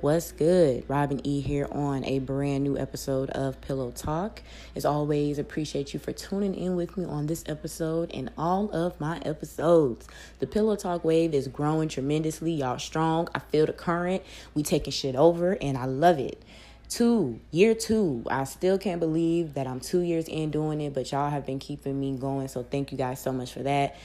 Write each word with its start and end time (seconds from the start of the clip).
What's 0.00 0.32
good? 0.32 0.88
Robin 0.88 1.20
E 1.24 1.42
here 1.42 1.68
on 1.70 2.06
a 2.06 2.20
brand 2.20 2.64
new 2.64 2.78
episode 2.78 3.28
of 3.32 3.60
Pillow 3.60 3.90
Talk. 3.90 4.40
As 4.74 4.86
always, 4.86 5.38
appreciate 5.38 5.92
you 5.92 6.00
for 6.00 6.10
tuning 6.10 6.54
in 6.54 6.74
with 6.74 6.96
me 6.96 7.04
on 7.04 7.26
this 7.26 7.44
episode 7.46 8.10
and 8.14 8.30
all 8.38 8.70
of 8.70 8.98
my 8.98 9.18
episodes. 9.26 10.08
The 10.38 10.46
Pillow 10.46 10.74
Talk 10.76 11.04
wave 11.04 11.34
is 11.34 11.48
growing 11.48 11.90
tremendously. 11.90 12.50
Y'all 12.50 12.78
strong. 12.78 13.28
I 13.34 13.40
feel 13.40 13.66
the 13.66 13.74
current. 13.74 14.22
We 14.54 14.62
taking 14.62 14.90
shit 14.90 15.16
over 15.16 15.58
and 15.60 15.76
I 15.76 15.84
love 15.84 16.18
it. 16.18 16.42
Two, 16.88 17.38
year 17.50 17.74
two. 17.74 18.24
I 18.30 18.44
still 18.44 18.78
can't 18.78 19.00
believe 19.00 19.52
that 19.52 19.66
I'm 19.66 19.80
two 19.80 20.00
years 20.00 20.28
in 20.28 20.50
doing 20.50 20.80
it, 20.80 20.94
but 20.94 21.12
y'all 21.12 21.28
have 21.28 21.44
been 21.44 21.58
keeping 21.58 22.00
me 22.00 22.16
going. 22.16 22.48
So 22.48 22.62
thank 22.62 22.90
you 22.90 22.96
guys 22.96 23.20
so 23.20 23.32
much 23.32 23.52
for 23.52 23.64
that. 23.64 23.96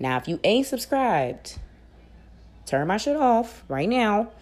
Now, 0.00 0.16
if 0.16 0.26
you 0.26 0.40
ain't 0.42 0.66
subscribed, 0.66 1.58
turn 2.66 2.88
my 2.88 2.96
shit 2.96 3.14
off 3.14 3.62
right 3.68 3.88
now 3.88 4.32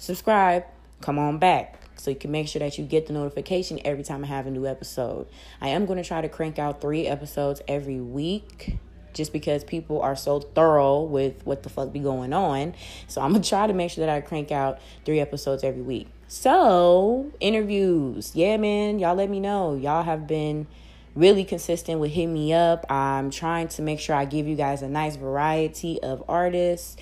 subscribe, 0.00 0.64
come 1.00 1.18
on 1.18 1.38
back 1.38 1.76
so 1.96 2.10
you 2.10 2.16
can 2.16 2.30
make 2.30 2.48
sure 2.48 2.60
that 2.60 2.78
you 2.78 2.84
get 2.84 3.06
the 3.06 3.12
notification 3.12 3.78
every 3.84 4.02
time 4.02 4.24
I 4.24 4.28
have 4.28 4.46
a 4.46 4.50
new 4.50 4.66
episode. 4.66 5.28
I 5.60 5.68
am 5.68 5.86
going 5.86 6.02
to 6.02 6.08
try 6.08 6.22
to 6.22 6.28
crank 6.28 6.58
out 6.58 6.80
three 6.80 7.06
episodes 7.06 7.60
every 7.68 8.00
week 8.00 8.78
just 9.12 9.32
because 9.32 9.64
people 9.64 10.00
are 10.00 10.16
so 10.16 10.40
thorough 10.40 11.02
with 11.02 11.44
what 11.44 11.62
the 11.62 11.68
fuck 11.68 11.92
be 11.92 11.98
going 11.98 12.32
on. 12.32 12.74
So 13.06 13.20
I'm 13.20 13.30
going 13.32 13.42
to 13.42 13.48
try 13.48 13.66
to 13.66 13.72
make 13.74 13.90
sure 13.90 14.04
that 14.06 14.14
I 14.14 14.20
crank 14.20 14.50
out 14.50 14.80
three 15.04 15.20
episodes 15.20 15.62
every 15.62 15.82
week. 15.82 16.08
So, 16.26 17.32
interviews. 17.40 18.32
Yeah, 18.34 18.56
man, 18.56 18.98
y'all 18.98 19.16
let 19.16 19.28
me 19.28 19.40
know. 19.40 19.74
Y'all 19.74 20.04
have 20.04 20.26
been 20.26 20.68
really 21.14 21.44
consistent 21.44 22.00
with 22.00 22.12
hit 22.12 22.26
me 22.26 22.52
up. 22.52 22.86
I'm 22.90 23.30
trying 23.30 23.68
to 23.68 23.82
make 23.82 24.00
sure 24.00 24.14
I 24.14 24.24
give 24.24 24.46
you 24.46 24.54
guys 24.54 24.82
a 24.82 24.88
nice 24.88 25.16
variety 25.16 26.00
of 26.02 26.22
artists 26.28 26.96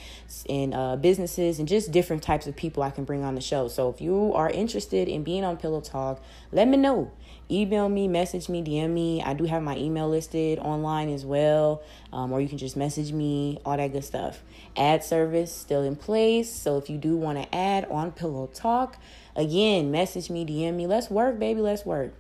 and 0.48 0.74
uh, 0.74 0.96
businesses 0.96 1.58
and 1.58 1.68
just 1.68 1.92
different 1.92 2.22
types 2.22 2.46
of 2.46 2.56
people 2.56 2.82
I 2.82 2.90
can 2.90 3.04
bring 3.04 3.22
on 3.22 3.34
the 3.34 3.40
show. 3.40 3.68
So 3.68 3.90
if 3.90 4.00
you 4.00 4.32
are 4.34 4.50
interested 4.50 5.08
in 5.08 5.24
being 5.24 5.44
on 5.44 5.56
Pillow 5.56 5.80
Talk, 5.80 6.22
let 6.52 6.68
me 6.68 6.76
know. 6.76 7.12
Email 7.50 7.88
me, 7.88 8.08
message 8.08 8.50
me, 8.50 8.62
DM 8.62 8.90
me. 8.90 9.22
I 9.22 9.32
do 9.32 9.44
have 9.44 9.62
my 9.62 9.74
email 9.76 10.08
listed 10.08 10.58
online 10.58 11.08
as 11.08 11.24
well, 11.24 11.82
um, 12.12 12.30
or 12.30 12.42
you 12.42 12.48
can 12.48 12.58
just 12.58 12.76
message 12.76 13.10
me, 13.10 13.58
all 13.64 13.74
that 13.74 13.92
good 13.92 14.04
stuff. 14.04 14.42
Ad 14.76 15.02
service 15.02 15.54
still 15.54 15.82
in 15.82 15.96
place. 15.96 16.52
So 16.52 16.76
if 16.76 16.90
you 16.90 16.98
do 16.98 17.16
want 17.16 17.38
to 17.38 17.54
add 17.54 17.86
on 17.86 18.12
Pillow 18.12 18.50
Talk, 18.52 18.98
again, 19.34 19.90
message 19.90 20.28
me, 20.28 20.44
DM 20.44 20.74
me. 20.74 20.86
Let's 20.86 21.08
work, 21.08 21.38
baby. 21.38 21.62
Let's 21.62 21.86
work. 21.86 22.12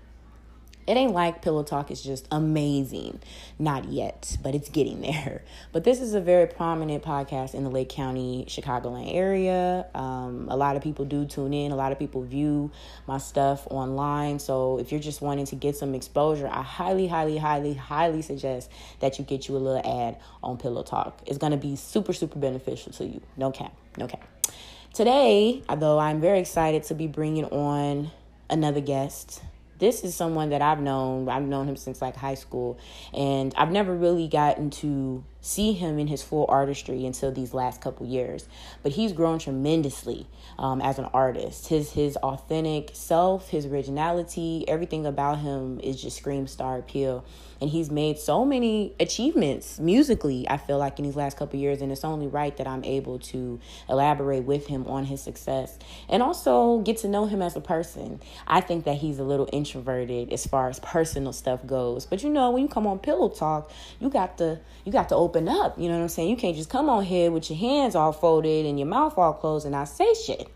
It 0.88 0.96
ain't 0.96 1.12
like 1.12 1.42
Pillow 1.42 1.64
Talk 1.64 1.90
is 1.90 2.00
just 2.00 2.26
amazing. 2.32 3.20
Not 3.58 3.90
yet, 3.90 4.38
but 4.42 4.54
it's 4.54 4.70
getting 4.70 5.02
there. 5.02 5.42
But 5.70 5.84
this 5.84 6.00
is 6.00 6.14
a 6.14 6.20
very 6.20 6.46
prominent 6.46 7.02
podcast 7.02 7.52
in 7.52 7.62
the 7.62 7.68
Lake 7.70 7.90
County, 7.90 8.46
Chicagoland 8.48 9.14
area. 9.14 9.86
Um, 9.94 10.46
a 10.48 10.56
lot 10.56 10.76
of 10.76 10.82
people 10.82 11.04
do 11.04 11.26
tune 11.26 11.52
in, 11.52 11.72
a 11.72 11.76
lot 11.76 11.92
of 11.92 11.98
people 11.98 12.22
view 12.22 12.70
my 13.06 13.18
stuff 13.18 13.66
online. 13.70 14.38
So 14.38 14.78
if 14.78 14.90
you're 14.90 15.00
just 15.00 15.20
wanting 15.20 15.44
to 15.46 15.56
get 15.56 15.76
some 15.76 15.94
exposure, 15.94 16.48
I 16.48 16.62
highly, 16.62 17.06
highly, 17.06 17.36
highly, 17.36 17.74
highly 17.74 18.22
suggest 18.22 18.70
that 19.00 19.18
you 19.18 19.24
get 19.26 19.46
you 19.46 19.56
a 19.56 19.58
little 19.58 20.06
ad 20.06 20.16
on 20.42 20.56
Pillow 20.56 20.82
Talk. 20.82 21.20
It's 21.26 21.38
going 21.38 21.52
to 21.52 21.58
be 21.58 21.76
super, 21.76 22.14
super 22.14 22.38
beneficial 22.38 22.92
to 22.92 23.04
you. 23.04 23.20
No 23.36 23.50
cap, 23.50 23.74
no 23.98 24.06
cap. 24.06 24.26
Today, 24.94 25.62
though, 25.76 25.98
I'm 25.98 26.20
very 26.20 26.38
excited 26.38 26.84
to 26.84 26.94
be 26.94 27.06
bringing 27.06 27.44
on 27.44 28.10
another 28.48 28.80
guest 28.80 29.42
this 29.78 30.02
is 30.04 30.14
someone 30.14 30.50
that 30.50 30.62
I've 30.62 30.80
known. 30.80 31.28
I've 31.28 31.42
known 31.42 31.68
him 31.68 31.76
since 31.76 32.02
like 32.02 32.16
high 32.16 32.34
school, 32.34 32.78
and 33.12 33.54
I've 33.56 33.70
never 33.70 33.94
really 33.94 34.28
gotten 34.28 34.70
to 34.70 35.24
see 35.40 35.72
him 35.72 35.98
in 35.98 36.08
his 36.08 36.22
full 36.22 36.46
artistry 36.48 37.06
until 37.06 37.32
these 37.32 37.54
last 37.54 37.80
couple 37.80 38.06
years. 38.06 38.48
But 38.82 38.92
he's 38.92 39.12
grown 39.12 39.38
tremendously 39.38 40.26
um, 40.58 40.80
as 40.80 40.98
an 40.98 41.06
artist. 41.06 41.68
His 41.68 41.92
his 41.92 42.16
authentic 42.16 42.90
self, 42.92 43.50
his 43.50 43.66
originality, 43.66 44.64
everything 44.68 45.06
about 45.06 45.38
him 45.38 45.80
is 45.80 46.00
just 46.00 46.16
scream 46.16 46.46
star 46.46 46.78
appeal. 46.78 47.24
And 47.60 47.70
he's 47.70 47.90
made 47.90 48.18
so 48.18 48.44
many 48.44 48.94
achievements 49.00 49.78
musically. 49.78 50.48
I 50.48 50.56
feel 50.56 50.78
like 50.78 50.98
in 50.98 51.04
these 51.04 51.16
last 51.16 51.36
couple 51.36 51.58
years, 51.58 51.82
and 51.82 51.90
it's 51.90 52.04
only 52.04 52.26
right 52.26 52.56
that 52.56 52.66
I'm 52.66 52.84
able 52.84 53.18
to 53.18 53.58
elaborate 53.88 54.44
with 54.44 54.66
him 54.66 54.86
on 54.86 55.04
his 55.04 55.20
success 55.20 55.78
and 56.08 56.22
also 56.22 56.78
get 56.80 56.98
to 56.98 57.08
know 57.08 57.26
him 57.26 57.42
as 57.42 57.56
a 57.56 57.60
person. 57.60 58.20
I 58.46 58.60
think 58.60 58.84
that 58.84 58.96
he's 58.96 59.18
a 59.18 59.24
little 59.24 59.48
introverted 59.52 60.32
as 60.32 60.46
far 60.46 60.68
as 60.68 60.78
personal 60.80 61.32
stuff 61.32 61.66
goes. 61.66 62.06
But 62.06 62.22
you 62.22 62.30
know, 62.30 62.50
when 62.50 62.62
you 62.62 62.68
come 62.68 62.86
on 62.86 62.98
Pillow 62.98 63.28
Talk, 63.28 63.70
you 64.00 64.08
got 64.08 64.38
to 64.38 64.60
you 64.84 64.92
got 64.92 65.08
to 65.10 65.16
open 65.16 65.48
up. 65.48 65.78
You 65.78 65.88
know 65.88 65.96
what 65.96 66.02
I'm 66.02 66.08
saying? 66.08 66.30
You 66.30 66.36
can't 66.36 66.56
just 66.56 66.70
come 66.70 66.88
on 66.88 67.04
here 67.04 67.30
with 67.30 67.50
your 67.50 67.58
hands 67.58 67.94
all 67.94 68.12
folded 68.12 68.66
and 68.66 68.78
your 68.78 68.88
mouth 68.88 69.18
all 69.18 69.32
closed 69.32 69.66
and 69.66 69.74
i 69.74 69.84
say 69.84 70.14
shit. 70.14 70.48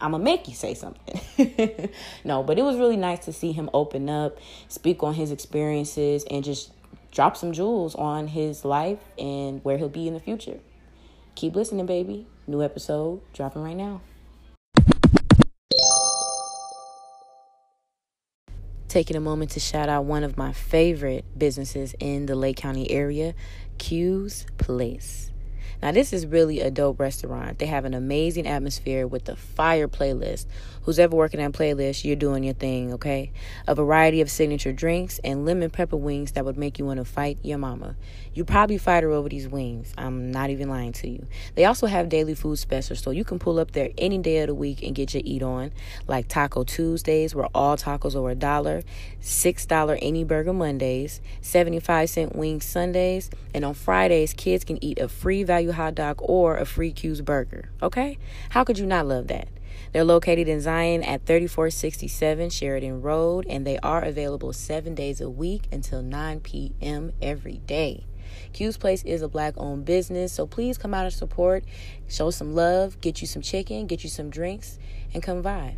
I'm 0.00 0.12
gonna 0.12 0.22
make 0.22 0.48
you 0.48 0.54
say 0.54 0.74
something. 0.74 1.90
no, 2.24 2.42
but 2.42 2.58
it 2.58 2.62
was 2.62 2.76
really 2.76 2.96
nice 2.96 3.24
to 3.26 3.32
see 3.32 3.52
him 3.52 3.68
open 3.74 4.08
up, 4.08 4.38
speak 4.68 5.02
on 5.02 5.14
his 5.14 5.32
experiences, 5.32 6.24
and 6.30 6.44
just 6.44 6.72
drop 7.10 7.36
some 7.36 7.52
jewels 7.52 7.94
on 7.94 8.28
his 8.28 8.64
life 8.64 9.00
and 9.18 9.64
where 9.64 9.78
he'll 9.78 9.88
be 9.88 10.06
in 10.06 10.14
the 10.14 10.20
future. 10.20 10.60
Keep 11.34 11.56
listening, 11.56 11.86
baby. 11.86 12.26
New 12.46 12.62
episode 12.62 13.20
dropping 13.32 13.62
right 13.62 13.76
now. 13.76 14.00
taking 18.88 19.16
a 19.16 19.20
moment 19.20 19.50
to 19.50 19.60
shout 19.60 19.88
out 19.88 20.04
one 20.06 20.24
of 20.24 20.36
my 20.36 20.52
favorite 20.52 21.24
businesses 21.36 21.94
in 22.00 22.26
the 22.26 22.34
Lake 22.34 22.56
County 22.56 22.90
area, 22.90 23.34
Q's 23.76 24.46
Place. 24.56 25.30
Now, 25.80 25.92
this 25.92 26.12
is 26.12 26.26
really 26.26 26.60
a 26.60 26.70
dope 26.70 26.98
restaurant. 26.98 27.58
They 27.58 27.66
have 27.66 27.84
an 27.84 27.94
amazing 27.94 28.46
atmosphere 28.46 29.06
with 29.06 29.26
the 29.26 29.36
fire 29.36 29.86
playlist. 29.86 30.46
Who's 30.82 30.98
ever 30.98 31.14
working 31.14 31.40
on 31.40 31.52
playlist, 31.52 32.04
you're 32.04 32.16
doing 32.16 32.42
your 32.42 32.54
thing, 32.54 32.94
okay? 32.94 33.30
A 33.66 33.74
variety 33.74 34.20
of 34.20 34.30
signature 34.30 34.72
drinks 34.72 35.20
and 35.22 35.44
lemon 35.44 35.70
pepper 35.70 35.96
wings 35.96 36.32
that 36.32 36.44
would 36.44 36.56
make 36.56 36.78
you 36.78 36.84
want 36.84 36.98
to 36.98 37.04
fight 37.04 37.38
your 37.42 37.58
mama. 37.58 37.94
You 38.34 38.44
probably 38.44 38.78
fight 38.78 39.02
her 39.02 39.10
over 39.10 39.28
these 39.28 39.46
wings. 39.46 39.92
I'm 39.98 40.30
not 40.30 40.50
even 40.50 40.68
lying 40.68 40.92
to 40.94 41.08
you. 41.08 41.26
They 41.54 41.64
also 41.64 41.86
have 41.86 42.08
daily 42.08 42.34
food 42.34 42.58
specials, 42.58 43.00
so 43.00 43.10
you 43.10 43.24
can 43.24 43.38
pull 43.38 43.58
up 43.58 43.72
there 43.72 43.90
any 43.98 44.18
day 44.18 44.38
of 44.38 44.48
the 44.48 44.54
week 44.54 44.82
and 44.82 44.94
get 44.94 45.14
your 45.14 45.22
eat 45.24 45.42
on, 45.42 45.72
like 46.06 46.26
Taco 46.28 46.64
Tuesdays, 46.64 47.34
where 47.34 47.48
all 47.54 47.76
tacos 47.76 48.14
are 48.14 48.30
a 48.30 48.34
dollar, 48.34 48.82
$6 49.20 49.98
any 50.00 50.24
burger 50.24 50.52
Mondays, 50.52 51.20
75 51.42 52.10
cent 52.10 52.34
wings 52.34 52.64
Sundays, 52.64 53.30
and 53.52 53.64
on 53.64 53.74
Fridays, 53.74 54.32
kids 54.32 54.64
can 54.64 54.82
eat 54.82 54.98
a 54.98 55.08
free 55.08 55.44
value 55.44 55.67
hot 55.72 55.94
dog 55.94 56.16
or 56.20 56.56
a 56.56 56.64
free 56.64 56.92
Q's 56.92 57.20
burger. 57.20 57.70
Okay? 57.82 58.18
How 58.50 58.64
could 58.64 58.78
you 58.78 58.86
not 58.86 59.06
love 59.06 59.28
that? 59.28 59.48
They're 59.92 60.04
located 60.04 60.48
in 60.48 60.60
Zion 60.60 61.02
at 61.02 61.24
3467 61.24 62.50
Sheridan 62.50 63.02
Road, 63.02 63.46
and 63.48 63.66
they 63.66 63.78
are 63.78 64.02
available 64.02 64.52
seven 64.52 64.94
days 64.94 65.20
a 65.20 65.30
week 65.30 65.68
until 65.72 66.02
9 66.02 66.40
p.m. 66.40 67.12
every 67.22 67.58
day. 67.58 68.04
Q's 68.52 68.76
Place 68.76 69.02
is 69.04 69.22
a 69.22 69.28
black 69.28 69.54
owned 69.56 69.84
business, 69.84 70.32
so 70.32 70.46
please 70.46 70.78
come 70.78 70.94
out 70.94 71.04
and 71.04 71.14
support, 71.14 71.64
show 72.08 72.30
some 72.30 72.54
love, 72.54 73.00
get 73.00 73.20
you 73.20 73.26
some 73.26 73.42
chicken, 73.42 73.86
get 73.86 74.04
you 74.04 74.10
some 74.10 74.30
drinks, 74.30 74.78
and 75.14 75.22
come 75.22 75.42
vibe. 75.42 75.76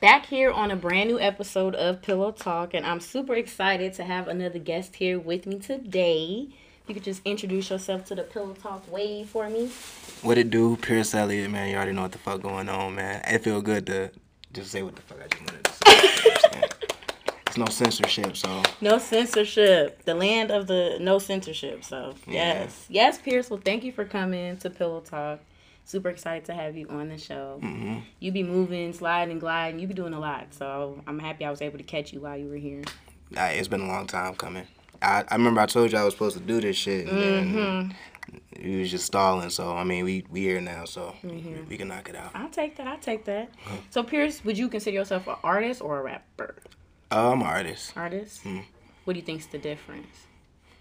Back 0.00 0.26
here 0.26 0.50
on 0.50 0.70
a 0.70 0.76
brand 0.76 1.10
new 1.10 1.18
episode 1.18 1.74
of 1.74 2.02
Pillow 2.02 2.30
Talk, 2.30 2.72
and 2.74 2.86
I'm 2.86 3.00
super 3.00 3.34
excited 3.34 3.92
to 3.94 4.04
have 4.04 4.28
another 4.28 4.58
guest 4.58 4.96
here 4.96 5.18
with 5.18 5.46
me 5.46 5.58
today. 5.58 6.48
You 6.86 6.94
could 6.94 7.02
just 7.02 7.20
introduce 7.24 7.70
yourself 7.70 8.04
to 8.06 8.14
the 8.14 8.22
Pillow 8.22 8.54
Talk 8.54 8.90
way 8.90 9.24
for 9.24 9.50
me. 9.50 9.70
What 10.22 10.38
it 10.38 10.50
do, 10.50 10.76
Pierce 10.76 11.14
Elliott, 11.14 11.50
man? 11.50 11.68
You 11.68 11.76
already 11.76 11.92
know 11.92 12.02
what 12.02 12.12
the 12.12 12.18
fuck 12.18 12.42
going 12.42 12.68
on, 12.68 12.94
man. 12.94 13.22
It 13.26 13.42
feel 13.42 13.60
good 13.60 13.86
to 13.86 14.10
just 14.52 14.70
say 14.70 14.82
what 14.82 14.94
the 14.94 15.02
fuck 15.02 15.18
I 15.22 15.26
just 15.26 15.42
wanted 15.42 15.64
to 15.64 15.72
say. 15.72 16.62
It's 17.46 17.56
no 17.56 17.66
censorship, 17.66 18.36
so. 18.36 18.62
No 18.80 18.98
censorship. 18.98 20.04
The 20.04 20.14
land 20.14 20.50
of 20.50 20.66
the 20.66 20.98
no 21.00 21.18
censorship. 21.18 21.82
So 21.82 22.14
yes, 22.26 22.86
yeah. 22.88 23.04
yes, 23.04 23.18
Pierce. 23.18 23.50
Well, 23.50 23.60
thank 23.64 23.84
you 23.84 23.92
for 23.92 24.04
coming 24.04 24.58
to 24.58 24.70
Pillow 24.70 25.00
Talk 25.00 25.40
super 25.88 26.10
excited 26.10 26.44
to 26.44 26.54
have 26.54 26.76
you 26.76 26.86
on 26.88 27.08
the 27.08 27.16
show. 27.16 27.58
Mm-hmm. 27.62 28.00
You 28.20 28.30
be 28.30 28.42
moving, 28.42 28.92
sliding, 28.92 29.38
gliding. 29.38 29.80
You 29.80 29.88
be 29.88 29.94
doing 29.94 30.12
a 30.12 30.20
lot. 30.20 30.52
So 30.52 31.02
I'm 31.06 31.18
happy 31.18 31.44
I 31.44 31.50
was 31.50 31.62
able 31.62 31.78
to 31.78 31.84
catch 31.84 32.12
you 32.12 32.20
while 32.20 32.36
you 32.36 32.48
were 32.48 32.56
here. 32.56 32.82
it's 33.30 33.68
been 33.68 33.80
a 33.80 33.86
long 33.86 34.06
time 34.06 34.34
coming. 34.34 34.66
I, 35.00 35.24
I 35.28 35.36
remember 35.36 35.60
I 35.60 35.66
told 35.66 35.90
you 35.90 35.98
I 35.98 36.04
was 36.04 36.14
supposed 36.14 36.36
to 36.36 36.42
do 36.42 36.60
this 36.60 36.76
shit, 36.76 37.08
and 37.08 37.18
mm-hmm. 37.18 37.56
then 37.56 37.94
you 38.60 38.80
was 38.80 38.90
just 38.90 39.06
stalling. 39.06 39.48
So 39.50 39.76
I 39.76 39.84
mean, 39.84 40.04
we 40.04 40.24
we 40.28 40.40
here 40.40 40.60
now, 40.60 40.84
so 40.84 41.14
mm-hmm. 41.22 41.54
we, 41.54 41.60
we, 41.62 41.76
can 41.76 41.88
knock 41.88 42.08
it 42.08 42.16
out. 42.16 42.32
I'll 42.34 42.50
take 42.50 42.76
that. 42.76 42.86
I'll 42.86 42.98
take 42.98 43.24
that. 43.26 43.50
So 43.90 44.02
Pierce, 44.02 44.44
would 44.44 44.58
you 44.58 44.68
consider 44.68 44.96
yourself 44.96 45.26
an 45.26 45.36
artist 45.42 45.80
or 45.80 46.00
a 46.00 46.02
rapper? 46.02 46.56
Uh, 47.10 47.32
I'm 47.32 47.40
an 47.40 47.46
artist. 47.46 47.92
Artist. 47.96 48.44
Mm. 48.44 48.64
What 49.04 49.14
do 49.14 49.20
you 49.20 49.24
think's 49.24 49.46
the 49.46 49.58
difference? 49.58 50.26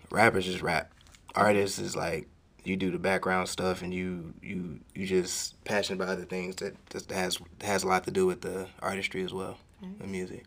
Rappers 0.10 0.46
just 0.46 0.62
rap. 0.62 0.92
Artists 1.36 1.78
is 1.78 1.96
like 1.96 2.28
you 2.68 2.76
do 2.76 2.92
the 2.92 3.00
background 3.00 3.50
stuff 3.50 3.82
and 3.82 3.94
you 3.94 4.34
you 4.42 4.80
you 4.94 5.06
just 5.06 5.64
passionate 5.64 6.02
about 6.02 6.14
other 6.14 6.26
things 6.26 6.58
that 6.58 6.76
that 6.88 7.10
has 7.12 7.40
has 7.62 7.84
a 7.84 7.88
lot 7.88 8.04
to 8.04 8.12
do 8.12 8.26
with 8.26 8.42
the 8.42 8.68
artistry 8.82 9.24
as 9.24 9.34
well, 9.34 9.58
nice. 9.82 9.92
the 10.00 10.08
music. 10.08 10.46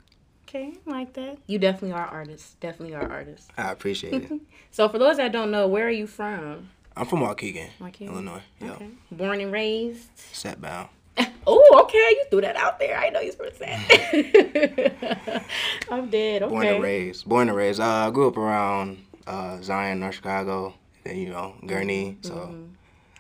Okay, 0.48 0.74
like 0.84 1.12
that. 1.12 1.38
You 1.46 1.58
definitely 1.58 1.92
are 1.92 2.06
artists. 2.06 2.56
Definitely 2.60 2.96
are 2.96 3.08
artists. 3.08 3.48
I 3.56 3.70
appreciate 3.70 4.14
it. 4.14 4.32
so 4.72 4.88
for 4.88 4.98
those 4.98 5.18
that 5.18 5.30
don't 5.30 5.52
know, 5.52 5.68
where 5.68 5.86
are 5.86 5.90
you 5.90 6.08
from? 6.08 6.70
I'm 6.96 7.06
from 7.06 7.20
Waukegan, 7.20 7.68
Waukegan? 7.80 8.08
Illinois. 8.08 8.42
Okay. 8.60 8.88
Born 9.12 9.40
and 9.40 9.52
raised. 9.52 10.14
Satbound. 10.16 10.88
oh, 11.46 11.80
okay. 11.84 11.98
You 11.98 12.24
threw 12.30 12.40
that 12.40 12.56
out 12.56 12.78
there. 12.78 12.98
I 12.98 13.10
know 13.10 13.20
you're 13.20 13.32
supposed 13.32 13.54
from 13.54 13.66
Sat. 13.68 15.44
I'm 15.90 16.10
dead. 16.10 16.42
Okay. 16.42 16.50
Born 16.50 16.66
and 16.66 16.82
raised. 16.82 17.28
Born 17.28 17.48
and 17.48 17.56
raised. 17.56 17.80
Uh, 17.80 18.08
I 18.08 18.10
grew 18.10 18.28
up 18.28 18.36
around 18.36 19.04
uh, 19.26 19.60
Zion, 19.62 20.00
North 20.00 20.16
Chicago, 20.16 20.66
and 20.66 20.74
you 21.06 21.30
know 21.30 21.54
Gurnee. 21.62 22.16
So 22.24 22.34
mm-hmm. 22.34 22.64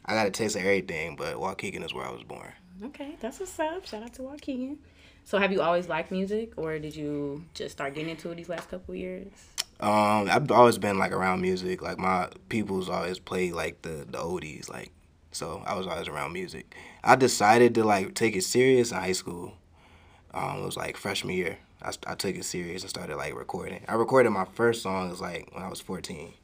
I 0.04 0.14
got 0.14 0.26
a 0.26 0.30
taste 0.30 0.56
of 0.56 0.62
everything, 0.62 1.16
but 1.16 1.36
Waukegan 1.36 1.84
is 1.84 1.94
where 1.94 2.06
I 2.06 2.10
was 2.10 2.22
born. 2.22 2.52
Okay, 2.82 3.16
that's 3.20 3.40
what's 3.40 3.58
up. 3.58 3.86
Shout 3.86 4.02
out 4.02 4.14
to 4.14 4.22
Waukegan. 4.22 4.78
So 5.24 5.38
have 5.38 5.52
you 5.52 5.60
always 5.60 5.88
liked 5.88 6.10
music, 6.10 6.52
or 6.56 6.78
did 6.78 6.96
you 6.96 7.44
just 7.54 7.72
start 7.72 7.94
getting 7.94 8.10
into 8.10 8.30
it 8.30 8.36
these 8.36 8.48
last 8.48 8.70
couple 8.70 8.94
years? 8.94 9.30
Um, 9.80 10.28
I've 10.30 10.50
always 10.50 10.78
been 10.78 10.98
like 10.98 11.12
around 11.12 11.40
music. 11.40 11.82
Like 11.82 11.98
my 11.98 12.28
people's 12.48 12.88
always 12.88 13.18
played 13.18 13.52
like 13.52 13.82
the 13.82 14.06
the 14.08 14.18
oldies, 14.18 14.68
like 14.68 14.90
so 15.32 15.62
I 15.66 15.74
was 15.74 15.86
always 15.86 16.08
around 16.08 16.32
music. 16.32 16.74
I 17.04 17.16
decided 17.16 17.74
to 17.76 17.84
like 17.84 18.14
take 18.14 18.36
it 18.36 18.44
serious 18.44 18.90
in 18.90 18.98
high 18.98 19.12
school. 19.12 19.54
Um, 20.34 20.58
it 20.62 20.64
was 20.64 20.76
like 20.76 20.96
freshman 20.96 21.34
year. 21.34 21.58
I, 21.82 21.92
I 22.06 22.14
took 22.14 22.36
it 22.36 22.44
serious 22.44 22.82
and 22.82 22.90
started 22.90 23.16
like 23.16 23.34
recording. 23.34 23.84
I 23.88 23.94
recorded 23.94 24.30
my 24.30 24.44
first 24.44 24.82
song 24.82 25.10
was 25.10 25.20
like 25.20 25.48
when 25.54 25.62
I 25.62 25.68
was 25.68 25.80
fourteen. 25.80 26.34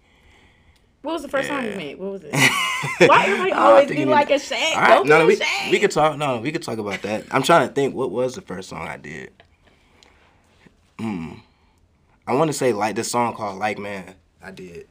What 1.02 1.12
was 1.12 1.22
the 1.22 1.28
first 1.28 1.48
yeah. 1.48 1.60
song 1.60 1.70
you 1.70 1.76
made? 1.76 1.98
What 1.98 2.12
was 2.12 2.24
it? 2.24 2.32
Why 3.08 3.24
everybody 3.26 3.52
always 3.52 3.88
be 3.88 4.04
like 4.04 4.30
ashamed? 4.30 4.76
All 4.76 4.82
right, 4.82 5.06
no, 5.06 5.18
no, 5.20 5.26
we, 5.26 5.40
we 5.70 5.78
could 5.78 5.90
talk. 5.90 6.16
No, 6.18 6.38
we 6.38 6.50
could 6.50 6.62
talk 6.62 6.78
about 6.78 7.02
that. 7.02 7.24
I'm 7.30 7.42
trying 7.42 7.68
to 7.68 7.72
think. 7.72 7.94
What 7.94 8.10
was 8.10 8.34
the 8.34 8.40
first 8.40 8.68
song 8.68 8.88
I 8.88 8.96
did? 8.96 9.30
Hmm. 10.98 11.34
I 12.26 12.34
want 12.34 12.48
to 12.48 12.52
say 12.52 12.72
like 12.72 12.96
this 12.96 13.10
song 13.10 13.34
called 13.34 13.58
Like 13.58 13.78
Man. 13.78 14.14
I 14.42 14.50
did. 14.50 14.88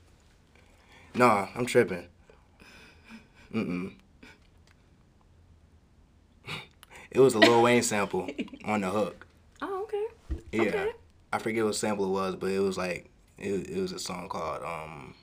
Nah, 1.14 1.48
I'm 1.56 1.66
tripping. 1.66 2.08
Mm-mm. 3.54 3.94
It 7.12 7.22
was 7.22 7.34
a 7.34 7.40
Lil 7.40 7.62
Wayne 7.62 7.82
sample 7.82 8.30
on 8.66 8.82
the 8.82 8.90
hook. 8.90 9.26
Oh, 9.62 9.84
okay. 9.84 10.06
Yeah. 10.52 10.62
Okay. 10.64 10.92
I 11.32 11.40
forget 11.40 11.64
what 11.64 11.76
sample 11.76 12.06
it 12.06 12.10
was, 12.10 12.36
but 12.36 12.52
it 12.52 12.60
was 12.60 12.78
like 12.78 13.10
it, 13.38 13.70
it 13.70 13.82
was 13.82 13.94
a 13.94 14.00
song 14.00 14.28
called 14.28 14.64
um 14.64 15.16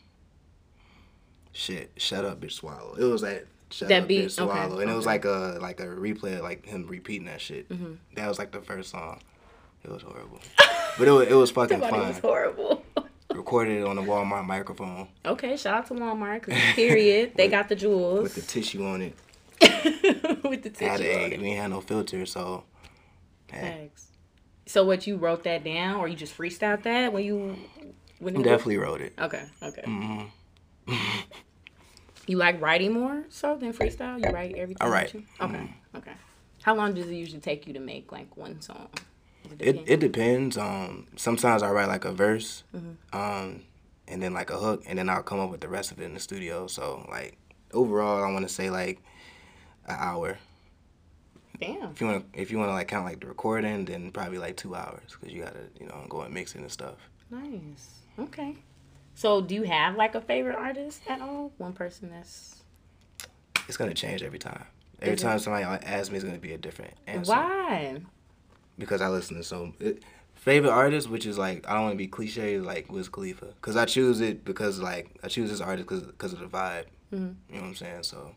shit, 1.52 1.93
shut 1.96 2.25
up, 2.25 2.40
bitch, 2.40 2.52
swallow. 2.52 2.94
It 2.99 3.04
was 3.04 3.22
that 3.22 3.46
shut 3.70 3.88
that 3.88 4.02
up, 4.02 4.08
beat, 4.08 4.26
bitch, 4.26 4.32
swallow, 4.32 4.52
okay, 4.52 4.62
and 4.62 4.75
okay. 4.75 4.93
it 4.93 4.96
was 4.96 5.06
like 5.06 5.25
a 5.25 5.58
like 5.60 5.81
a 5.81 5.87
replay, 5.87 6.40
like 6.40 6.66
him 6.66 6.87
repeating 6.87 7.26
that 7.26 7.40
shit. 7.40 7.69
Mm-hmm. 7.69 7.94
That 8.14 8.28
was 8.28 8.38
like 8.38 8.52
the 8.52 8.60
first 8.60 8.90
song. 8.90 9.20
It 9.84 9.90
was 9.90 10.02
horrible, 10.02 10.40
but 10.99 11.08
it 11.08 11.10
was 11.10 11.28
it 11.28 11.34
was 11.34 11.50
fucking 11.58 11.81
fun. 11.81 11.94
It 11.94 12.08
was 12.08 12.19
horrible. 12.19 12.84
Recorded 13.34 13.81
it 13.81 13.87
on 13.87 13.96
the 13.96 14.02
Walmart 14.02 14.44
microphone. 14.44 15.08
Okay, 15.25 15.56
shout 15.56 15.75
out 15.75 15.87
to 15.87 15.94
Walmart. 15.94 16.44
Period, 16.75 17.32
they 17.34 17.49
got 17.49 17.69
the 17.69 17.75
jewels 17.75 18.25
with 18.25 18.34
the 18.34 18.43
tissue 18.43 18.84
on 18.84 19.00
it. 19.00 19.16
with 20.44 20.62
the 20.62 20.70
tissue. 20.70 20.84
Had 20.84 21.00
a, 21.00 21.38
we 21.38 21.48
ain't 21.48 21.60
had 21.60 21.70
no 21.70 21.81
filter, 21.81 22.26
so. 22.26 22.64
Thanks. 23.48 24.08
So 24.66 24.84
what 24.84 25.06
you 25.06 25.16
wrote 25.16 25.44
that 25.44 25.64
down, 25.64 25.96
or 25.96 26.08
you 26.08 26.16
just 26.16 26.37
freestyled 26.37 26.82
that 26.82 27.12
when 27.12 27.25
you? 27.25 27.56
When 28.19 28.34
Definitely 28.34 28.78
wrote 28.78 29.00
it. 29.00 29.14
Okay. 29.19 29.44
Okay. 29.62 29.82
Mm-hmm. 29.82 30.26
You 32.26 32.37
like 32.37 32.61
writing 32.61 32.93
more 32.93 33.25
so 33.29 33.56
than 33.56 33.73
freestyle? 33.73 34.25
You 34.25 34.32
write 34.32 34.55
everything? 34.55 34.79
All 34.81 34.90
right. 34.90 35.08
Okay. 35.08 35.25
Mm-hmm. 35.40 35.96
Okay. 35.96 36.12
How 36.62 36.75
long 36.75 36.94
does 36.94 37.08
it 37.08 37.14
usually 37.14 37.40
take 37.40 37.67
you 37.67 37.73
to 37.73 37.81
make 37.81 38.12
like 38.12 38.37
one 38.37 38.61
song? 38.61 38.88
It, 39.58 39.76
it, 39.76 39.84
it 39.87 40.00
depends. 40.00 40.56
Um, 40.56 41.08
sometimes 41.17 41.62
I 41.62 41.70
write 41.70 41.88
like 41.88 42.05
a 42.05 42.12
verse, 42.12 42.62
mm-hmm. 42.75 43.17
um, 43.19 43.62
and 44.06 44.23
then 44.23 44.32
like 44.32 44.50
a 44.50 44.58
hook, 44.58 44.84
and 44.87 44.99
then 44.99 45.08
I'll 45.08 45.23
come 45.23 45.40
up 45.40 45.50
with 45.50 45.61
the 45.61 45.69
rest 45.69 45.90
of 45.90 46.00
it 46.00 46.05
in 46.05 46.14
the 46.14 46.20
studio. 46.20 46.67
So 46.69 47.06
like 47.11 47.37
overall, 47.73 48.23
I 48.23 48.32
want 48.32 48.46
to 48.46 48.52
say 48.52 48.70
like 48.70 49.02
an 49.87 49.96
hour. 49.99 50.38
Damn. 51.61 51.90
If 51.90 52.00
you 52.00 52.06
want, 52.06 52.25
if 52.32 52.50
you 52.50 52.58
want 52.58 52.70
to 52.70 52.75
like 52.75 52.88
count 52.88 53.05
like 53.05 53.20
the 53.20 53.26
recording, 53.26 53.84
then 53.84 54.11
probably 54.11 54.38
like 54.38 54.56
two 54.56 54.75
hours 54.75 55.17
because 55.19 55.32
you 55.32 55.43
gotta 55.43 55.61
you 55.79 55.87
know 55.87 56.06
go 56.08 56.23
and 56.23 56.32
mix 56.32 56.55
it 56.55 56.61
and 56.61 56.70
stuff. 56.70 56.96
Nice. 57.31 57.90
Okay. 58.19 58.56
So, 59.14 59.41
do 59.41 59.55
you 59.55 59.62
have 59.64 59.97
like 59.97 60.14
a 60.14 60.20
favorite 60.20 60.56
artist 60.56 61.03
at 61.09 61.20
all? 61.20 61.53
One 61.59 61.73
person 61.73 62.11
that's. 62.11 62.62
It's 63.69 63.76
gonna 63.76 63.94
change 63.94 64.23
every 64.23 64.38
time. 64.38 64.64
Every 65.00 65.17
time 65.17 65.38
somebody 65.38 65.64
asks 65.64 66.11
me, 66.11 66.17
it's 66.17 66.25
gonna 66.25 66.38
be 66.38 66.53
a 66.53 66.59
different 66.59 66.94
answer. 67.06 67.32
Why? 67.32 68.00
Because 68.79 69.00
I 69.00 69.09
listen 69.09 69.37
to 69.37 69.43
so 69.43 69.75
it, 69.81 70.03
favorite 70.35 70.70
artist, 70.70 71.09
which 71.09 71.26
is 71.26 71.38
like 71.38 71.69
I 71.69 71.75
don't 71.75 71.82
want 71.82 71.93
to 71.94 71.99
be 71.99 72.06
cliche, 72.09 72.59
like 72.59 72.91
Wiz 72.91 73.09
Khalifa, 73.09 73.47
because 73.47 73.76
I 73.76 73.85
choose 73.85 74.20
it 74.20 74.44
because 74.44 74.81
like 74.81 75.11
I 75.23 75.29
choose 75.29 75.50
this 75.50 75.61
artist 75.61 75.88
because 75.88 76.03
because 76.05 76.32
of 76.32 76.41
the 76.41 76.47
vibe. 76.47 76.87
Mm-hmm. 77.12 77.32
You 77.49 77.55
know 77.55 77.61
what 77.61 77.69
I'm 77.69 77.75
saying? 77.75 78.03
So, 78.03 78.35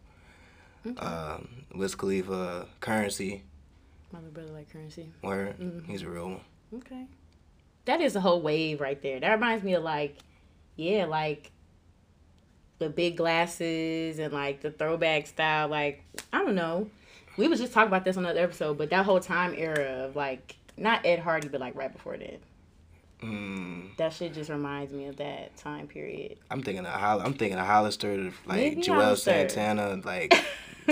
okay. 0.86 1.00
um, 1.00 1.48
Wiz 1.74 1.95
Khalifa, 1.95 2.68
Curren$y. 2.81 3.42
My 4.12 4.19
brother 4.19 4.51
like 4.51 4.71
Curren$y. 4.71 5.06
Where 5.21 5.56
mm-hmm. 5.60 5.89
he's 5.89 6.04
a 6.04 6.10
real 6.10 6.30
one. 6.30 6.42
Okay, 6.75 7.06
that 7.86 8.01
is 8.01 8.16
a 8.16 8.21
whole 8.21 8.42
wave 8.42 8.81
right 8.81 9.01
there. 9.01 9.19
That 9.19 9.33
reminds 9.33 9.63
me 9.63 9.74
of 9.74 9.83
like 9.83 10.18
yeah, 10.75 11.06
like 11.06 11.51
the 12.80 12.89
big 12.89 13.18
glasses 13.18 14.19
and 14.19 14.33
like 14.33 14.62
the 14.62 14.72
throwback 14.72 15.27
style. 15.27 15.68
Like 15.68 16.04
I 16.33 16.44
don't 16.44 16.56
know. 16.56 16.89
We 17.38 17.48
was 17.48 17.60
just 17.60 17.74
talking 17.74 17.88
about 17.88 18.06
this 18.06 18.18
on 18.18 18.25
another 18.25 18.42
episode, 18.42 18.77
but 18.77 18.89
that 18.92 19.06
whole 19.06 19.19
time 19.19 19.54
era 19.57 20.06
of 20.06 20.16
like 20.16 20.56
not 20.77 21.06
Ed 21.06 21.19
Hardy, 21.19 21.48
but 21.48 21.60
like 21.62 21.75
right 21.75 21.92
before 21.92 22.18
that. 22.18 22.39
Mm. 23.22 23.95
That 23.98 24.13
shit 24.13 24.33
just 24.33 24.50
reminds 24.50 24.92
me 24.92 25.07
of 25.07 25.18
that 25.18 25.56
time 25.57 25.88
period. 25.88 26.38
I'm 26.51 26.62
thinking 26.62 26.86
of 26.86 26.94
Holl- 26.94 27.21
I'm 27.21 27.33
thinking 27.33 27.57
of 27.57 27.66
Hollister, 27.66 28.31
like 28.45 28.57
Maybe 28.57 28.81
Juelz 28.81 29.04
Hollister. 29.04 29.49
Santana, 29.49 30.02
like 30.04 30.33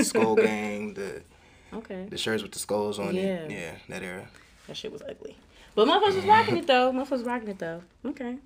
Skull 0.02 0.36
Gang, 0.38 0.94
the 0.94 1.22
okay, 1.74 2.08
the 2.10 2.18
shirts 2.18 2.42
with 2.42 2.54
the 2.54 2.60
skulls 2.60 2.98
on 2.98 3.14
yeah. 3.14 3.22
it. 3.22 3.52
Yeah, 3.52 3.72
that 3.90 4.04
era. 4.04 4.28
That 4.68 4.78
shit 4.78 4.92
was 4.92 5.02
ugly. 5.02 5.38
But 5.76 5.88
motherfuckers 5.88 6.16
was 6.16 6.26
rocking 6.26 6.58
it 6.58 6.68
though. 6.68 6.92
Motherfuckers 6.92 7.12
was 7.12 7.24
rocking 7.24 7.50
it 7.50 7.60
though. 7.60 7.82
Okay. 8.06 8.38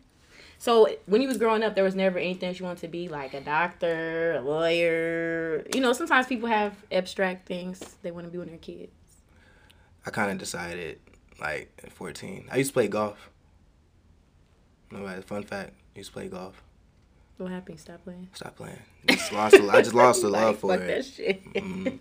So 0.60 0.88
when 1.06 1.22
you 1.22 1.28
was 1.28 1.38
growing 1.38 1.64
up, 1.64 1.76
there 1.76 1.84
was 1.84 1.96
never 1.96 2.18
anything 2.18 2.54
you 2.56 2.66
wanted 2.66 2.82
to 2.82 2.88
be 2.88 3.08
like 3.10 3.34
a 3.34 3.42
doctor, 3.42 4.34
a 4.34 4.42
lawyer. 4.42 5.64
You 5.74 5.82
know, 5.82 5.94
sometimes 5.94 6.28
people 6.28 6.50
have 6.50 6.74
abstract 6.92 7.48
things 7.48 7.98
they 8.02 8.12
want 8.12 8.26
to 8.26 8.32
be 8.32 8.38
when 8.38 8.48
they're 8.48 8.58
kids. 8.58 8.92
I 10.06 10.10
kind 10.10 10.32
of 10.32 10.38
decided 10.38 11.00
like 11.40 11.72
at 11.84 11.92
14. 11.92 12.48
I 12.52 12.58
used 12.58 12.72
to 12.72 12.74
play 12.74 12.88
golf. 12.88 13.30
No, 14.90 15.06
fun 15.22 15.44
fact, 15.44 15.74
I 15.96 16.00
used 16.00 16.10
to 16.10 16.14
play 16.14 16.28
golf. 16.28 16.64
What 17.38 17.52
happened? 17.52 17.80
Stop 17.80 18.04
playing. 18.04 18.30
Stop 18.34 18.56
playing. 18.56 18.80
Just 19.08 19.32
lost. 19.32 19.56
I 19.56 19.82
just 19.82 19.94
lost 19.94 20.22
the 20.22 20.30
love 20.30 20.58
for 20.58 20.74
it. 20.74 20.88
That 20.88 21.06
shit. 21.06 21.54
Mm-hmm. 21.54 21.98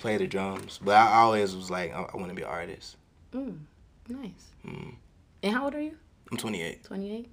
Play 0.00 0.16
the 0.18 0.26
drums, 0.26 0.80
but 0.82 0.96
I 0.96 1.18
always 1.18 1.54
was 1.54 1.70
like, 1.70 1.94
I, 1.94 2.02
I 2.02 2.16
want 2.16 2.28
to 2.28 2.34
be 2.34 2.42
an 2.42 2.48
artist. 2.48 2.96
Mm, 3.32 3.58
nice. 4.08 4.48
Mm. 4.66 4.94
And 5.42 5.54
how 5.54 5.64
old 5.64 5.74
are 5.74 5.80
you? 5.80 5.96
I'm 6.30 6.36
28. 6.36 6.84
28? 6.84 7.30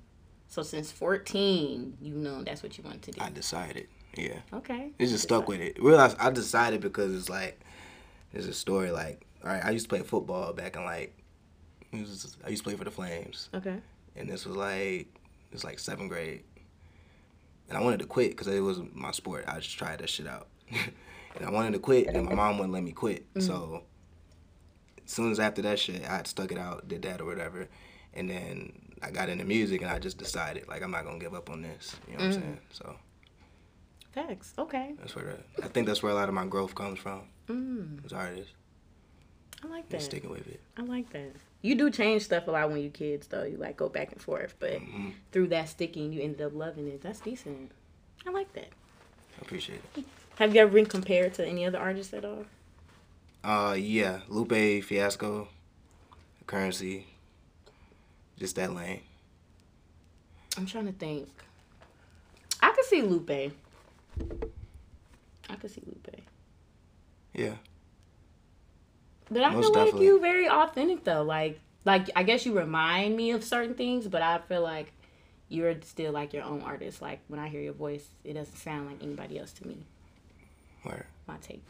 So 0.47 0.63
since 0.63 0.91
14, 0.91 1.97
you 2.01 2.15
know 2.15 2.43
that's 2.43 2.63
what 2.63 2.77
you 2.77 2.83
want 2.83 3.01
to 3.03 3.11
do. 3.11 3.21
I 3.21 3.29
decided. 3.29 3.87
Yeah. 4.15 4.39
Okay. 4.53 4.91
It 4.97 5.07
just 5.07 5.23
stuck 5.23 5.47
with 5.47 5.59
it. 5.59 5.81
Realized 5.81 6.17
I 6.19 6.31
decided 6.31 6.81
because 6.81 7.13
it's 7.13 7.29
like 7.29 7.59
there's 8.31 8.47
a 8.47 8.53
story 8.53 8.91
like 8.91 9.25
all 9.43 9.51
right, 9.51 9.63
I 9.63 9.71
used 9.71 9.85
to 9.85 9.89
play 9.89 10.03
football 10.03 10.53
back 10.53 10.75
in 10.75 10.83
like 10.83 11.15
was, 11.93 12.37
I 12.45 12.49
used 12.49 12.63
to 12.63 12.69
play 12.69 12.77
for 12.77 12.83
the 12.83 12.91
Flames. 12.91 13.49
Okay. 13.53 13.77
And 14.15 14.29
this 14.29 14.45
was 14.45 14.55
like 14.55 15.07
it's 15.51 15.63
like 15.63 15.79
seventh 15.79 16.09
grade, 16.09 16.43
and 17.69 17.77
I 17.77 17.81
wanted 17.81 17.99
to 17.99 18.05
quit 18.05 18.31
because 18.31 18.47
it 18.47 18.59
was 18.59 18.79
my 18.93 19.11
sport. 19.11 19.45
I 19.47 19.59
just 19.59 19.77
tried 19.77 19.99
that 19.99 20.09
shit 20.09 20.27
out, 20.27 20.47
and 21.35 21.45
I 21.45 21.49
wanted 21.51 21.73
to 21.73 21.79
quit, 21.79 22.07
and 22.07 22.25
my 22.25 22.33
mom 22.33 22.57
wouldn't 22.57 22.73
let 22.73 22.83
me 22.83 22.91
quit. 22.91 23.31
Mm-hmm. 23.33 23.41
So 23.41 23.83
as 25.05 25.11
soon 25.11 25.31
as 25.31 25.39
after 25.39 25.61
that 25.61 25.79
shit, 25.79 26.03
I 26.09 26.23
stuck 26.23 26.51
it 26.51 26.57
out, 26.57 26.87
did 26.87 27.03
that 27.03 27.21
or 27.21 27.25
whatever, 27.25 27.67
and 28.13 28.29
then 28.29 28.73
I 29.01 29.11
got 29.11 29.29
into 29.29 29.45
music 29.45 29.81
and 29.81 29.91
I 29.91 29.99
just 29.99 30.17
decided 30.17 30.67
like 30.67 30.81
I'm 30.81 30.91
not 30.91 31.05
gonna 31.05 31.19
give 31.19 31.33
up 31.33 31.49
on 31.49 31.61
this. 31.61 31.95
You 32.07 32.17
know 32.17 32.25
what 32.25 32.31
mm. 32.31 32.35
I'm 32.35 32.41
saying? 32.41 32.59
So. 32.71 32.95
Thanks. 34.13 34.53
Okay. 34.57 34.93
That's 34.99 35.15
where 35.15 35.25
the, 35.25 35.63
I 35.63 35.67
think 35.67 35.85
that's 35.85 36.01
where 36.01 36.11
a 36.11 36.15
lot 36.15 36.27
of 36.27 36.33
my 36.33 36.45
growth 36.45 36.73
comes 36.73 36.99
from. 36.99 37.21
Mm. 37.47 38.03
As 38.05 38.13
artists. 38.13 38.53
I 39.63 39.67
like 39.67 39.89
that. 39.89 40.01
sticking 40.01 40.29
with 40.29 40.47
it. 40.47 40.59
I 40.77 40.81
like 40.81 41.09
that. 41.11 41.31
You 41.61 41.75
do 41.75 41.89
change 41.89 42.23
stuff 42.23 42.47
a 42.47 42.51
lot 42.51 42.69
when 42.69 42.81
you're 42.81 42.91
kids, 42.91 43.27
though. 43.27 43.43
You 43.43 43.57
like 43.57 43.77
go 43.77 43.89
back 43.89 44.11
and 44.11 44.21
forth, 44.21 44.55
but 44.59 44.73
mm-hmm. 44.73 45.09
through 45.31 45.47
that 45.47 45.69
sticking, 45.69 46.13
you 46.13 46.21
ended 46.21 46.41
up 46.41 46.53
loving 46.53 46.87
it. 46.87 47.01
That's 47.01 47.19
decent. 47.19 47.71
I 48.25 48.31
like 48.31 48.53
that. 48.53 48.69
I 49.37 49.41
appreciate 49.41 49.81
it. 49.95 50.05
Have 50.37 50.53
you 50.53 50.61
ever 50.61 50.71
been 50.71 50.85
compared 50.85 51.33
to 51.35 51.47
any 51.47 51.65
other 51.65 51.79
artists 51.79 52.13
at 52.13 52.23
all? 52.23 52.45
Uh, 53.43 53.73
yeah, 53.73 54.19
Lupe 54.27 54.83
Fiasco, 54.83 55.47
Curren$y, 56.45 57.05
just 58.37 58.55
that 58.55 58.73
lane. 58.73 59.01
I'm 60.57 60.65
trying 60.65 60.87
to 60.87 60.91
think. 60.91 61.29
I 62.61 62.71
could 62.71 62.85
see 62.85 63.01
Lupe. 63.01 63.53
I 65.49 65.55
could 65.55 65.71
see 65.71 65.83
Lupe. 65.85 66.21
Yeah. 67.33 67.55
But 69.29 69.43
I 69.43 69.49
Most 69.49 69.73
feel 69.73 69.85
like 69.85 70.01
you 70.01 70.19
very 70.19 70.49
authentic 70.49 71.03
though. 71.03 71.23
Like 71.23 71.59
like 71.85 72.09
I 72.15 72.23
guess 72.23 72.45
you 72.45 72.57
remind 72.57 73.15
me 73.15 73.31
of 73.31 73.43
certain 73.43 73.75
things, 73.75 74.07
but 74.07 74.21
I 74.21 74.39
feel 74.39 74.61
like 74.61 74.91
you're 75.49 75.75
still 75.81 76.11
like 76.11 76.33
your 76.33 76.43
own 76.43 76.61
artist. 76.61 77.01
Like 77.01 77.19
when 77.27 77.39
I 77.39 77.47
hear 77.47 77.61
your 77.61 77.73
voice, 77.73 78.07
it 78.23 78.33
doesn't 78.33 78.57
sound 78.57 78.87
like 78.87 79.03
anybody 79.03 79.39
else 79.39 79.51
to 79.53 79.67
me. 79.67 79.77
Where? 80.83 81.05
My 81.27 81.37
take. 81.37 81.63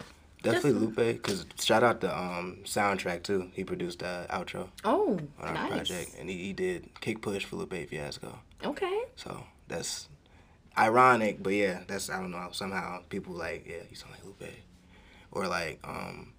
Definitely 0.53 0.79
Lupe, 0.79 0.95
because 0.95 1.45
shout 1.59 1.83
out 1.83 2.01
the 2.01 2.15
um, 2.17 2.59
Soundtrakk 2.63 3.23
too. 3.23 3.49
He 3.53 3.63
produced 3.63 3.99
the 3.99 4.25
outro 4.29 4.69
Oh, 4.83 5.19
on 5.39 5.47
our 5.47 5.53
nice. 5.53 5.71
project, 5.71 6.11
and 6.19 6.29
he, 6.29 6.37
he 6.37 6.53
did 6.53 6.89
Kick 7.01 7.21
Push 7.21 7.45
for 7.45 7.55
Lupe 7.57 7.89
Fiasco. 7.89 8.39
Okay. 8.63 9.01
So 9.15 9.43
that's 9.67 10.07
ironic, 10.77 11.41
but 11.43 11.53
yeah, 11.53 11.81
that's 11.87 12.09
I 12.09 12.19
don't 12.19 12.31
know. 12.31 12.49
Somehow 12.51 13.01
people 13.09 13.33
like, 13.33 13.65
yeah, 13.67 13.83
you 13.89 13.95
sound 13.95 14.13
like 14.13 14.23
Lupe, 14.25 14.53
or 15.31 15.47
like, 15.47 15.79
um, 15.83 16.33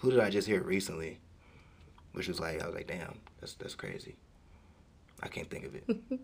who 0.00 0.10
did 0.10 0.20
I 0.20 0.30
just 0.30 0.46
hear 0.48 0.62
recently? 0.62 1.18
Which 2.12 2.26
was 2.28 2.40
like, 2.40 2.60
I 2.62 2.66
was 2.66 2.74
like, 2.74 2.86
damn, 2.88 3.18
that's 3.40 3.54
that's 3.54 3.74
crazy. 3.74 4.16
I 5.22 5.28
can't 5.28 5.48
think 5.50 5.64
of 5.66 5.74
it. 5.74 5.84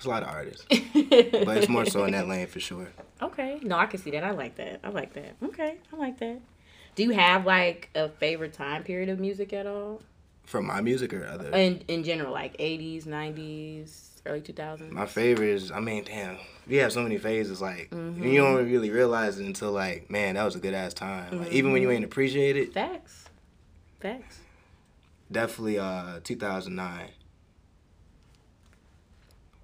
It's 0.00 0.06
a 0.06 0.08
lot 0.08 0.22
of 0.22 0.30
artists, 0.30 0.64
but 0.70 1.58
it's 1.58 1.68
more 1.68 1.84
so 1.84 2.04
in 2.06 2.12
that 2.12 2.26
lane 2.26 2.46
for 2.46 2.58
sure. 2.58 2.88
Okay. 3.20 3.58
No, 3.62 3.76
I 3.76 3.84
can 3.84 4.00
see 4.00 4.10
that. 4.12 4.24
I 4.24 4.30
like 4.30 4.54
that. 4.56 4.80
I 4.82 4.88
like 4.88 5.12
that. 5.12 5.34
Okay. 5.44 5.76
I 5.92 5.96
like 5.96 6.18
that. 6.20 6.40
Do 6.94 7.02
you 7.02 7.10
have 7.10 7.44
like 7.44 7.90
a 7.94 8.08
favorite 8.08 8.54
time 8.54 8.82
period 8.82 9.10
of 9.10 9.20
music 9.20 9.52
at 9.52 9.66
all? 9.66 10.00
From 10.44 10.64
my 10.66 10.80
music 10.80 11.12
or 11.12 11.26
other. 11.26 11.50
In 11.50 11.82
in 11.86 12.02
general, 12.02 12.32
like 12.32 12.56
80s, 12.56 13.04
90s, 13.06 14.22
early 14.24 14.40
2000s? 14.40 14.90
My 14.90 15.04
favorite 15.04 15.50
is, 15.50 15.70
I 15.70 15.80
mean, 15.80 16.04
damn, 16.04 16.38
we 16.66 16.76
have 16.76 16.94
so 16.94 17.02
many 17.02 17.18
phases. 17.18 17.60
Like, 17.60 17.90
Mm-hmm. 17.90 18.24
you 18.26 18.40
don't 18.40 18.64
really 18.72 18.88
realize 18.90 19.38
it 19.38 19.44
until, 19.44 19.70
like, 19.72 20.10
man, 20.10 20.36
that 20.36 20.44
was 20.44 20.54
a 20.56 20.60
good 20.60 20.72
ass 20.72 20.94
time. 20.94 21.40
Like, 21.40 21.52
even 21.52 21.72
when 21.72 21.82
Mm-hmm. 21.82 21.90
you 21.90 21.94
ain't 21.96 22.04
appreciate 22.06 22.56
it, 22.56 22.72
Facts. 22.72 23.26
Facts. 24.00 24.38
definitely 25.30 25.78
uh 25.78 26.20
2009. 26.24 27.10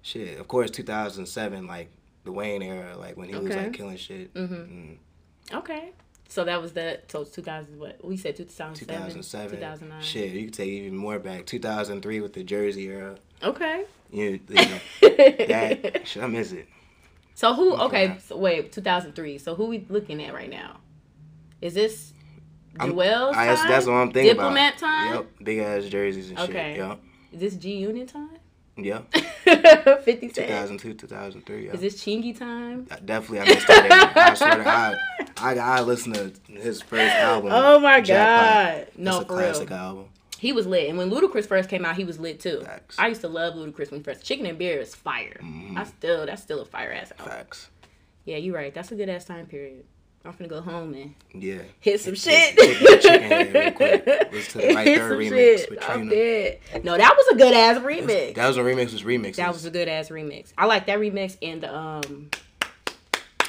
Shit, 0.07 0.39
of 0.39 0.47
course, 0.47 0.71
2007, 0.71 1.67
like 1.67 1.89
the 2.23 2.31
Wayne 2.31 2.61
era, 2.61 2.95
like 2.97 3.17
when 3.17 3.27
he 3.27 3.35
was 3.35 3.53
like 3.53 3.73
killing 3.73 3.97
shit. 3.97 4.33
mm-hmm 4.33 4.93
Okay. 5.53 5.91
So 6.29 6.43
that 6.45 6.61
was 6.61 6.71
the 6.73 6.99
so 7.09 7.21
it's 7.23 7.31
2000 7.31 7.77
what 7.79 8.03
we 8.03 8.15
said 8.15 8.35
2007 8.37 8.85
2007. 8.87 9.49
2009. 9.57 10.01
Shit, 10.01 10.31
you 10.31 10.45
could 10.45 10.53
take 10.53 10.69
even 10.69 10.95
more 10.95 11.19
back. 11.19 11.45
2003 11.45 12.21
with 12.21 12.31
the 12.33 12.43
Jersey 12.43 12.87
era. 12.87 13.17
Okay. 13.43 13.83
You, 14.11 14.39
you 14.47 14.55
know, 14.55 14.79
that 15.01 16.01
shit, 16.07 16.23
I 16.23 16.27
miss 16.27 16.53
it. 16.53 16.67
so 17.35 17.53
who 17.53 17.75
okay, 17.75 18.05
Yeah. 18.07 18.17
so 18.19 18.37
wait, 18.37 18.71
2003. 18.71 19.37
So 19.39 19.55
who 19.55 19.65
we 19.65 19.85
looking 19.89 20.23
at 20.23 20.33
right 20.33 20.49
now? 20.49 20.77
Is 21.61 21.73
this 21.73 22.13
I'm- 22.79 22.97
I, 22.97 23.45
that's, 23.47 23.63
that's 23.63 23.85
what 23.87 23.93
I'm 23.93 24.11
thinking 24.13 24.35
Diplomat 24.35 24.77
about. 24.77 24.87
time? 24.87 25.13
Yep, 25.15 25.25
big 25.43 25.59
ass 25.59 25.83
jerseys 25.85 26.29
and 26.29 26.39
Okay. 26.39 26.75
shit. 26.75 26.77
Yep, 26.77 26.99
Is 27.33 27.39
this 27.39 27.55
G 27.55 27.75
Unit 27.77 28.07
time? 28.07 28.36
Yep. 28.77 29.11
50 29.43 30.29
Cent. 30.29 30.35
2002, 30.35 30.93
2003. 30.93 31.65
Yep. 31.65 31.73
Is 31.75 31.81
this 31.81 32.03
Chingy 32.03 32.37
time? 32.37 32.87
I 32.91 32.99
definitely, 32.99 33.39
I 33.41 33.45
missed 33.55 33.67
that. 33.67 34.13
I 34.17 34.33
swear 34.33 34.55
to 34.57 34.63
God, 34.63 34.97
I, 35.37 35.55
I 35.57 35.81
listened 35.81 36.15
to 36.15 36.51
his 36.53 36.81
first 36.81 37.13
album. 37.15 37.51
Oh 37.53 37.79
my 37.79 38.01
Jackpot. 38.01 38.85
god. 38.85 38.87
No, 38.97 39.15
It's 39.21 39.21
a 39.23 39.25
classic 39.33 39.69
real. 39.69 39.79
album. 39.79 40.05
He 40.39 40.53
was 40.53 40.67
lit. 40.67 40.89
And 40.89 40.97
when 40.97 41.09
Ludacris 41.09 41.47
first 41.47 41.67
came 41.69 41.83
out, 41.83 41.95
he 41.95 42.03
was 42.03 42.19
lit 42.19 42.39
too. 42.39 42.61
Facts. 42.61 42.95
I 42.99 43.07
used 43.07 43.21
to 43.21 43.27
love 43.27 43.55
Ludacris 43.55 43.89
when 43.89 44.01
he 44.01 44.03
first. 44.03 44.23
Chicken 44.23 44.45
and 44.45 44.57
Beer 44.57 44.79
is 44.79 44.93
fire. 44.93 45.37
Mm-hmm. 45.41 45.77
I 45.77 45.83
still, 45.85 46.25
that's 46.27 46.41
still 46.43 46.61
a 46.61 46.65
fire 46.65 46.91
ass 46.91 47.11
album. 47.17 47.35
Facts. 47.35 47.69
Yeah, 48.25 48.37
you're 48.37 48.53
right. 48.55 48.73
That's 48.73 48.91
a 48.91 48.95
good 48.95 49.09
ass 49.09 49.25
time 49.25 49.45
period. 49.47 49.83
I'm 50.25 50.33
gonna 50.33 50.49
go 50.49 50.59
home 50.59 50.93
and 50.93 51.15
Yeah. 51.41 51.61
hit 51.79 52.01
some 52.01 52.11
Hit- 52.13 52.19
shit. 52.19 52.59
hit 52.61 53.03
that 53.53 53.75
to 54.61 54.67
the 54.67 54.73
Right 54.75 54.97
Thurr 54.97 55.17
remix 55.17 55.29
shit. 55.59 55.69
with 55.69 55.83
I'm 55.83 56.07
Trina. 56.07 56.11
dead. 56.11 56.59
No, 56.83 56.97
that 56.97 57.15
was 57.17 57.27
a 57.33 57.35
good 57.37 57.53
ass 57.53 57.77
remix. 57.77 58.35
That 58.35 58.47
was 58.47 58.57
a 58.57 58.61
remix. 58.61 58.91
Was 58.93 59.03
remixes. 59.03 59.35
That 59.35 59.53
was 59.53 59.65
a 59.65 59.71
good 59.71 59.87
ass 59.87 60.09
remix. 60.09 60.53
I 60.57 60.65
like 60.65 60.85
that 60.87 60.99
remix 60.99 61.37
and 61.41 61.61
the 61.61 61.75
um. 61.75 62.29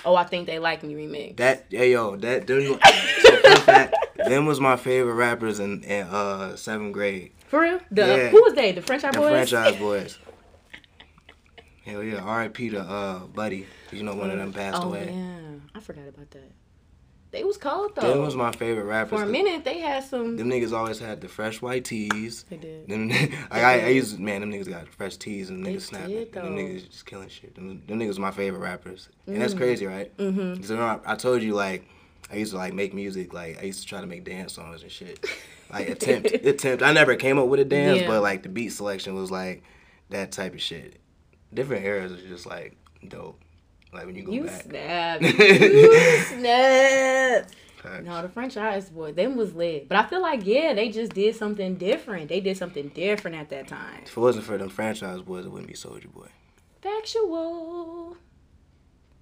Oh, 0.04 0.14
I 0.14 0.24
think 0.24 0.46
they 0.46 0.58
like 0.58 0.82
me 0.82 0.94
remix. 0.94 1.36
That 1.36 1.66
yeah, 1.70 1.82
yo, 1.82 2.16
that 2.16 2.46
them, 2.46 2.78
so 3.20 3.56
fact, 3.62 3.94
them 4.16 4.46
was 4.46 4.60
my 4.60 4.76
favorite 4.76 5.14
rappers 5.14 5.58
in, 5.60 5.82
in 5.82 6.06
uh 6.06 6.56
seventh 6.56 6.92
grade. 6.92 7.32
For 7.48 7.60
real? 7.62 7.80
The 7.90 8.02
Yeah. 8.06 8.28
who 8.28 8.42
was 8.42 8.54
they? 8.54 8.72
The 8.72 8.80
French 8.82 9.04
Eye 9.04 9.10
The 9.10 9.18
Boys. 9.18 9.50
franchise 9.50 9.76
boys. 9.80 10.18
Hell 11.84 12.02
yeah, 12.02 12.20
R.I.P. 12.20 12.70
to 12.70 12.80
uh 12.80 13.18
Buddy. 13.26 13.66
You 13.92 14.02
know 14.02 14.14
one 14.14 14.30
of 14.30 14.38
them 14.38 14.52
passed 14.52 14.82
Oh 14.82 14.88
away. 14.88 15.12
yeah, 15.14 15.58
I 15.74 15.80
forgot 15.80 16.06
about 16.08 16.30
that. 16.30 16.50
They 17.30 17.44
was 17.44 17.58
cold 17.58 17.92
though. 17.94 18.08
Them 18.14 18.22
was 18.22 18.34
my 18.34 18.52
favorite 18.52 18.84
rappers. 18.84 19.18
For 19.20 19.24
a 19.24 19.28
minute, 19.28 19.62
they 19.64 19.80
had 19.80 20.02
some. 20.04 20.36
Them 20.38 20.48
niggas 20.48 20.72
always 20.72 20.98
had 20.98 21.20
the 21.20 21.28
fresh 21.28 21.60
white 21.60 21.84
tees. 21.84 22.44
They 22.48 22.56
did. 22.56 22.88
Them, 22.88 23.08
like, 23.50 23.52
I, 23.52 23.80
I 23.84 23.88
used 23.88 24.18
man, 24.18 24.40
them 24.40 24.50
niggas 24.50 24.68
got 24.68 24.88
fresh 24.88 25.16
tees 25.18 25.50
and 25.50 25.64
niggas 25.64 25.82
snapping. 25.82 26.08
did, 26.10 26.32
Them 26.32 26.56
niggas 26.56 26.88
just 26.90 27.04
killing 27.06 27.28
shit. 27.28 27.54
Them, 27.54 27.82
them 27.86 27.98
niggas 27.98 28.18
my 28.18 28.30
favorite 28.30 28.60
rappers, 28.60 29.08
and 29.26 29.40
that's 29.42 29.52
Mm. 29.54 29.58
crazy, 29.58 29.84
right? 29.86 30.16
Mm-hmm. 30.16 30.62
So 30.62 30.78
I, 30.78 31.00
I 31.04 31.16
told 31.16 31.42
you 31.42 31.54
like 31.54 31.84
I 32.32 32.36
used 32.36 32.52
to 32.52 32.58
like 32.58 32.72
make 32.72 32.94
music. 32.94 33.34
Like 33.34 33.58
I 33.60 33.66
used 33.66 33.80
to 33.82 33.86
try 33.86 34.00
to 34.00 34.06
make 34.06 34.24
dance 34.24 34.54
songs 34.54 34.82
and 34.82 34.90
shit. 34.90 35.24
Like 35.70 35.88
attempt, 35.90 36.32
attempt. 36.32 36.82
I 36.82 36.92
never 36.92 37.14
came 37.14 37.38
up 37.38 37.48
with 37.48 37.60
a 37.60 37.64
dance, 37.66 38.00
Yeah. 38.00 38.06
but 38.06 38.22
like 38.22 38.42
the 38.42 38.48
beat 38.48 38.70
selection 38.70 39.14
was 39.14 39.30
like 39.30 39.62
that 40.08 40.32
type 40.32 40.54
of 40.54 40.62
shit. 40.62 40.98
Different 41.52 41.84
eras 41.84 42.12
is 42.12 42.22
just 42.22 42.46
like 42.46 42.74
dope. 43.06 43.38
Like 43.92 44.06
when 44.06 44.14
you 44.16 44.22
go 44.22 44.32
You 44.32 44.44
back. 44.44 44.62
snap. 44.62 45.22
You 45.22 46.20
snap. 46.22 47.50
No, 48.02 48.20
the 48.22 48.28
Franchise 48.28 48.90
boy, 48.90 49.12
them 49.12 49.36
was 49.36 49.54
lit. 49.54 49.88
But 49.88 49.96
I 49.96 50.06
feel 50.06 50.20
like 50.20 50.44
yeah, 50.44 50.74
they 50.74 50.90
just 50.90 51.12
did 51.14 51.34
something 51.36 51.76
different. 51.76 52.28
They 52.28 52.40
did 52.40 52.56
something 52.58 52.88
different 52.88 53.36
at 53.36 53.48
that 53.50 53.68
time. 53.68 54.02
If 54.04 54.16
it 54.16 54.20
wasn't 54.20 54.44
for 54.44 54.58
them 54.58 54.68
franchise 54.68 55.22
boys, 55.22 55.46
it 55.46 55.50
wouldn't 55.50 55.68
be 55.68 55.74
Soulja 55.74 56.12
Boy. 56.12 56.26
Factual. 56.82 58.16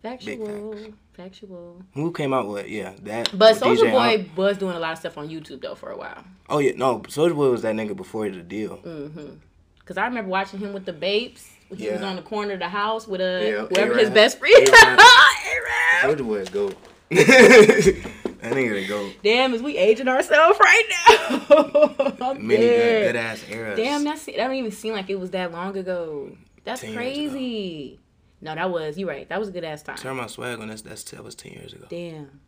Factual. 0.02 0.76
Factual. 1.12 1.82
Who 1.94 2.12
came 2.12 2.32
out 2.32 2.48
with 2.48 2.66
yeah 2.68 2.94
that? 3.02 3.30
But 3.36 3.56
Soulja 3.56 3.90
Boy 3.90 4.26
Al- 4.28 4.36
was 4.36 4.58
doing 4.58 4.74
a 4.76 4.80
lot 4.80 4.92
of 4.92 4.98
stuff 4.98 5.16
on 5.18 5.28
YouTube 5.28 5.60
though 5.62 5.74
for 5.74 5.90
a 5.90 5.96
while. 5.96 6.24
Oh 6.48 6.58
yeah, 6.58 6.72
no, 6.76 7.00
Soulja 7.00 7.34
Boy 7.34 7.50
was 7.50 7.62
that 7.62 7.74
nigga 7.74 7.96
before 7.96 8.28
the 8.28 8.42
deal. 8.42 8.78
Mm. 8.78 9.38
Cause 9.84 9.96
I 9.96 10.06
remember 10.06 10.30
watching 10.30 10.58
him 10.58 10.72
with 10.72 10.84
the 10.84 10.92
Babes. 10.92 11.48
He 11.74 11.90
was 11.90 12.02
on 12.02 12.16
the 12.16 12.22
corner 12.22 12.52
of 12.54 12.58
the 12.60 12.68
house 12.68 13.08
with 13.08 13.20
a 13.20 13.48
Yeah, 13.50 13.66
whoever 13.66 13.94
his 13.94 14.04
Arab. 14.04 14.14
best 14.14 14.38
friend. 14.38 14.68
Arab. 14.68 15.00
Arab. 15.00 16.18
Soulja 16.18 16.24
Boy 16.26 16.34
is 16.36 16.48
goat. 16.50 16.76
that 17.10 18.52
nigga 18.52 18.74
the 18.74 18.86
goat. 18.86 19.12
Damn, 19.22 19.54
is 19.54 19.62
we 19.62 19.76
aging 19.76 20.08
ourselves 20.08 20.58
right 20.60 20.84
now? 21.18 22.16
I'm 22.30 22.46
Many 22.46 22.66
dead. 22.66 23.02
good, 23.02 23.12
good 23.12 23.16
ass 23.16 23.44
eras. 23.50 23.76
Damn, 23.78 24.04
that's 24.04 24.24
that 24.26 24.36
don't 24.36 24.54
even 24.54 24.70
seem 24.72 24.92
like 24.92 25.08
it 25.10 25.18
was 25.18 25.30
that 25.30 25.52
long 25.52 25.76
ago. 25.76 26.36
That's 26.64 26.80
10 26.82 26.90
years 26.90 26.96
crazy. 26.98 28.00
No, 28.40 28.54
that 28.54 28.70
was 28.70 28.98
you 28.98 29.08
right. 29.08 29.28
That 29.28 29.38
was 29.40 29.48
a 29.48 29.52
good 29.52 29.64
ass 29.64 29.82
time. 29.82 29.96
Turn 29.96 30.16
my 30.16 30.26
swag 30.26 30.60
on. 30.60 30.68
That's 30.68 30.82
that's 30.82 31.02
that 31.04 31.24
was 31.24 31.34
ten 31.34 31.52
years 31.52 31.72
ago. 31.72 31.86
Damn. 31.88 32.40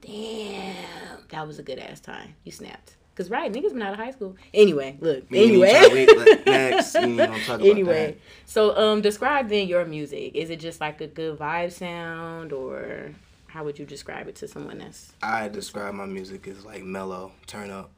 Damn. 0.00 0.74
That 1.30 1.46
was 1.46 1.58
a 1.58 1.62
good 1.62 1.78
ass 1.78 2.00
time. 2.00 2.34
You 2.44 2.52
snapped. 2.52 2.96
Cause 3.14 3.30
right, 3.30 3.52
niggas 3.52 3.72
been 3.72 3.82
out 3.82 3.92
of 3.92 3.98
high 3.98 4.10
school. 4.10 4.36
Anyway, 4.52 4.96
look. 5.00 5.30
Me 5.30 5.44
anyway. 5.44 5.70
try- 5.70 5.88
wait, 5.92 6.16
let- 6.16 6.46
next, 6.46 6.94
we 6.94 7.00
ain't 7.00 7.20
about 7.20 7.60
anyway. 7.60 8.16
So 8.44 8.76
um 8.76 9.02
describe 9.02 9.48
then 9.48 9.68
your 9.68 9.84
music. 9.84 10.34
Is 10.34 10.50
it 10.50 10.58
just 10.58 10.80
like 10.80 11.00
a 11.00 11.06
good 11.06 11.38
vibe 11.38 11.70
sound 11.72 12.52
or 12.52 13.12
how 13.46 13.62
would 13.62 13.78
you 13.78 13.86
describe 13.86 14.26
it 14.26 14.34
to 14.36 14.48
someone 14.48 14.78
that. 14.78 15.12
I 15.22 15.46
describe 15.48 15.94
my 15.94 16.06
music 16.06 16.48
as 16.48 16.64
like 16.64 16.82
mellow, 16.82 17.30
turn 17.46 17.70
up, 17.70 17.90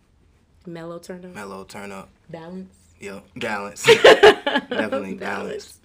mellow 0.67 0.99
turn 0.99 1.25
up? 1.25 1.35
mellow, 1.35 1.65
turn 1.65 1.93
up. 1.93 2.11
Balance? 2.29 2.75
Yo, 3.01 3.23
balance. 3.37 3.85
Definitely 4.03 5.15
balance. 5.15 5.79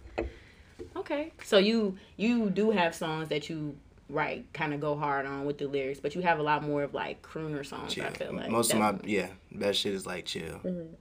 Okay. 0.98 1.32
So 1.46 1.58
you 1.58 1.98
you 2.18 2.50
do 2.50 2.72
have 2.72 2.94
songs 2.94 3.30
that 3.30 3.50
you 3.50 3.78
write 4.12 4.52
kind 4.54 4.74
of 4.74 4.80
go 4.80 4.96
hard 4.98 5.26
on 5.26 5.46
with 5.46 5.58
the 5.58 5.68
lyrics, 5.68 6.00
but 6.00 6.14
you 6.16 6.22
have 6.22 6.40
a 6.40 6.44
lot 6.44 6.64
more 6.64 6.84
of 6.84 6.94
like 6.94 7.22
crooner 7.22 7.66
songs. 7.66 7.94
Chill. 7.94 8.06
I 8.06 8.10
feel 8.12 8.34
like 8.34 8.50
Most 8.52 8.74
of 8.74 8.80
my 8.80 8.96
yeah, 9.04 9.28
best 9.52 9.80
shit 9.80 9.94
is 9.94 10.06
like 10.06 10.26
chill, 10.26 10.60
Mm-hmm. 10.64 10.94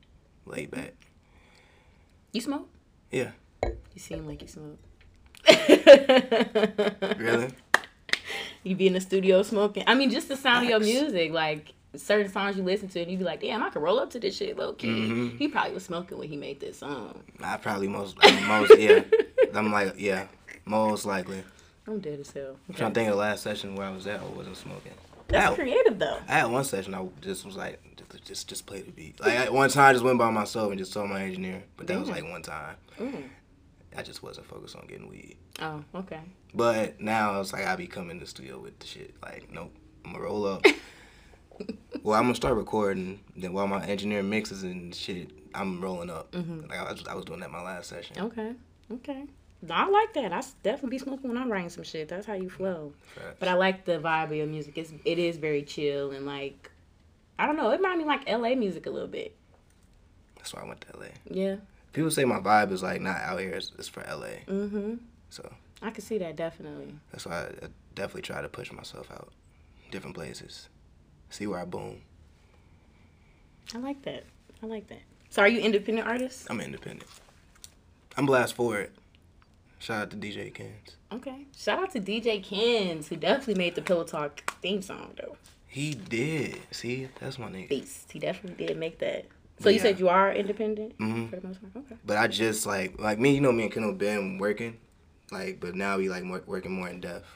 laid 0.47 0.71
back. 0.71 0.95
you 2.33 2.40
smoke. 2.40 2.69
Yeah, 3.11 3.31
You 3.64 3.99
seem 4.00 4.26
like 4.26 4.40
you 4.43 4.49
smoke. 4.49 4.79
really. 7.19 7.49
You 8.62 8.76
be 8.76 8.87
in 8.87 8.93
the 8.93 9.00
studio 9.00 9.43
smoking. 9.43 9.85
I 9.87 9.95
mean, 9.95 10.11
just 10.11 10.29
the 10.29 10.37
sound 10.37 10.64
of 10.64 10.71
your 10.71 10.81
music, 10.81 11.33
like 11.33 11.73
certain 11.97 12.31
songs 12.31 12.57
you 12.57 12.62
listen 12.62 12.88
to, 12.90 13.00
and 13.00 13.11
you'd 13.11 13.19
be 13.19 13.25
like, 13.25 13.40
"Damn, 13.40 13.62
I 13.62 13.71
could 13.71 13.83
roll 13.83 13.99
up 13.99 14.11
to 14.11 14.21
this 14.21 14.37
shit, 14.37 14.57
low 14.59 14.75
key." 14.75 14.88
Mm-hmm. 14.88 15.37
He 15.38 15.49
probably 15.49 15.73
was 15.73 15.85
smoking 15.85 16.19
when 16.19 16.29
he 16.29 16.37
made 16.37 16.61
this 16.61 16.79
song. 16.79 17.23
I 17.43 17.57
probably 17.57 17.88
most 17.88 18.17
most 18.47 18.79
yeah. 18.79 19.00
I'm 19.55 19.73
like 19.73 19.95
yeah, 19.99 20.26
most 20.67 21.07
likely. 21.07 21.43
I'm 21.90 21.99
dead 21.99 22.20
as 22.20 22.30
hell. 22.30 22.56
I'm 22.68 22.75
trying 22.75 22.92
to 22.92 22.94
think 22.94 23.09
of 23.09 23.14
the 23.14 23.20
last 23.20 23.42
session 23.42 23.75
where 23.75 23.87
I 23.87 23.90
was 23.90 24.06
at. 24.06 24.20
I 24.20 24.25
wasn't 24.25 24.56
smoking. 24.56 24.92
That's 25.26 25.52
I, 25.52 25.54
creative 25.54 25.99
though. 25.99 26.18
I 26.28 26.32
had 26.32 26.50
one 26.50 26.64
session. 26.64 26.94
I 26.94 27.06
just 27.20 27.44
was 27.44 27.56
like, 27.56 27.80
just 27.97 28.25
just, 28.25 28.49
just 28.49 28.66
play 28.66 28.82
the 28.82 28.92
beat. 28.92 29.20
Like 29.20 29.37
I, 29.37 29.50
one 29.50 29.68
time, 29.70 29.90
I 29.90 29.92
just 29.92 30.04
went 30.04 30.18
by 30.18 30.30
myself 30.30 30.70
and 30.70 30.78
just 30.78 30.92
told 30.92 31.11
my 31.11 31.23
engineer. 31.23 31.64
But 31.76 31.88
that 31.88 31.99
was 31.99 32.09
like 32.09 32.25
one 32.25 32.42
time. 32.42 32.76
Mm. 32.99 33.25
I 33.97 34.02
just 34.02 34.23
wasn't 34.23 34.47
focused 34.47 34.76
on 34.76 34.87
getting 34.87 35.09
weed. 35.09 35.37
Oh, 35.61 35.82
okay. 35.97 36.20
But 36.54 37.00
now 37.00 37.40
it's 37.40 37.52
like 37.52 37.66
I 37.66 37.75
be 37.75 37.88
coming 37.88 38.18
to 38.20 38.25
the 38.25 38.30
studio 38.30 38.61
with 38.61 38.78
the 38.78 38.87
shit. 38.87 39.14
Like, 39.20 39.52
nope, 39.52 39.75
I'm 40.04 40.12
gonna 40.12 40.25
roll 40.25 40.47
up. 40.47 40.64
well, 42.02 42.16
I'm 42.16 42.25
gonna 42.25 42.35
start 42.37 42.54
recording. 42.54 43.18
Then 43.37 43.52
while 43.52 43.66
my 43.66 43.85
engineer 43.85 44.23
mixes 44.23 44.62
and 44.62 44.94
shit, 44.94 45.30
I'm 45.54 45.80
rolling 45.80 46.11
up. 46.11 46.35
Like 46.35 46.78
I 46.78 46.92
was, 46.92 47.06
I 47.09 47.14
was 47.14 47.25
doing 47.25 47.40
that 47.40 47.50
my 47.50 47.62
last 47.62 47.88
session. 47.88 48.16
Okay. 48.20 48.54
Okay. 48.92 49.25
No, 49.62 49.75
I 49.75 49.87
like 49.88 50.14
that. 50.14 50.33
I 50.33 50.43
definitely 50.62 50.90
be 50.90 50.99
smoking 50.99 51.29
when 51.29 51.37
I'm 51.37 51.52
writing 51.52 51.69
some 51.69 51.85
shit. 51.85 52.09
That's 52.09 52.26
how 52.26 52.33
you 52.35 52.49
flow. 52.49 52.93
Facts. 53.14 53.37
But 53.38 53.49
I 53.49 53.55
like 53.55 53.85
the 53.85 53.99
vibe 53.99 54.25
of 54.25 54.33
your 54.33 54.47
music. 54.47 54.79
It's 54.79 54.93
it 55.05 55.19
is 55.19 55.37
very 55.37 55.62
chill 55.62 56.12
and 56.12 56.25
like 56.25 56.71
I 57.38 57.47
don't 57.47 57.57
know. 57.57 57.71
It 57.71 57.76
reminded 57.76 57.99
me 57.99 58.05
like 58.05 58.23
L.A. 58.26 58.55
music 58.55 58.87
a 58.87 58.90
little 58.90 59.09
bit. 59.09 59.35
That's 60.37 60.55
why 60.55 60.62
I 60.62 60.67
went 60.67 60.81
to 60.83 60.99
LA. 60.99 61.07
Yeah. 61.31 61.57
People 61.93 62.11
say 62.11 62.25
my 62.25 62.38
vibe 62.38 62.73
is 62.73 62.83
like 62.83 63.00
not 63.00 63.19
out 63.19 63.40
here. 63.40 63.52
It's, 63.52 63.73
it's 63.79 63.88
for 63.88 64.00
LA. 64.02 64.45
Mm-hmm. 64.47 64.95
So 65.29 65.52
I 65.83 65.90
can 65.90 66.02
see 66.02 66.19
that 66.19 66.37
definitely. 66.37 66.95
that's 67.12 67.26
why 67.26 67.35
I, 67.35 67.67
I 67.67 67.69
definitely 67.95 68.23
try 68.23 68.40
to 68.43 68.49
push 68.49 68.73
myself 68.73 69.11
out, 69.11 69.33
different 69.90 70.14
places, 70.14 70.69
see 71.31 71.47
where 71.47 71.59
I 71.59 71.64
boom. 71.64 72.02
I 73.75 73.79
like 73.79 74.02
that. 74.02 74.25
I 74.62 74.67
like 74.67 74.88
that. 74.88 75.00
So 75.31 75.43
are 75.43 75.49
you 75.49 75.61
independent 75.61 76.07
artist? 76.07 76.47
I'm 76.50 76.61
independent. 76.61 77.09
I'm 78.17 78.26
blast 78.26 78.55
for 78.55 78.79
it. 78.79 78.93
Shout 79.80 80.02
out 80.02 80.10
to 80.10 80.16
DJ 80.16 80.52
Kens. 80.54 80.96
Okay. 81.10 81.46
Shout 81.56 81.82
out 81.82 81.90
to 81.92 82.00
DJ 82.00 82.42
Kens, 82.44 83.08
who 83.08 83.16
definitely 83.16 83.54
made 83.54 83.75
the 83.75 83.82
Pillow 83.82 84.04
Talk 84.04 84.42
theme 84.62 84.82
song 84.82 85.14
though. 85.16 85.37
He 85.66 85.94
did. 85.94 86.58
See, 86.70 87.08
that's 87.18 87.38
my 87.38 87.49
nigga. 87.49 87.68
Beast. 87.70 88.12
He 88.12 88.18
definitely 88.18 88.66
did 88.66 88.76
make 88.76 88.99
that. 88.99 89.25
So 89.58 89.68
you 89.70 89.76
Yeah. 89.76 89.82
said 89.82 89.99
you 89.99 90.08
are 90.08 90.32
independent 90.32 90.96
Mhm. 90.99 91.30
for 91.30 91.37
the 91.37 91.46
most 91.49 91.60
part. 91.62 91.84
Okay. 91.87 91.96
But 92.04 92.18
I 92.18 92.26
just 92.28 92.66
like 92.66 93.00
like 93.00 93.18
me, 93.18 93.34
you 93.34 93.40
know 93.40 93.52
me 93.52 93.64
and 93.64 93.72
Kendall 93.72 93.92
been 93.94 94.37
working, 94.38 94.78
like 95.30 95.60
but 95.60 95.75
now 95.75 95.96
we 95.96 96.08
like 96.10 96.25
more, 96.25 96.42
working 96.46 96.72
more 96.72 96.88
in 96.88 97.00
depth, 97.00 97.26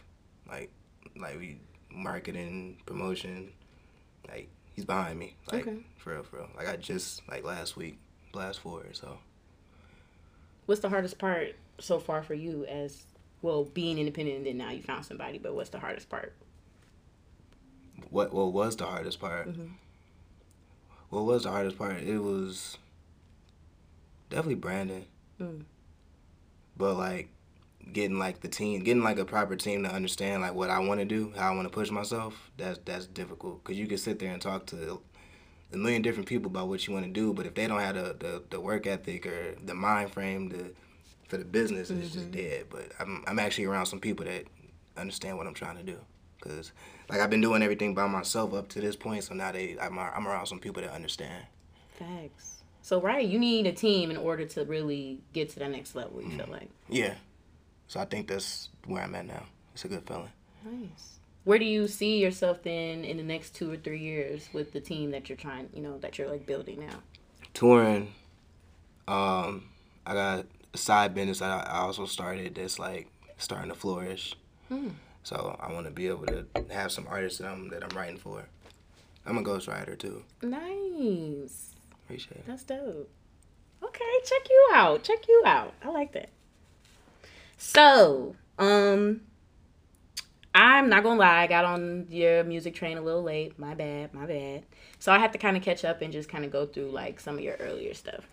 like 0.49 0.71
like 1.17 1.39
we 1.39 1.59
marketing 1.91 2.77
promotion, 2.87 3.53
like 4.29 4.49
he's 4.75 4.85
behind 4.85 5.19
me, 5.19 5.37
like 5.51 5.67
Okay. 5.67 5.79
for 5.97 6.13
real 6.15 6.23
for 6.25 6.37
real. 6.37 6.51
Like 6.57 6.69
I 6.69 6.77
just 6.77 7.27
like 7.29 7.43
last 7.45 7.77
week 7.77 7.99
blast 8.33 8.61
forward, 8.61 8.95
so 8.97 9.19
What's 10.67 10.81
the 10.81 10.89
hardest 10.89 11.19
part 11.19 11.55
so 11.79 11.99
far 11.99 12.23
for 12.23 12.35
you 12.35 12.65
as 12.67 13.05
well 13.43 13.65
being 13.65 13.99
independent 13.99 14.39
and 14.39 14.47
then 14.47 14.57
now 14.59 14.71
you 14.71 14.83
found 14.83 15.05
somebody, 15.05 15.39
but 15.39 15.55
what's 15.55 15.71
the 15.71 15.79
hardest 15.81 16.09
part? 16.09 16.33
what 18.11 18.33
what 18.35 18.53
was 18.53 18.77
the 18.77 18.85
hardest 18.87 19.21
part? 19.21 19.49
Mhm. 19.49 19.71
What 21.11 21.23
was 21.25 21.45
the 21.45 21.51
hardest 21.51 21.79
part? 21.79 22.01
It 22.03 22.19
was 22.19 22.77
definitely 24.31 24.57
branding, 24.57 25.05
Mm. 25.41 25.65
but 26.77 26.95
like 26.97 27.29
getting 27.93 28.19
like 28.19 28.41
the 28.41 28.49
team, 28.49 28.83
getting 28.83 29.03
like 29.03 29.19
a 29.19 29.25
proper 29.25 29.57
team 29.57 29.83
to 29.85 29.91
understand 29.93 30.43
like 30.43 30.55
what 30.55 30.71
I 30.71 30.79
want 30.81 31.01
to 31.01 31.05
do, 31.07 31.33
how 31.37 31.53
I 31.53 31.55
want 31.57 31.67
to 31.69 31.75
push 31.75 31.91
myself. 31.91 32.51
That's 32.57 32.79
that's 32.85 33.07
difficult 33.07 33.63
because 33.63 33.79
you 33.79 33.87
can 33.87 33.99
sit 33.99 34.19
there 34.19 34.33
and 34.33 34.41
talk 34.43 34.67
to 34.67 35.01
a 35.73 35.77
million 35.77 36.03
different 36.03 36.29
people 36.29 36.51
about 36.51 36.69
what 36.69 36.87
you 36.87 36.93
want 36.95 37.07
to 37.07 37.13
do, 37.13 37.33
but 37.33 37.47
if 37.47 37.55
they 37.55 37.67
don't 37.67 37.81
have 37.81 37.95
the, 37.97 38.17
the, 38.19 38.43
the 38.51 38.61
work 38.61 38.87
ethic 38.87 39.27
or 39.27 39.57
the 39.65 39.75
mind 39.75 40.13
frame 40.13 40.51
to 40.51 40.75
for 41.35 41.39
the 41.39 41.45
business, 41.45 41.91
it's 41.91 42.13
just 42.13 42.31
dead. 42.31 42.67
But 42.71 42.93
I'm 43.01 43.25
I'm 43.27 43.39
actually 43.39 43.65
around 43.65 43.87
some 43.87 43.99
people 43.99 44.25
that 44.25 44.45
understand 44.97 45.37
what 45.37 45.47
I'm 45.47 45.55
trying 45.55 45.77
to 45.77 45.83
do. 45.83 45.99
Cause 46.41 46.73
like 47.09 47.21
I've 47.21 47.31
been 47.31 47.41
doing 47.41 47.63
everything 47.63 47.95
by 47.95 48.07
myself 48.07 48.55
up 48.55 48.69
to 48.71 48.81
this 48.81 48.95
point, 48.95 49.25
so 49.25 49.35
now 49.35 49.51
they 49.51 49.77
I'm, 49.81 49.99
I'm 49.99 50.29
around 50.29 50.47
some 50.47 50.61
people 50.61 50.83
that 50.83 50.93
understand. 50.93 51.45
Facts. 51.99 52.63
So 52.83 53.01
right, 53.01 53.27
you 53.27 53.39
need 53.39 53.67
a 53.67 53.73
team 53.73 54.11
in 54.11 54.17
order 54.17 54.45
to 54.45 54.65
really 54.65 55.23
get 55.33 55.49
to 55.51 55.59
that 55.61 55.71
next 55.71 55.97
level. 55.97 56.23
You 56.23 56.31
feel 56.31 56.49
like 56.51 56.69
Yeah, 56.89 57.15
so 57.89 57.99
I 57.99 58.05
think 58.05 58.29
that's 58.29 58.69
where 58.87 59.03
I'm 59.03 59.15
at 59.15 59.27
now. 59.27 59.43
It's 59.73 59.85
a 59.85 59.89
good 59.89 60.07
feeling. 60.07 60.31
nice. 60.65 61.19
Where 61.43 61.59
do 61.59 61.65
you 61.65 61.89
see 61.89 62.21
yourself 62.21 62.63
then 62.63 63.05
in 63.05 63.17
the 63.17 63.23
next 63.23 63.55
two 63.55 63.71
or 63.71 63.77
three 63.77 63.99
years 63.99 64.49
with 64.53 64.73
the 64.73 64.81
team 64.81 65.11
that 65.11 65.29
you're 65.29 65.37
trying, 65.37 65.69
you 65.75 65.83
know, 65.83 65.99
that 65.99 66.17
you're 66.17 66.31
like 66.31 66.47
building 66.47 66.87
now? 66.87 67.01
touring 67.53 68.13
um 69.07 69.63
i 70.07 70.13
got 70.15 70.47
side 70.77 71.15
business 71.15 71.39
that 71.41 71.69
i 71.69 71.79
also 71.81 72.05
started 72.07 72.55
that's 72.55 72.79
like 72.79 73.09
starting 73.39 73.69
to 73.71 73.75
flourish 73.75 74.35
Hmm. 74.69 74.89
so 75.23 75.57
i 75.61 75.73
want 75.73 75.87
to 75.87 75.93
be 75.93 76.09
able 76.09 76.27
to 76.27 76.47
have 76.71 76.91
some 76.93 77.07
artists 77.09 77.39
that 77.39 77.49
i'm 77.49 77.69
that 77.71 77.83
i'm 77.85 77.97
writing 77.97 78.17
for 78.19 78.45
i'm 79.27 79.37
a 79.39 79.43
ghostwriter 79.43 79.99
too 79.99 80.23
Nice. 80.43 81.71
appreciate 82.05 82.39
it 82.39 82.47
That's 82.47 82.65
dope. 82.65 83.11
Okay, 83.83 84.05
check 84.25 84.49
you 84.49 84.71
out. 84.73 85.03
Check 85.03 85.29
you 85.29 85.43
out. 85.45 85.75
I 85.85 85.91
like 85.91 86.13
that. 86.13 86.31
So, 87.59 88.35
um, 88.59 89.21
I'm 90.55 90.89
not 90.89 91.03
gonna 91.03 91.19
lie, 91.21 91.43
I 91.43 91.47
got 91.47 91.65
on 91.67 92.07
your 92.09 92.45
music 92.45 92.75
train 92.75 92.97
a 92.97 93.03
little 93.03 93.23
late. 93.23 93.59
My 93.59 93.75
bad, 93.75 94.15
my 94.15 94.25
bad. 94.25 94.65
So 94.99 95.13
I 95.13 95.19
had 95.19 95.33
to 95.33 95.39
kind 95.39 95.57
of 95.57 95.63
catch 95.63 95.85
up 95.85 96.01
and 96.01 96.13
just 96.13 96.29
kind 96.31 96.45
of 96.45 96.51
go 96.51 96.65
through 96.65 96.91
like 96.93 97.21
some 97.21 97.37
of 97.37 97.43
your 97.45 97.57
earlier 97.57 97.93
stuff. 97.93 98.27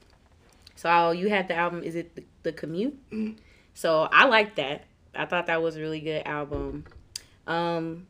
So 0.82 1.12
you 1.12 1.30
had 1.30 1.48
the 1.48 1.54
album, 1.54 1.84
is 1.84 1.94
it 1.94 2.16
the, 2.16 2.24
the 2.42 2.52
Commute? 2.52 2.98
Mhm. 3.12 3.36
So 3.76 4.10
I 4.12 4.26
like 4.26 4.56
that. 4.56 4.86
I 5.14 5.26
thought 5.28 5.46
that 5.46 5.62
was 5.62 5.76
a 5.76 5.80
really 5.80 6.00
good 6.00 6.24
album. 6.26 6.86
Um, 7.46 8.08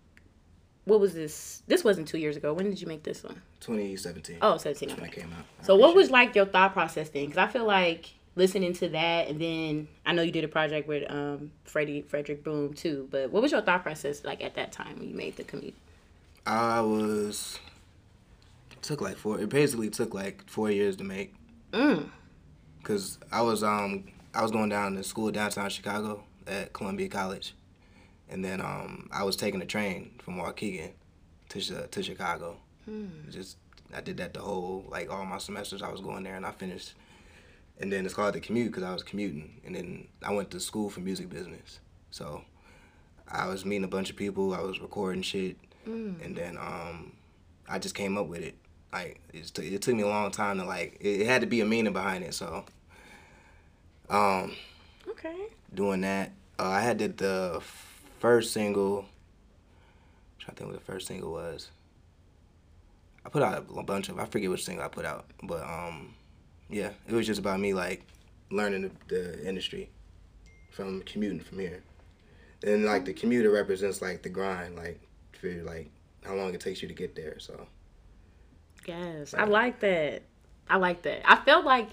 what 0.86 1.02
was 1.02 1.14
this? 1.14 1.64
This 1.68 1.84
wasn't 1.84 2.08
two 2.08 2.18
years 2.18 2.38
ago. 2.38 2.54
When 2.54 2.70
did 2.70 2.80
you 2.80 2.88
make 2.88 3.04
this 3.04 3.24
one? 3.26 3.42
2017 3.60 4.38
Oh, 4.42 4.56
17. 4.58 4.96
when 4.96 5.06
it 5.10 5.12
came 5.12 5.34
out 5.34 5.44
I 5.60 5.64
So 5.66 5.76
what 5.76 5.96
was 5.96 6.10
like 6.10 6.34
your 6.34 6.46
thought 6.46 6.72
process 6.72 7.10
then? 7.10 7.26
Because 7.26 7.38
I 7.38 7.48
feel 7.48 7.66
like 7.66 8.10
listening 8.38 8.72
to 8.76 8.88
that, 8.90 9.28
and 9.28 9.38
then 9.42 9.88
I 10.06 10.14
know 10.14 10.22
you 10.22 10.32
did 10.32 10.46
a 10.46 10.48
project 10.48 10.88
with 10.88 11.04
um 11.12 11.52
Freddie 11.66 12.02
Frederick 12.04 12.42
Boom 12.42 12.74
too. 12.74 13.10
But 13.12 13.32
what 13.32 13.42
was 13.42 13.52
your 13.52 13.62
thought 13.62 13.84
process 13.84 14.24
like 14.24 14.42
at 14.42 14.56
that 14.56 14.72
time 14.72 14.98
when 14.98 15.10
you 15.10 15.16
made 15.16 15.36
the 15.36 15.44
commute? 15.44 15.76
i 16.48 16.80
was 16.82 17.60
took 18.82 19.00
like 19.02 19.16
four 19.18 19.40
it 19.40 19.50
basically 19.50 19.90
took 19.92 20.14
like 20.16 20.42
four 20.50 20.72
years 20.72 20.96
to 20.96 21.04
make 21.04 21.36
Mm. 21.72 22.10
Because 22.92 23.18
I 23.32 23.42
was 23.42 23.64
um 23.64 24.04
I 24.34 24.42
was 24.42 24.52
going 24.52 24.70
down 24.70 24.96
to 24.96 25.04
school 25.04 25.32
downtown 25.32 25.70
Chicago 25.70 26.24
at 26.46 26.74
Columbia 26.74 27.08
College, 27.08 27.54
and 28.30 28.44
then 28.44 28.60
um 28.60 29.10
I 29.12 29.24
was 29.24 29.36
taking 29.36 29.62
a 29.62 29.66
train 29.66 30.12
from 30.22 30.38
Waukegan 30.38 30.92
to 31.50 31.88
to 31.88 32.04
Chicago. 32.04 32.58
Just 33.30 33.58
I 33.94 34.02
did 34.02 34.18
that 34.18 34.34
the 34.34 34.42
whole 34.42 34.86
like 34.90 35.10
all 35.10 35.26
my 35.26 35.38
semesters 35.38 35.82
I 35.82 35.90
was 35.90 36.02
going 36.02 36.24
there, 36.24 36.36
and 36.36 36.46
I 36.46 36.52
finished. 36.52 36.94
And 37.80 37.92
then 37.92 38.06
it's 38.06 38.14
called 38.14 38.36
the 38.36 38.40
commute 38.40 38.68
because 38.68 38.84
I 38.84 38.94
was 38.94 39.02
commuting, 39.02 39.60
and 39.66 39.74
then 39.76 40.08
I 40.22 40.32
went 40.34 40.52
to 40.52 40.60
school 40.60 40.90
for 40.90 41.00
music 41.00 41.30
business. 41.30 41.80
So 42.12 42.44
I 43.28 43.48
was 43.48 43.66
meeting 43.66 43.86
a 43.86 43.88
bunch 43.88 44.12
of 44.12 44.16
people. 44.16 44.54
I 44.54 44.62
was 44.62 44.80
recording 44.80 45.24
shit, 45.24 45.58
and 46.22 46.36
then 46.36 46.58
um 46.58 47.14
I 47.70 47.80
just 47.80 47.96
came 47.96 48.18
up 48.18 48.28
with 48.28 48.42
it. 48.42 48.56
Like 48.94 49.22
it, 49.34 49.46
took, 49.46 49.64
it 49.64 49.82
took 49.82 49.96
me 49.96 50.04
a 50.04 50.08
long 50.08 50.32
time 50.32 50.58
to 50.60 50.66
like 50.66 50.98
it, 51.00 51.22
it 51.22 51.28
had 51.28 51.42
to 51.42 51.48
be 51.48 51.62
a 51.62 51.66
meaning 51.66 51.94
behind 51.94 52.24
it. 52.26 52.34
So 52.34 52.66
um 54.12 54.56
Okay. 55.10 55.48
doing 55.74 56.02
that. 56.02 56.32
Uh, 56.60 56.64
I 56.70 56.82
had 56.82 56.98
did 56.98 57.18
the 57.18 57.62
first 58.20 58.54
single. 58.54 59.06
trying 60.40 60.56
to 60.56 60.60
think 60.64 60.72
what 60.72 60.80
the 60.80 60.86
first 60.86 61.08
single 61.08 61.32
was. 61.32 61.70
I 63.26 63.30
put 63.30 63.44
out 63.44 63.66
a 63.78 63.84
bunch 63.84 64.10
of. 64.10 64.20
I 64.20 64.26
forget 64.26 64.50
which 64.50 64.66
single 64.66 64.84
I 64.84 64.88
put 64.88 65.06
out, 65.06 65.26
but 65.44 65.64
um, 65.64 66.14
yeah, 66.70 66.90
it 67.08 67.14
was 67.14 67.28
just 67.28 67.40
about 67.40 67.60
me 67.60 67.74
like 67.74 68.06
learning 68.52 68.92
the, 69.08 69.16
the 69.16 69.48
industry 69.48 69.90
from 70.72 71.02
commuting 71.04 71.40
from 71.40 71.60
here. 71.60 71.84
And 72.64 72.86
like 72.86 73.06
the 73.06 73.14
commuter 73.14 73.50
represents 73.50 74.02
like 74.02 74.22
the 74.24 74.30
grind, 74.30 74.76
like 74.76 75.00
for 75.40 75.52
like 75.64 75.90
how 76.24 76.36
long 76.36 76.54
it 76.54 76.62
takes 76.62 76.82
you 76.82 76.88
to 76.88 76.94
get 76.94 77.16
there. 77.16 77.40
So 77.40 77.68
Yes, 78.86 79.34
I 79.34 79.46
like 79.46 79.80
that. 79.82 80.24
I 80.70 80.78
like 80.78 81.02
that. 81.04 81.22
I 81.30 81.36
felt 81.44 81.66
like 81.66 81.90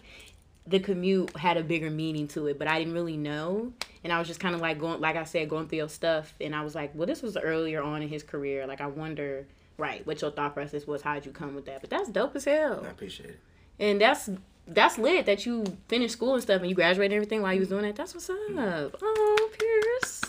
the 0.68 0.78
commute 0.78 1.34
had 1.36 1.56
a 1.56 1.62
bigger 1.62 1.90
meaning 1.90 2.28
to 2.28 2.46
it, 2.46 2.58
but 2.58 2.68
I 2.68 2.78
didn't 2.78 2.94
really 2.94 3.16
know. 3.16 3.72
And 4.04 4.12
I 4.12 4.18
was 4.18 4.28
just 4.28 4.38
kind 4.38 4.54
of 4.54 4.60
like 4.60 4.78
going, 4.78 5.00
like 5.00 5.16
I 5.16 5.24
said, 5.24 5.48
going 5.48 5.68
through 5.68 5.78
your 5.78 5.88
stuff, 5.88 6.34
and 6.40 6.54
I 6.54 6.62
was 6.62 6.74
like, 6.74 6.94
well, 6.94 7.06
this 7.06 7.22
was 7.22 7.36
earlier 7.36 7.82
on 7.82 8.02
in 8.02 8.08
his 8.08 8.22
career. 8.22 8.66
Like 8.66 8.80
I 8.80 8.86
wonder, 8.86 9.46
right, 9.78 10.06
what 10.06 10.20
your 10.20 10.30
thought 10.30 10.54
process 10.54 10.86
was. 10.86 11.02
How'd 11.02 11.26
you 11.26 11.32
come 11.32 11.54
with 11.54 11.66
that? 11.66 11.80
But 11.80 11.90
that's 11.90 12.08
dope 12.08 12.36
as 12.36 12.44
hell. 12.44 12.82
I 12.84 12.90
appreciate 12.90 13.30
it. 13.30 13.40
And 13.80 14.00
that's 14.00 14.28
that's 14.66 14.98
lit 14.98 15.24
that 15.26 15.46
you 15.46 15.64
finished 15.88 16.12
school 16.12 16.34
and 16.34 16.42
stuff 16.42 16.60
and 16.60 16.68
you 16.68 16.74
graduated 16.74 17.12
and 17.12 17.16
everything 17.16 17.40
while 17.40 17.54
you 17.54 17.60
was 17.60 17.70
doing 17.70 17.82
that. 17.82 17.96
That's 17.96 18.14
what's 18.14 18.28
up. 18.28 18.36
Mm-hmm. 18.50 18.96
Oh, 19.02 19.50
Pierce. 19.58 20.22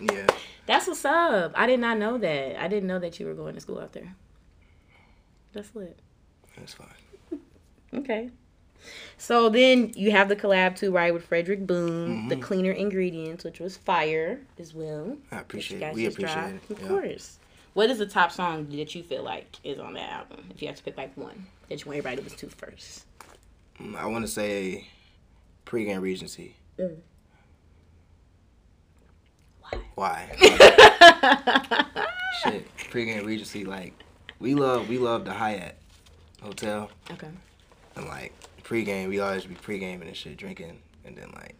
Yeah, 0.00 0.26
that's 0.66 0.86
what's 0.86 1.04
up. 1.04 1.52
I 1.54 1.66
did 1.66 1.80
not 1.80 1.98
know 1.98 2.18
that. 2.18 2.62
I 2.62 2.68
didn't 2.68 2.86
know 2.86 2.98
that 2.98 3.18
you 3.18 3.26
were 3.26 3.34
going 3.34 3.54
to 3.54 3.60
school 3.60 3.80
out 3.80 3.92
there. 3.92 4.14
That's 5.52 5.74
lit. 5.74 5.98
that's 6.56 6.74
fine. 6.74 6.88
Okay. 7.94 8.30
So 9.16 9.48
then 9.48 9.92
you 9.96 10.10
have 10.12 10.28
the 10.28 10.36
collab 10.36 10.76
too, 10.76 10.92
right, 10.92 11.12
with 11.12 11.24
Frederick 11.24 11.66
Boone, 11.66 12.28
the 12.28 12.36
cleaner 12.36 12.70
ingredients, 12.70 13.42
which 13.44 13.58
was 13.60 13.76
fire 13.76 14.40
as 14.58 14.72
well. 14.74 15.16
I 15.32 15.38
appreciate 15.40 15.82
it. 15.82 15.94
We 15.94 16.06
appreciate 16.06 16.34
dropped. 16.34 16.70
it. 16.70 16.76
Of 16.76 16.80
Yeah. 16.82 16.88
course. 16.88 17.38
What 17.74 17.90
is 17.90 17.98
the 17.98 18.06
top 18.06 18.32
song 18.32 18.66
that 18.70 18.94
you 18.94 19.02
feel 19.02 19.22
like 19.22 19.56
is 19.64 19.78
on 19.78 19.94
that 19.94 20.10
album? 20.10 20.48
If 20.54 20.62
you 20.62 20.68
have 20.68 20.76
to 20.76 20.82
pick 20.82 20.96
like 20.96 21.16
one 21.16 21.46
that 21.68 21.80
you 21.80 21.86
want 21.86 21.98
everybody 21.98 22.16
to 22.16 22.22
listen 22.22 22.48
to 22.48 22.56
first. 22.56 23.04
Mm, 23.80 23.96
I 23.96 24.06
want 24.06 24.24
to 24.24 24.30
say 24.30 24.86
pregame 25.66 26.00
Regency. 26.00 26.54
Mm. 26.78 26.96
Why? 29.96 30.30
Shit, 32.42 32.66
pregame 32.90 33.24
Regency. 33.26 33.64
Like, 33.64 33.92
we 34.38 34.54
love 34.54 34.88
we 34.88 34.98
love 34.98 35.24
the 35.24 35.32
Hyatt 35.32 35.76
Hotel, 36.40 36.88
Okay. 37.10 37.28
And 37.98 38.08
like 38.08 38.32
pregame, 38.62 39.08
we 39.08 39.20
always 39.20 39.44
be 39.44 39.54
pregaming 39.54 40.06
and 40.08 40.16
shit, 40.16 40.36
drinking, 40.36 40.78
and 41.04 41.16
then 41.16 41.30
like, 41.34 41.54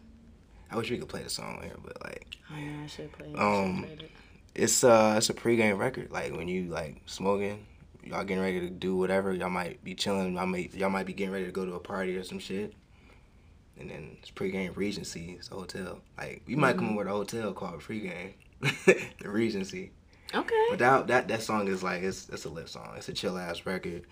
I 0.71 0.77
wish 0.77 0.89
we 0.91 0.97
could 0.97 1.09
play 1.09 1.23
the 1.23 1.29
song 1.29 1.59
here, 1.63 1.75
but 1.83 2.01
like, 2.03 2.37
I 2.51 2.61
know 2.61 2.83
I 2.83 2.87
should 2.87 3.11
play. 3.11 3.27
it. 3.27 3.39
Um, 3.39 3.85
should 3.87 3.97
play 3.97 4.05
it. 4.05 4.11
it's 4.55 4.83
uh 4.83 5.15
it's 5.17 5.29
a 5.29 5.33
pregame 5.33 5.77
record. 5.77 6.11
Like 6.11 6.35
when 6.35 6.47
you 6.47 6.65
like 6.69 7.01
smoking, 7.05 7.65
y'all 8.03 8.23
getting 8.23 8.43
ready 8.43 8.59
to 8.61 8.69
do 8.69 8.95
whatever. 8.95 9.33
Y'all 9.33 9.49
might 9.49 9.83
be 9.83 9.95
chilling. 9.95 10.35
Y'all 10.35 10.45
might 10.45 10.73
y'all 10.73 10.89
might 10.89 11.05
be 11.05 11.13
getting 11.13 11.33
ready 11.33 11.45
to 11.45 11.51
go 11.51 11.65
to 11.65 11.73
a 11.73 11.79
party 11.79 12.15
or 12.17 12.23
some 12.23 12.39
shit. 12.39 12.73
And 13.79 13.89
then 13.89 14.17
it's 14.19 14.29
pregame 14.31 14.75
Regency. 14.75 15.35
It's 15.39 15.49
a 15.51 15.53
hotel. 15.55 16.01
Like 16.17 16.41
we 16.45 16.55
might 16.55 16.77
come 16.77 16.89
up 16.89 16.97
with 16.97 17.07
a 17.07 17.11
hotel 17.11 17.53
called 17.53 17.79
pregame, 17.81 18.33
the 18.61 19.29
Regency. 19.29 19.91
Okay. 20.35 20.65
But 20.69 20.79
that 20.79 21.07
that 21.07 21.27
that 21.29 21.41
song 21.41 21.67
is 21.67 21.81
like 21.81 22.03
it's 22.03 22.27
it's 22.29 22.45
a 22.45 22.49
lit 22.49 22.69
song. 22.69 22.93
It's 22.97 23.09
a 23.09 23.13
chill 23.13 23.37
ass 23.37 23.65
record. 23.65 24.05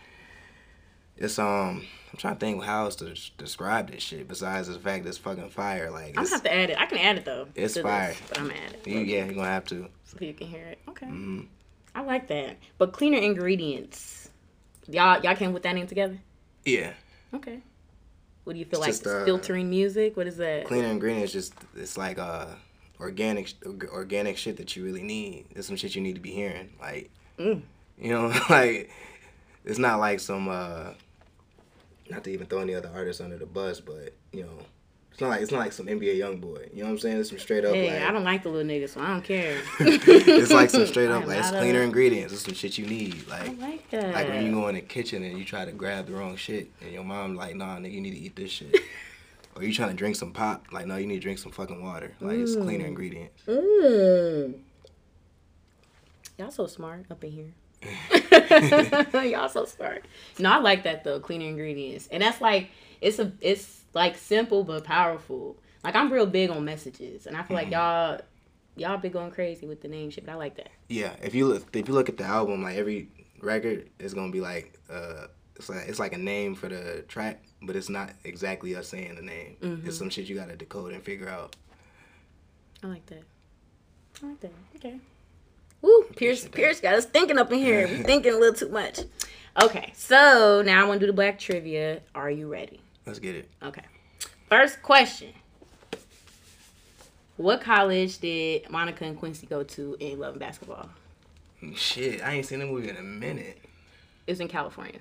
It's 1.18 1.40
um 1.40 1.84
I'm 2.12 2.18
trying 2.18 2.36
to 2.36 2.40
think 2.40 2.64
how 2.64 2.86
else 2.86 2.96
to 2.98 3.14
describe 3.38 3.92
this 3.92 4.02
shit 4.04 4.28
besides 4.28 4.68
the 4.68 4.80
fact 4.80 5.04
that 5.04 5.10
it's 5.10 5.18
fucking 5.18 5.50
fire. 5.50 5.90
Like 5.92 6.10
I'm 6.10 6.24
gonna 6.24 6.30
have 6.30 6.44
to 6.44 6.54
add 6.54 6.70
it. 6.70 6.78
I 6.80 6.86
can 6.86 6.98
add 7.00 7.18
it 7.18 7.26
though. 7.26 7.48
It's 7.56 7.78
fire. 7.78 8.10
This, 8.10 8.22
but 8.30 8.40
I'm 8.40 8.48
gonna 8.48 8.60
add 8.60 8.74
it. 8.74 8.88
you, 8.88 9.00
yeah, 9.00 9.26
you're 9.26 9.34
gonna 9.34 9.48
have 9.48 9.66
to. 9.66 9.88
So 10.06 10.18
you 10.22 10.34
can 10.34 10.48
hear 10.48 10.66
it. 10.66 10.80
Okay. 10.90 11.06
hmm 11.06 11.42
I 11.96 12.02
like 12.02 12.28
that. 12.28 12.58
But 12.78 12.94
cleaner 12.94 13.18
ingredients. 13.18 14.30
Y'all 14.88 15.22
y'all 15.24 15.36
came 15.36 15.54
with 15.54 15.64
that 15.64 15.74
name 15.74 15.88
together? 15.88 16.18
Yeah. 16.64 16.94
Okay. 17.34 17.60
What 18.44 18.54
do 18.54 18.60
you 18.60 18.66
feel 18.66 18.80
It's 18.84 18.88
like? 18.88 18.92
just, 19.04 19.08
uh, 19.08 19.26
filtering 19.26 19.70
music? 19.70 20.16
What 20.16 20.28
is 20.28 20.38
that? 20.38 20.66
cleaner 20.66 20.88
ingredients 20.88 21.34
just 21.34 21.54
it's 21.76 21.98
like 21.98 22.18
uh 22.20 22.46
organic 23.00 23.52
organic 23.92 24.38
shit 24.38 24.58
that 24.58 24.76
you 24.76 24.84
really 24.84 25.04
need 25.04 25.46
there's 25.54 25.68
some 25.68 25.76
shit 25.76 25.94
you 25.96 26.02
need 26.02 26.16
to 26.16 26.22
be 26.22 26.32
hearing 26.32 26.70
like 26.80 27.10
Mm. 27.38 27.62
you 28.00 28.10
know 28.10 28.28
like 28.50 28.90
it's 29.66 29.78
not 29.78 30.00
like 30.00 30.20
some 30.20 30.48
uh 30.50 30.94
not 32.10 32.24
to 32.24 32.32
even 32.32 32.48
throw 32.48 32.60
any 32.60 32.76
other 32.76 32.90
artists 32.94 33.22
under 33.22 33.38
the 33.38 33.46
bus 33.46 33.80
but 33.80 34.14
you 34.32 34.44
know 34.44 34.58
it's 35.12 35.22
not 35.22 35.30
like 35.30 35.42
it's 35.42 35.52
not 35.52 35.60
like 35.60 35.72
some 35.72 35.88
NBA 35.88 36.16
young 36.18 36.38
boy 36.40 36.70
you 36.72 36.80
know 36.80 36.86
what 36.86 36.92
I'm 36.92 37.00
saying 37.00 37.18
it's 37.20 37.30
some 37.30 37.40
straight 37.40 37.66
up 37.66 37.74
Hey, 37.74 37.92
like 38.00 38.08
I 38.08 38.12
don't 38.12 38.24
like 38.24 38.44
the 38.44 38.50
little 38.50 38.70
niggas, 38.70 38.90
so 38.90 39.02
I 39.02 39.08
don't 39.08 39.24
care. 39.24 39.58
it's 39.80 40.52
like 40.52 40.70
some 40.70 40.86
straight 40.86 41.10
up 41.16 41.26
like 41.26 41.40
it's 41.40 41.50
cleaner 41.50 41.82
ingredients 41.82 42.34
it's 42.34 42.44
some 42.44 42.54
shit 42.54 42.78
you 42.78 42.86
need 42.86 43.24
I 43.32 43.44
like 43.48 43.60
like 43.60 43.90
that. 43.92 44.14
like 44.14 44.28
when 44.30 44.46
you 44.46 44.52
go 44.52 44.68
in 44.68 44.76
the 44.76 44.82
kitchen 44.82 45.24
and 45.24 45.38
you 45.38 45.44
try 45.46 45.66
to 45.66 45.72
grab 45.72 46.06
the 46.08 46.14
wrong 46.14 46.36
shit 46.36 46.70
and 46.82 46.92
your 46.92 47.04
mom 47.04 47.36
like 47.36 47.56
nah 47.56 47.78
nigga 47.78 47.92
you 47.94 48.02
need 48.02 48.12
to 48.12 48.20
eat 48.20 48.36
this 48.36 48.52
shit 48.52 48.76
or 49.56 49.64
you 49.64 49.74
trying 49.74 49.90
to 49.90 49.96
drink 49.96 50.16
some 50.16 50.32
pop 50.34 50.68
like 50.72 50.86
no 50.86 50.98
you 50.98 51.08
need 51.08 51.16
to 51.16 51.22
drink 51.22 51.40
some 51.40 51.52
fucking 51.52 51.82
water 51.84 52.14
like 52.22 52.38
it's 52.38 52.56
cleaner 52.56 52.86
Mm. 52.86 52.90
ingredients 52.90 53.42
Mm. 53.48 54.54
Y'all 56.38 56.52
so 56.52 56.68
smart 56.68 57.06
up 57.10 57.24
in 57.24 57.32
here. 57.32 57.54
Y'all 59.14 59.50
so 59.50 59.66
smart. 59.66 60.06
No, 60.40 60.52
I 60.52 60.58
like 60.58 60.84
that 60.84 61.04
though, 61.04 61.20
cleaner 61.20 61.46
ingredients. 61.46 62.08
And 62.12 62.24
that's 62.24 62.42
like 62.42 62.70
it's 63.02 63.20
a 63.20 63.32
it's 63.42 63.84
like 63.94 64.18
simple 64.18 64.64
but 64.64 64.84
powerful. 64.84 65.58
Like 65.84 65.96
I'm 65.96 66.12
real 66.12 66.26
big 66.26 66.50
on 66.50 66.66
messages. 66.66 67.28
And 67.28 67.38
I 67.38 67.44
feel 67.44 67.56
like 67.56 67.72
y'all 67.72 68.20
y'all 68.76 68.98
be 68.98 69.10
going 69.10 69.32
crazy 69.32 69.68
with 69.68 69.82
the 69.82 69.88
name 69.88 70.10
shit, 70.10 70.26
but 70.26 70.34
I 70.34 70.36
like 70.36 70.56
that. 70.58 70.70
Yeah, 70.90 71.16
if 71.22 71.36
you 71.36 71.48
look, 71.48 71.76
if 71.76 71.88
you 71.88 71.94
look 71.94 72.10
at 72.10 72.18
the 72.18 72.24
album, 72.24 72.64
like 72.64 72.78
every 72.78 73.10
record 73.42 73.90
is 74.00 74.14
gonna 74.14 74.32
be 74.32 74.42
like, 74.42 74.80
uh, 74.90 75.28
it's 75.56 75.70
like 75.70 75.88
it's 75.88 76.00
like 76.00 76.14
a 76.14 76.18
name 76.18 76.56
for 76.56 76.70
the 76.70 77.04
track, 77.08 77.44
but 77.62 77.76
it's 77.76 77.90
not 77.90 78.12
exactly 78.24 78.76
us 78.76 78.88
saying 78.88 79.16
the 79.16 79.22
name. 79.22 79.58
Mm-hmm. 79.62 79.88
It's 79.88 79.98
some 79.98 80.10
shit 80.10 80.30
you 80.30 80.36
gotta 80.36 80.56
decode 80.56 80.94
and 80.94 81.04
figure 81.04 81.30
out. 81.30 81.56
I 82.84 82.88
like 82.88 83.06
that. 83.08 83.24
I 84.24 84.28
like 84.28 84.40
that. 84.42 84.52
Okay. 84.76 85.00
Woo, 85.82 86.04
Pierce 86.16 86.48
Pierce 86.48 86.80
got 86.80 86.96
us 86.96 87.06
thinking 87.06 87.38
up 87.38 87.52
in 87.52 87.60
here. 87.60 87.88
We 87.88 87.96
thinking 88.04 88.34
a 88.34 88.38
little 88.38 88.56
too 88.56 88.70
much. 88.70 89.02
Okay, 89.62 89.92
so 89.96 90.62
now 90.66 90.84
I 90.84 90.88
want 90.88 91.00
to 91.00 91.06
do 91.06 91.12
the 91.12 91.16
black 91.16 91.40
trivia. 91.40 92.02
Are 92.14 92.30
you 92.30 92.48
ready? 92.48 92.80
Let's 93.06 93.20
get 93.20 93.36
it. 93.36 93.50
Okay. 93.64 93.84
First 94.50 94.82
question. 94.82 95.34
What 97.38 97.62
college 97.62 98.20
did 98.20 98.70
Monica 98.70 99.06
and 99.06 99.18
Quincy 99.18 99.46
go 99.46 99.64
to 99.64 99.96
in 100.00 100.20
Love 100.20 100.34
and 100.34 100.40
Basketball? 100.40 100.90
Shit, 101.76 102.24
I 102.24 102.34
ain't 102.34 102.46
seen 102.46 102.60
the 102.60 102.66
movie 102.66 102.90
in 102.90 102.98
a 102.98 103.04
minute. 103.04 103.60
It 104.26 104.32
was 104.32 104.40
in 104.40 104.48
California. 104.48 105.00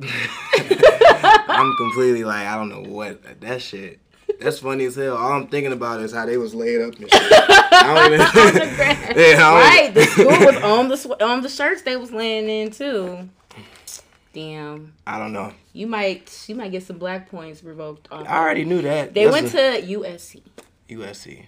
I'm 0.02 1.74
completely 1.78 2.24
like, 2.24 2.46
I 2.46 2.56
don't 2.56 2.68
know 2.68 2.82
what 2.90 3.40
that 3.40 3.60
shit. 3.62 4.00
That's 4.40 4.60
funny 4.60 4.86
as 4.86 4.94
hell. 4.94 5.16
All 5.16 5.32
I'm 5.32 5.48
thinking 5.48 5.72
about 5.72 6.00
is 6.00 6.12
how 6.12 6.26
they 6.26 6.36
was 6.36 6.54
laid 6.54 6.80
up 6.80 6.94
and 6.94 7.10
shit. 7.10 7.59
I 7.72 7.94
don't 7.94 8.12
even. 8.14 8.20
On 8.26 8.68
the 8.70 8.76
ground. 8.76 8.98
yeah, 9.16 9.48
I 9.48 9.82
right, 9.82 9.94
the 9.94 10.04
school 10.04 10.26
was 10.26 10.56
on 10.62 10.88
the 10.88 10.96
sw- 10.96 11.22
on 11.22 11.42
the 11.42 11.48
shirts 11.48 11.82
they 11.82 11.96
was 11.96 12.12
laying 12.12 12.48
in 12.48 12.70
too. 12.70 13.28
Damn, 14.32 14.92
I 15.06 15.18
don't 15.18 15.32
know. 15.32 15.52
you 15.72 15.86
might 15.88 16.44
you 16.48 16.54
might 16.54 16.70
get 16.70 16.84
some 16.84 16.98
black 16.98 17.28
points 17.30 17.64
revoked 17.64 18.06
off. 18.12 18.28
I 18.28 18.38
already 18.38 18.64
knew 18.64 18.80
that. 18.82 19.12
They 19.14 19.24
That's 19.24 19.32
went 19.32 19.54
a- 19.54 19.80
to 19.82 19.98
USC. 19.98 20.42
USC. 20.88 21.46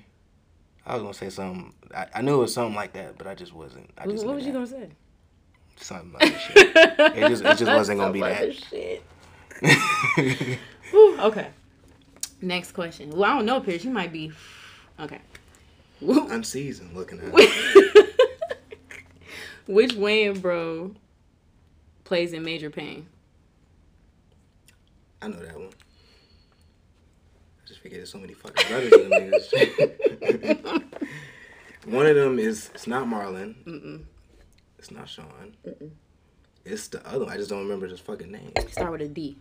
I 0.85 0.95
was 0.95 1.03
gonna 1.03 1.15
say 1.15 1.31
something. 1.31 1.73
I, 1.95 2.07
I 2.17 2.23
knew 2.23 2.35
it 2.35 2.39
was 2.39 2.55
something 2.55 2.75
like 2.75 2.93
that, 2.95 3.17
but 3.19 3.27
I 3.29 3.35
just 3.37 3.53
wasn't. 3.53 3.89
I 3.97 4.07
just 4.07 4.27
what 4.27 4.35
was 4.35 4.45
you 4.47 4.53
gonna 4.53 4.67
say? 4.67 4.89
Something 5.77 6.13
like 6.13 6.33
that 6.33 6.41
shit. 6.41 7.17
It 7.25 7.29
just- 7.29 7.45
it 7.45 7.57
just 7.59 7.65
wasn't 7.73 8.01
gonna 8.01 8.13
be 8.15 8.21
that. 8.21 8.55
Shit. 8.55 9.03
Whew, 10.91 11.21
okay. 11.21 11.49
Next 12.41 12.73
question. 12.73 13.11
Well, 13.11 13.25
I 13.31 13.37
don't 13.37 13.47
know, 13.47 13.61
Pierce. 13.61 13.85
You 13.85 13.91
might 13.91 14.13
be. 14.13 14.33
Okay. 14.99 15.19
Unseasoned 16.09 16.95
looking 16.97 17.19
at. 17.21 17.27
it. 17.33 18.15
Which 19.67 19.95
Wayne 19.95 20.41
bro 20.41 20.93
plays 22.05 22.33
in 22.33 22.43
Major 22.45 22.71
Payne? 22.71 23.07
I 25.21 25.29
know 25.29 25.38
that 25.38 25.57
one. 25.57 25.69
I 25.69 27.69
just 27.69 27.81
figured 27.81 28.01
there's 28.01 28.11
so 28.11 28.19
many 28.19 28.35
fucking 28.35 28.67
brothers 28.69 28.93
in 28.93 29.11
niggas. 29.11 30.83
one 31.87 32.07
of 32.07 32.17
them 32.17 32.38
is 32.38 32.71
it's 32.75 32.87
not 32.88 33.07
Marlon. 33.07 33.55
Mm-mm. 33.65 34.03
It's 34.79 34.91
not 34.91 35.09
Sean. 35.09 35.55
It's 36.65 36.88
the 36.88 37.07
other 37.07 37.25
one. 37.27 37.33
I 37.33 37.37
just 37.37 37.51
don't 37.51 37.62
remember 37.62 37.87
his 37.87 38.01
fucking 38.01 38.33
name. 38.33 38.53
Start 38.69 38.91
with 38.93 39.03
a 39.03 39.09
D. 39.09 39.37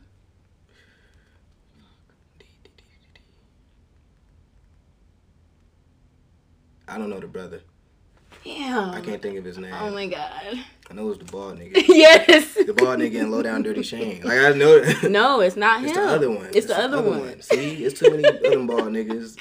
I 6.91 6.97
don't 6.97 7.09
know 7.09 7.21
the 7.21 7.27
brother. 7.27 7.61
Damn. 8.43 8.91
I 8.91 8.99
can't 8.99 9.21
think 9.21 9.37
of 9.37 9.45
his 9.45 9.57
name. 9.57 9.73
Oh 9.73 9.91
my 9.91 10.07
god. 10.07 10.59
I 10.89 10.93
know 10.93 11.09
it's 11.09 11.19
the 11.19 11.25
bald 11.25 11.57
nigga. 11.57 11.71
yes. 11.87 12.53
The 12.53 12.73
bald 12.73 12.99
nigga 12.99 13.21
in 13.21 13.31
low 13.31 13.41
down 13.41 13.63
dirty 13.63 13.81
Shane. 13.81 14.21
Like 14.21 14.37
I 14.37 14.51
know. 14.51 14.83
No, 15.09 15.39
it's 15.39 15.55
not 15.55 15.83
It's 15.83 15.95
him. 15.95 15.97
It's 15.97 16.05
the 16.05 16.15
other 16.15 16.29
one. 16.29 16.49
It's, 16.53 16.65
the, 16.67 16.77
other, 16.77 17.01
one. 17.01 17.41
See, 17.41 17.85
it's 17.85 17.97
too 17.97 18.11
many 18.11 18.25
other 18.25 18.65
bald 18.65 18.91
niggas. 18.91 19.39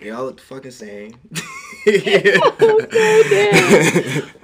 They 0.00 0.10
all 0.10 0.24
look 0.24 0.38
the 0.38 0.42
fucking 0.42 0.70
same. 0.70 1.14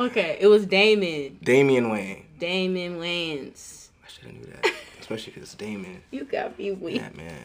Okay, 0.00 0.38
it 0.40 0.48
was 0.48 0.66
Damon. 0.66 1.38
Damian 1.42 1.90
Wayne. 1.90 2.24
Damon 2.38 2.98
Wayans. 2.98 3.88
I 4.04 4.08
should 4.08 4.24
have 4.24 4.34
knew 4.34 4.44
that. 4.46 4.72
Especially 5.00 5.32
because 5.32 5.48
it's 5.48 5.54
Damon. 5.54 6.02
You 6.10 6.24
got 6.24 6.58
me 6.58 6.72
weak. 6.72 6.96
Yeah, 6.96 7.10
man. 7.14 7.42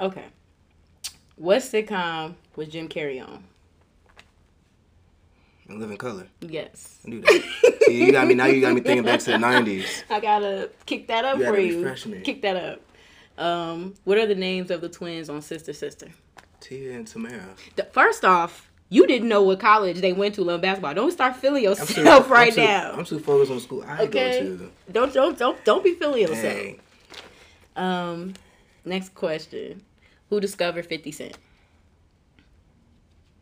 Okay. 0.00 0.24
What 1.36 1.62
sitcom 1.62 2.34
was 2.54 2.68
Jim 2.68 2.88
Carrey 2.88 3.20
on? 3.20 3.42
In 5.68 5.96
Color. 5.98 6.26
Yes. 6.40 6.98
I 7.04 7.10
knew 7.10 7.20
that. 7.20 7.78
See, 7.84 8.04
you 8.04 8.10
got 8.12 8.26
me 8.26 8.34
now. 8.34 8.46
You 8.46 8.60
got 8.60 8.74
me 8.74 8.80
thinking 8.80 9.04
back 9.04 9.20
to 9.20 9.32
the 9.32 9.36
'90s. 9.38 10.02
I 10.08 10.18
gotta 10.20 10.70
kick 10.86 11.08
that 11.08 11.24
up 11.26 11.38
You 11.38 11.44
for 11.46 11.58
you. 11.58 12.20
Kick 12.22 12.40
that 12.42 12.56
up. 12.56 12.80
Um, 13.42 13.94
what 14.04 14.16
are 14.18 14.26
the 14.26 14.34
names 14.34 14.70
of 14.70 14.80
the 14.80 14.88
twins 14.88 15.28
on 15.28 15.42
Sister 15.42 15.72
Sister? 15.72 16.08
Tia 16.60 16.92
and 16.96 17.06
Tamara. 17.06 17.54
The- 17.76 17.84
First 17.84 18.24
off, 18.24 18.70
you 18.88 19.06
didn't 19.06 19.28
know 19.28 19.42
what 19.42 19.60
college 19.60 20.00
they 20.00 20.12
went 20.14 20.34
to 20.36 20.42
learn 20.42 20.60
basketball. 20.62 20.94
Don't 20.94 21.12
start 21.12 21.36
feeling 21.36 21.62
yourself 21.64 21.90
too, 21.94 22.02
right 22.32 22.48
I'm 22.48 22.54
too, 22.54 22.60
now. 22.62 22.92
I'm 22.96 23.04
too 23.04 23.18
focused 23.18 23.52
on 23.52 23.60
school. 23.60 23.84
I 23.86 24.04
Okay. 24.04 24.40
go 24.40 24.56
to. 24.56 24.70
Don't 24.90 25.12
don't 25.12 25.38
don't 25.38 25.62
don't 25.64 25.84
be 25.84 25.94
feeling 25.94 26.22
yourself. 26.22 26.42
Dang. 26.54 26.80
Um, 27.76 28.34
next 28.86 29.14
question: 29.14 29.82
Who 30.30 30.40
discovered 30.40 30.86
Fifty 30.86 31.12
Cent? 31.12 31.36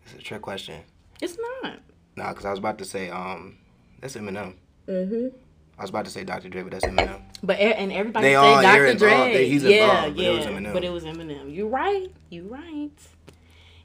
It's 0.06 0.14
a 0.14 0.18
trick 0.18 0.42
question. 0.42 0.82
It's 1.22 1.38
not. 1.62 1.78
Nah, 2.16 2.30
because 2.30 2.44
I 2.46 2.50
was 2.50 2.58
about 2.58 2.78
to 2.78 2.84
say, 2.84 3.10
um, 3.10 3.56
that's 4.00 4.16
Eminem. 4.16 4.54
Mm-hmm. 4.88 5.36
I 5.78 5.82
was 5.82 5.90
about 5.90 6.06
to 6.06 6.10
say 6.10 6.24
Dr. 6.24 6.48
Dre, 6.48 6.62
but 6.62 6.72
that's 6.72 6.86
Eminem. 6.86 7.20
But 7.42 7.58
and 7.60 7.92
everybody 7.92 8.28
They 8.28 8.32
say 8.32 8.36
all- 8.36 8.62
Dr. 8.62 8.94
Dre. 8.94 9.32
They- 9.34 9.48
he's 9.48 9.62
yeah, 9.62 10.08
but 10.08 10.16
yeah. 10.16 10.30
it 10.30 10.36
was 10.38 10.46
Eminem. 10.46 10.72
But 10.72 10.84
it 10.84 10.90
was 10.90 11.04
Eminem. 11.04 11.52
You 11.54 11.68
right. 11.68 12.08
You 12.30 12.44
right. 12.48 12.90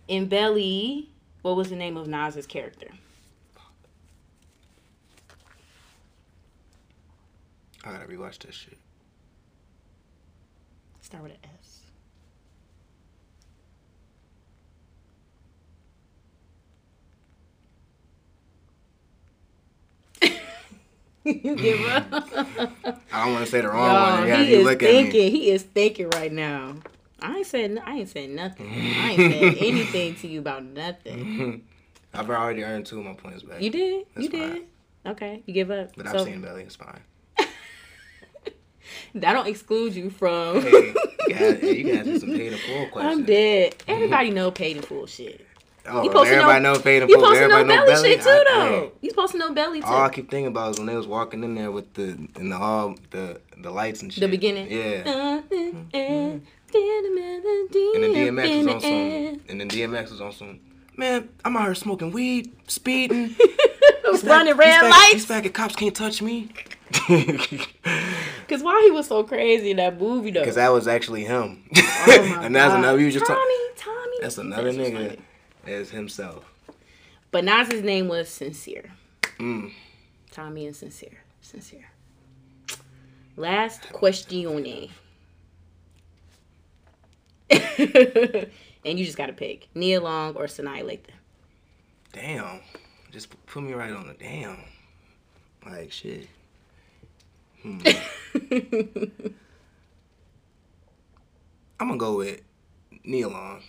In 0.08 0.28
Belly, 0.28 1.10
what 1.42 1.58
was 1.58 1.70
the 1.70 1.76
name 1.76 1.98
of 1.98 2.08
Nas's 2.08 2.48
character? 2.48 2.88
I 7.84 7.92
gotta 7.92 8.06
rewatch 8.06 8.40
this 8.40 8.56
shit. 8.56 8.78
Start 11.02 11.24
with 11.24 11.32
an 11.34 11.38
S. 11.44 11.61
you 21.24 21.56
give 21.56 21.80
mm. 21.80 22.14
up. 22.14 23.02
I 23.12 23.26
don't 23.26 23.34
want 23.34 23.46
to 23.46 23.52
say 23.52 23.62
the 23.62 23.70
wrong 23.70 23.92
Y'all, 23.92 24.20
one. 24.20 24.28
Yeah, 24.28 24.44
he 24.44 24.54
is 24.56 24.66
look 24.66 24.84
at 24.84 24.90
thinking. 24.90 25.32
He 25.32 25.52
is 25.52 25.64
thinking 25.64 26.10
right 26.10 26.32
now. 26.32 26.76
I 27.22 27.38
ain't 27.38 27.48
said. 27.48 27.82
I 27.86 27.98
ain't 27.98 28.10
said 28.10 28.30
nothing. 28.32 28.68
I 28.68 29.12
ain't 29.12 29.34
said 29.34 29.56
anything 29.66 30.16
to 30.16 30.28
you 30.28 30.40
about 30.40 30.64
nothing. 30.64 31.64
I've 32.14 32.30
already 32.30 32.64
earned 32.64 32.86
two 32.86 33.00
of 33.00 33.06
my 33.06 33.14
points 33.14 33.44
back. 33.44 33.62
You 33.62 33.70
did. 33.70 34.06
That's 34.16 34.24
you 34.24 34.30
did. 34.30 34.68
Okay, 35.06 35.44
you 35.46 35.54
give 35.54 35.72
up. 35.72 35.92
But 35.96 36.08
so 36.08 36.20
I've 36.20 36.26
seen 36.26 36.42
Belly. 36.42 36.64
It's 36.64 36.76
fine. 36.76 37.02
that 39.16 39.34
don't 39.34 39.48
exclude 39.48 39.96
you 39.96 40.10
from. 40.10 40.62
Hey, 40.62 40.94
you 41.28 41.36
guys, 41.36 41.60
hey, 41.60 41.78
you 41.78 41.96
guys 41.96 42.06
do 42.06 42.20
some 42.20 42.30
paid 42.30 42.60
full 42.60 42.88
questions. 42.88 43.20
I'm 43.20 43.26
dead. 43.26 43.76
Everybody 43.88 44.32
know 44.32 44.52
paid 44.52 44.78
in 44.78 44.84
full 44.84 45.06
shit. 45.06 45.46
Oh, 45.88 46.04
You 46.04 46.10
supposed 46.12 46.30
to 46.30 46.36
everybody 46.36 46.64
know- 46.64 46.74
know 46.74 46.80
paid 46.80 47.02
You 47.10 47.16
supposed 47.20 47.40
to 47.42 47.48
know 47.48 47.64
belly, 47.66 47.88
belly. 47.88 48.10
shit 48.12 48.22
too, 48.22 48.30
I- 48.30 48.44
though. 48.48 48.92
You 49.02 49.10
supposed 49.10 49.32
to 49.32 49.38
know 49.40 49.52
belly 49.54 49.82
too. 49.82 49.88
All 49.88 50.04
I 50.04 50.10
keep 50.10 50.30
thinking 50.30 50.48
about 50.48 50.72
is 50.72 50.78
when 50.78 50.86
they 50.88 50.96
was 50.96 51.08
walking 51.08 51.44
in 51.44 51.56
there 51.56 51.72
with 51.72 51.94
the 51.96 52.18
and 52.36 52.52
the 52.52 52.58
all 52.58 52.96
the 53.10 53.42
the 53.58 53.72
lights 53.72 54.02
and 54.02 54.14
shit. 54.14 54.22
the 54.22 54.28
beginning. 54.28 54.70
Yeah. 54.72 55.04
Uh, 55.06 55.42
uh, 55.54 55.58
uh, 55.94 55.98
And 55.98 56.42
And 56.74 58.04
then 58.04 58.14
DMX 58.14 58.58
was 58.66 58.68
on 58.74 58.82
some. 58.82 59.42
And 59.50 59.60
then 59.62 59.70
DMX 59.70 60.12
was 60.12 60.22
on 60.22 60.32
some. 60.32 60.60
Man, 60.98 61.30
I'm 61.44 61.58
out 61.58 61.64
here 61.66 61.76
smoking 61.76 62.12
weed, 62.12 62.52
speeding. 62.68 63.36
running 64.24 64.56
red 64.56 64.84
lights. 64.90 65.14
These 65.14 65.26
faggot 65.26 65.54
cops 65.54 65.76
can't 65.76 65.96
touch 65.96 66.22
me. 66.22 66.50
Cause 68.48 68.62
why 68.64 68.82
he 68.86 68.92
was 68.92 69.08
so 69.08 69.24
crazy 69.24 69.72
in 69.72 69.78
that 69.78 70.00
movie 70.00 70.32
though? 70.32 70.42
Because 70.42 70.56
that 70.56 70.70
was 70.70 70.88
actually 70.88 71.24
him. 71.24 71.64
Oh 71.76 72.40
and 72.42 72.54
that's 72.56 72.74
God. 72.74 72.80
another. 72.80 73.00
You 73.00 73.10
just 73.12 73.26
Tommy, 73.26 73.40
Tommy. 73.78 74.18
That's 74.22 74.38
another 74.38 74.72
just 74.74 74.80
nigga. 74.92 75.18
As 75.66 75.92
himself. 75.92 76.46
But 77.32 77.44
Nas's 77.44 77.84
name 77.84 78.08
was 78.08 78.30
Sincere. 78.30 78.92
Mm. 79.40 79.72
Tommy 80.32 80.66
and 80.66 80.76
Sincere. 80.76 81.20
Sincere. 81.42 81.90
Last 83.38 83.92
question. 83.94 84.92
and 88.86 89.00
you 89.00 89.06
just 89.06 89.18
gotta 89.18 89.34
pick 89.34 89.68
Nia 89.76 90.02
Long 90.02 90.36
or 90.36 90.46
Sanaa 90.46 90.84
Lathan. 90.84 91.16
Damn. 92.14 92.60
Just 93.12 93.30
put 93.46 93.64
me 93.64 93.74
right 93.74 93.92
on 93.92 94.08
the 94.08 94.14
damn. 94.14 94.58
Like 95.66 95.92
shit. 95.92 96.28
Hmm. 97.62 97.80
I'm 101.80 101.88
gonna 101.88 101.98
go 101.98 102.18
with 102.18 102.42
Nia 103.04 103.28
Long. 103.28 103.62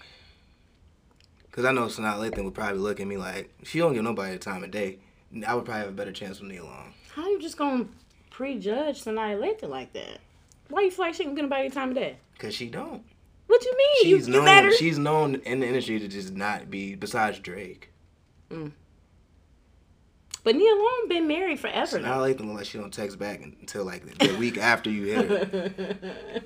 Cause 1.53 1.67
I 1.67 1.73
know 1.73 1.83
Sanaa 1.83 2.19
Lathan 2.19 2.45
would 2.45 2.55
probably 2.55 2.79
look 2.79 2.99
at 2.99 3.07
me 3.07 3.19
like 3.19 3.53
she 3.63 3.79
don't 3.79 3.93
give 3.93 4.03
nobody 4.03 4.33
the 4.33 4.39
time 4.39 4.65
of 4.65 4.71
day. 4.71 4.99
I 5.47 5.55
would 5.55 5.67
probably 5.67 5.81
have 5.81 5.91
a 5.91 5.93
better 5.93 6.13
chance 6.13 6.41
with 6.41 6.51
Nia 6.51 6.65
Long. 6.65 6.95
How 7.15 7.29
you 7.29 7.41
just 7.41 7.59
gonna 7.59 7.87
prejudge 8.31 9.05
Sanaa 9.05 9.39
Lathan 9.39 9.69
like 9.69 9.93
that? 9.93 10.21
Why 10.71 10.83
you 10.83 10.91
feel 10.91 11.05
like 11.05 11.15
she 11.15 11.25
can 11.25 11.35
get 11.35 11.43
nobody 11.43 11.69
the 11.69 11.75
time 11.75 11.91
of 11.91 11.95
day? 11.95 12.17
Cause 12.39 12.55
she 12.55 12.69
don't. 12.69 13.05
What 13.49 13.63
you 13.65 13.77
mean? 13.77 14.03
She's 14.03 14.29
you, 14.29 14.35
you 14.35 14.43
known. 14.43 14.77
She's 14.79 14.99
known 14.99 15.35
in 15.37 15.61
the 15.61 15.67
industry 15.67 16.01
to 16.01 16.09
just 16.09 16.33
not 16.33 16.71
be. 16.71 16.95
Besides 16.95 17.39
Drake, 17.39 17.91
mm. 18.51 18.73
But 20.45 20.57
Nia 20.57 20.75
Long 20.75 21.07
been 21.09 21.29
married 21.29 21.61
forever. 21.61 21.99
Sanaa 21.99 22.03
now. 22.03 22.19
Lathan 22.21 22.29
look 22.29 22.41
unless 22.41 22.67
she 22.67 22.79
don't 22.79 22.93
text 22.93 23.17
back 23.19 23.41
until 23.43 23.85
like 23.85 24.05
the, 24.19 24.35
week 24.37 24.59
after 24.59 24.91
you 24.91 25.05
hit 25.05 25.29
her. 25.31 25.71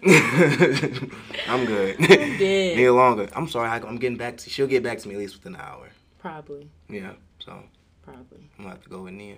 I'm 1.48 1.64
good. 1.64 1.96
dead. 1.98 2.76
Neil 2.76 2.94
Longer. 2.94 3.28
I'm 3.35 3.48
sorry. 3.48 3.68
I, 3.68 3.76
I'm 3.76 3.96
getting 3.96 4.18
back 4.18 4.37
to. 4.38 4.50
She'll 4.50 4.66
get 4.66 4.82
back 4.82 4.98
to 4.98 5.09
me 5.09 5.14
at 5.14 5.18
least 5.20 5.37
within 5.37 5.54
an 5.54 5.61
hour. 5.62 5.88
Probably, 6.18 6.68
Yeah. 6.90 7.12
So 7.38 7.62
probably. 8.02 8.50
I'm 8.59 8.64
gonna 8.64 8.70
have 8.70 8.82
to 8.82 8.90
go 8.90 9.02
with 9.02 9.14
Nia. 9.14 9.37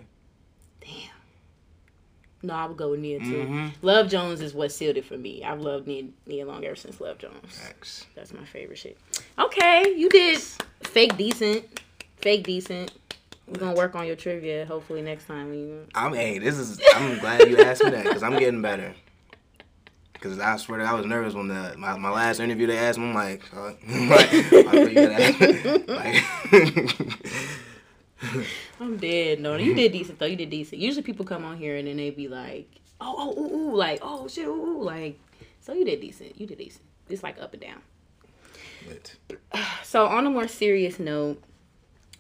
Damn. 0.81 0.91
No, 2.43 2.55
I 2.55 2.67
would 2.67 2.77
go 2.77 2.91
with 2.91 3.01
Nia 3.01 3.19
too. 3.19 3.47
Mhm. 3.49 3.73
Love 3.83 4.09
Jones 4.09 4.41
is 4.41 4.55
what 4.55 4.73
sealed 4.73 4.97
it 4.97 5.05
for 5.05 5.19
me. 5.19 5.43
I've 5.45 5.61
loved 5.61 5.87
Nia, 5.87 6.05
Nia 6.27 6.47
Long 6.47 6.65
ever 6.65 6.77
since 6.77 7.01
Love 7.01 7.19
Jones. 7.19 7.61
X. 7.69 8.07
That's 8.15 8.33
my 8.33 8.45
favorite 8.45 8.79
shit. 8.79 8.97
Okay, 9.39 9.93
you 9.97 10.09
did 10.09 10.41
fake 10.83 11.17
decent. 11.17 11.65
Fake 12.17 12.45
decent. 12.45 12.93
We're 13.49 13.61
gonna 13.61 13.77
work 13.77 13.95
on 13.95 14.07
your 14.07 14.17
trivia 14.17 14.67
hopefully 14.67 15.01
next 15.01 15.27
time. 15.27 15.55
You 15.55 15.87
I'm. 15.95 16.13
Hey, 16.13 16.39
this 16.39 16.59
is. 16.59 16.79
I'm 16.95 17.19
glad 17.19 17.49
you 17.49 17.57
asked 17.59 17.83
me 17.83 17.89
that 17.91 18.05
because 18.05 18.23
I'm 18.23 18.39
getting 18.39 18.61
better. 18.61 18.95
Because 20.13 20.39
I 20.39 20.57
swear 20.57 20.83
I 20.83 20.93
was 20.93 21.07
nervous 21.07 21.33
when 21.35 21.49
the 21.49 21.75
my, 21.79 21.97
my 21.97 22.11
last 22.11 22.41
interview 22.41 22.67
they 22.67 22.77
asked 22.77 22.99
me. 22.99 23.09
I'm 23.09 23.15
like, 23.15 23.43
uh, 23.55 23.63
like, 23.67 23.81
why 24.31 24.83
you 24.83 24.95
gotta 24.95 25.23
ask 25.23 25.41
me? 25.41 25.63
like 25.95 26.23
I'm 28.81 28.97
dead. 28.99 29.41
No, 29.41 29.57
you 29.57 29.75
did 29.75 29.93
decent 29.93 30.19
though. 30.19 30.27
You 30.27 30.37
did 30.37 30.51
decent. 30.51 30.79
Usually 30.81 31.03
people 31.03 31.25
come 31.25 31.45
on 31.45 31.57
here 31.57 31.77
and 31.77 31.89
then 31.89 31.97
they 31.97 32.11
be 32.11 32.29
like, 32.29 32.69
oh, 33.01 33.15
oh, 33.17 33.41
ooh, 33.41 33.55
ooh, 33.55 33.77
like, 33.77 34.01
oh 34.03 34.29
shit, 34.29 34.47
ooh, 34.47 34.53
ooh, 34.53 34.83
like. 34.83 35.19
So 35.61 35.73
you 35.73 35.85
did 35.85 36.01
decent. 36.01 36.39
You 36.39 36.47
did 36.47 36.59
decent. 36.59 36.85
It's 37.09 37.23
like 37.23 37.41
up 37.41 37.55
and 37.55 37.63
down. 37.63 37.81
So 39.83 40.07
on 40.07 40.27
a 40.27 40.31
more 40.31 40.49
serious 40.49 40.99
note, 40.99 41.43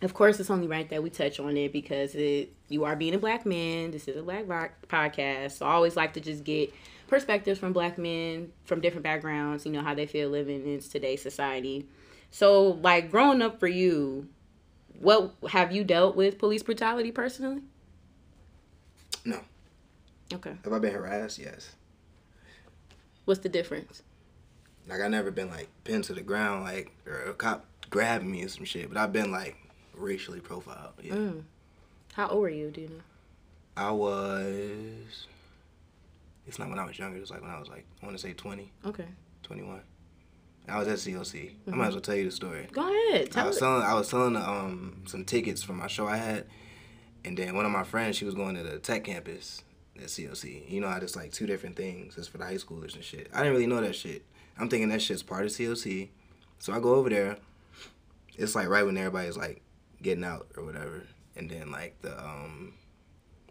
of 0.03 0.15
course, 0.15 0.39
it's 0.41 0.51
only 0.51 0.67
right 0.69 0.89
that 0.91 1.03
we 1.03 1.11
touch 1.11 1.41
on 1.41 1.57
it 1.57 1.73
because 1.73 2.15
it 2.15 2.53
you 2.69 2.85
are 2.85 2.95
being 2.97 3.15
a 3.15 3.19
black 3.19 3.45
man. 3.47 3.91
This 3.91 4.07
is 4.09 4.17
a 4.17 4.23
black 4.23 4.47
podcast, 4.89 5.53
so 5.53 5.67
I 5.67 5.73
always 5.73 5.97
like 5.97 6.13
to 6.15 6.21
just 6.21 6.45
get 6.45 6.73
perspectives 7.09 7.59
from 7.59 7.73
black 7.73 7.99
men 7.99 8.53
from 8.65 8.81
different 8.81 9.03
backgrounds. 9.05 9.67
You 9.67 9.73
know 9.73 9.83
how 9.83 9.95
they 9.95 10.07
feel 10.07 10.29
living 10.29 10.65
in 10.67 10.81
today's 10.81 11.23
society. 11.23 11.87
So, 12.31 12.79
like 12.83 13.11
growing 13.11 13.41
up 13.43 13.59
for 13.59 13.67
you, 13.69 14.29
what 15.01 15.33
have 15.51 15.73
you 15.73 15.83
dealt 15.85 16.15
with 16.15 16.39
police 16.39 16.63
brutality 16.63 17.11
personally? 17.13 17.63
no. 19.25 19.41
Okay, 20.33 20.53
Have 20.65 20.73
I 20.75 20.79
been 20.79 20.93
harassed? 20.93 21.39
Yes. 21.39 21.75
what's 23.25 23.41
the 23.41 23.49
difference? 23.49 24.03
Like 24.87 25.01
I 25.01 25.09
never 25.09 25.31
been 25.31 25.49
like 25.51 25.69
pinned 25.85 26.05
to 26.05 26.13
the 26.15 26.21
ground 26.21 26.65
like 26.65 26.93
or 27.07 27.23
a 27.31 27.35
cop 27.35 27.65
grabbing 27.91 28.31
me 28.31 28.45
or 28.45 28.49
some 28.49 28.65
shit. 28.65 28.89
But 28.89 28.99
I've 28.99 29.13
been 29.13 29.31
like 29.33 29.57
racially 29.99 30.41
profiled. 30.41 30.95
Yeah. 31.03 31.15
Mm. 31.15 31.43
How 32.15 32.29
old 32.29 32.41
were 32.43 32.49
you? 32.49 32.71
Do 32.71 32.81
you 32.83 32.89
know? 32.89 32.95
I 33.77 33.91
was. 33.91 35.27
It's 36.47 36.59
not 36.59 36.69
when 36.71 36.79
I 36.79 36.85
was 36.85 36.99
younger. 36.99 37.19
It's 37.19 37.31
like 37.31 37.43
when 37.43 37.51
I 37.51 37.59
was 37.59 37.69
like 37.69 37.85
I 38.03 38.07
want 38.07 38.17
to 38.17 38.23
say 38.23 38.33
20, 38.33 38.71
Okay, 38.87 39.05
21. 39.43 39.81
I 40.71 40.79
was 40.79 40.89
at 40.89 40.99
CLC. 40.99 41.53
I 41.67 41.75
might 41.75 41.89
as 41.89 41.95
well 41.95 42.01
tell 42.03 42.15
you 42.15 42.25
the 42.25 42.31
story. 42.31 42.67
go 42.73 42.83
ahead. 42.83 43.29
I 43.29 43.31
Tell 43.31 43.47
was 43.47 43.57
it. 43.57 43.61
selling. 43.61 43.83
I 43.83 43.95
was 43.95 44.09
selling 44.09 44.37
um 44.37 45.03
some 45.07 45.25
tickets 45.25 45.63
for 45.63 45.73
my 45.73 45.87
show 45.87 46.07
I 46.07 46.17
had, 46.17 46.47
and 47.25 47.37
then 47.39 47.55
one 47.55 47.65
of 47.65 47.71
my 47.71 47.85
friends 47.85 48.17
she 48.17 48.25
was 48.25 48.35
going 48.35 48.55
to 48.57 48.63
the 48.63 48.79
tech 48.79 49.05
campus 49.05 49.63
at 49.97 50.05
CLC. 50.05 50.71
You 50.71 50.81
know 50.81 50.89
how 50.89 50.99
there's 50.99 51.17
like 51.17 51.33
two 51.33 51.47
different 51.47 51.77
things. 51.77 52.17
It's 52.19 52.29
for 52.29 52.39
the 52.39 52.45
high 52.45 52.55
schoolers 52.55 52.95
and 52.95 53.05
shit. 53.05 53.31
I 53.33 53.39
didn't 53.39 53.53
really 53.55 53.67
know 53.67 53.81
that 53.81 53.95
shit. 53.95 54.25
I'm 54.59 54.69
thinking 54.69 54.89
that 54.91 55.01
shit's 55.03 55.23
part 55.23 55.45
of 55.45 55.51
CLC. 55.53 56.09
So 56.59 56.73
I 56.73 56.81
go 56.81 56.95
over 56.97 57.09
there. 57.09 57.37
It's 58.37 58.55
like 58.55 58.69
right 58.69 58.85
when 58.85 58.97
everybody's 58.97 59.37
like 59.37 59.63
getting 60.03 60.25
out 60.25 60.49
or 60.57 60.65
whatever, 60.65 61.05
and 61.37 61.51
then 61.51 61.71
like 61.71 62.01
the 62.03 62.19
um 62.19 62.75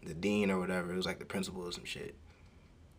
the 0.04 0.14
dean 0.14 0.50
or 0.50 0.58
whatever. 0.58 0.92
It 0.92 0.96
was 0.96 1.06
like 1.06 1.18
the 1.18 1.24
principal 1.24 1.62
or 1.62 1.72
some 1.72 1.84
shit. 1.84 2.14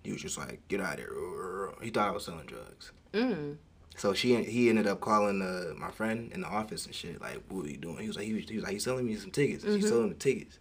He 0.04 0.12
was 0.12 0.22
just 0.22 0.38
like, 0.38 0.68
"Get 0.68 0.82
out 0.82 0.94
of 0.94 1.00
here!" 1.00 1.74
He 1.82 1.90
thought 1.90 2.08
I 2.08 2.12
was 2.12 2.26
selling 2.26 2.46
drugs. 2.46 2.92
Mm. 3.14 3.58
So 3.98 4.14
she 4.14 4.42
he 4.44 4.70
ended 4.70 4.88
up 4.88 5.02
calling 5.02 5.42
uh, 5.42 5.74
my 5.78 5.92
friend 5.92 6.32
in 6.32 6.42
the 6.42 6.48
office 6.48 6.86
and 6.86 6.96
shit. 6.96 7.20
Like, 7.20 7.42
what 7.50 7.66
are 7.66 7.70
you 7.70 7.78
doing? 7.78 7.98
He 7.98 8.08
was 8.08 8.16
like, 8.16 8.26
he 8.26 8.34
was, 8.34 8.48
he 8.48 8.56
was 8.56 8.64
like, 8.64 8.74
he's 8.74 8.84
selling 8.84 9.06
me 9.06 9.16
some 9.16 9.32
tickets. 9.32 9.66
She's 9.66 9.90
selling 9.90 10.10
the 10.10 10.16
tickets. 10.16 10.60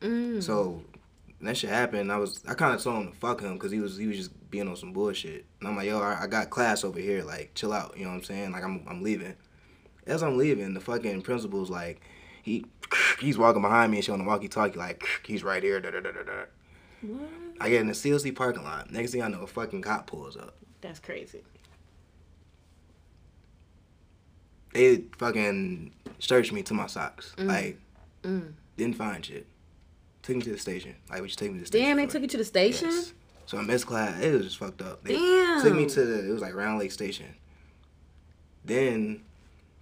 Mm. 0.00 0.42
So 0.42 0.82
that 1.40 1.56
shit 1.56 1.70
happened. 1.70 2.12
I 2.12 2.18
was 2.18 2.42
I 2.46 2.54
kind 2.54 2.74
of 2.74 2.82
told 2.82 3.02
him 3.02 3.12
to 3.12 3.18
fuck 3.18 3.40
him 3.40 3.54
because 3.54 3.72
he 3.72 3.80
was 3.80 3.96
he 3.96 4.06
was 4.06 4.16
just 4.16 4.50
being 4.50 4.68
on 4.68 4.76
some 4.76 4.92
bullshit. 4.92 5.46
And 5.60 5.68
I'm 5.68 5.76
like, 5.76 5.86
yo, 5.86 6.00
I, 6.00 6.24
I 6.24 6.26
got 6.26 6.50
class 6.50 6.84
over 6.84 7.00
here. 7.00 7.22
Like, 7.22 7.52
chill 7.54 7.72
out. 7.72 7.96
You 7.96 8.04
know 8.04 8.10
what 8.10 8.16
I'm 8.16 8.24
saying? 8.24 8.52
Like, 8.52 8.64
I'm 8.64 8.84
I'm 8.88 9.02
leaving. 9.02 9.34
As 10.10 10.22
I'm 10.24 10.36
leaving, 10.36 10.74
the 10.74 10.80
fucking 10.80 11.22
principal's 11.22 11.70
like, 11.70 12.00
he 12.42 12.66
he's 13.20 13.38
walking 13.38 13.62
behind 13.62 13.92
me 13.92 13.98
and 13.98 14.04
showing 14.04 14.18
the 14.18 14.26
walkie-talkie 14.26 14.76
like 14.78 15.04
he's 15.24 15.44
right 15.44 15.62
here. 15.62 15.80
Da, 15.80 15.90
da, 15.92 16.00
da, 16.00 16.10
da, 16.10 16.22
da. 16.24 16.32
What? 17.02 17.30
I 17.60 17.68
get 17.70 17.80
in 17.80 17.86
the 17.86 17.92
CLC 17.94 18.34
parking 18.34 18.64
lot. 18.64 18.90
Next 18.90 19.12
thing 19.12 19.22
I 19.22 19.28
know, 19.28 19.42
a 19.42 19.46
fucking 19.46 19.82
cop 19.82 20.06
pulls 20.08 20.36
up. 20.36 20.56
That's 20.80 20.98
crazy. 20.98 21.42
They 24.72 25.04
fucking 25.18 25.92
searched 26.18 26.52
me 26.52 26.62
to 26.64 26.74
my 26.74 26.86
socks. 26.86 27.34
Like, 27.38 27.78
Mm. 28.22 28.52
didn't 28.76 28.96
find 28.96 29.24
shit. 29.24 29.46
Took 30.22 30.36
me 30.36 30.42
to 30.42 30.50
the 30.52 30.58
station. 30.58 30.94
Like, 31.08 31.20
what 31.20 31.30
you 31.30 31.36
take 31.36 31.50
me 31.50 31.54
to 31.58 31.60
the 31.60 31.66
station? 31.66 31.86
Damn, 31.86 31.96
they 31.96 32.06
took 32.06 32.22
you 32.22 32.28
to 32.28 32.36
the 32.36 32.44
station. 32.44 32.90
Yes. 32.90 33.12
So 33.46 33.58
I 33.58 33.62
missed 33.62 33.86
class. 33.86 34.20
It 34.22 34.32
was 34.32 34.42
just 34.44 34.58
fucked 34.58 34.82
up. 34.82 35.02
They 35.02 35.14
Damn. 35.14 35.62
took 35.62 35.74
me 35.74 35.86
to 35.88 36.04
the. 36.04 36.28
It 36.28 36.32
was 36.32 36.42
like 36.42 36.54
Round 36.54 36.78
Lake 36.78 36.92
Station. 36.92 37.34
Then 38.64 39.22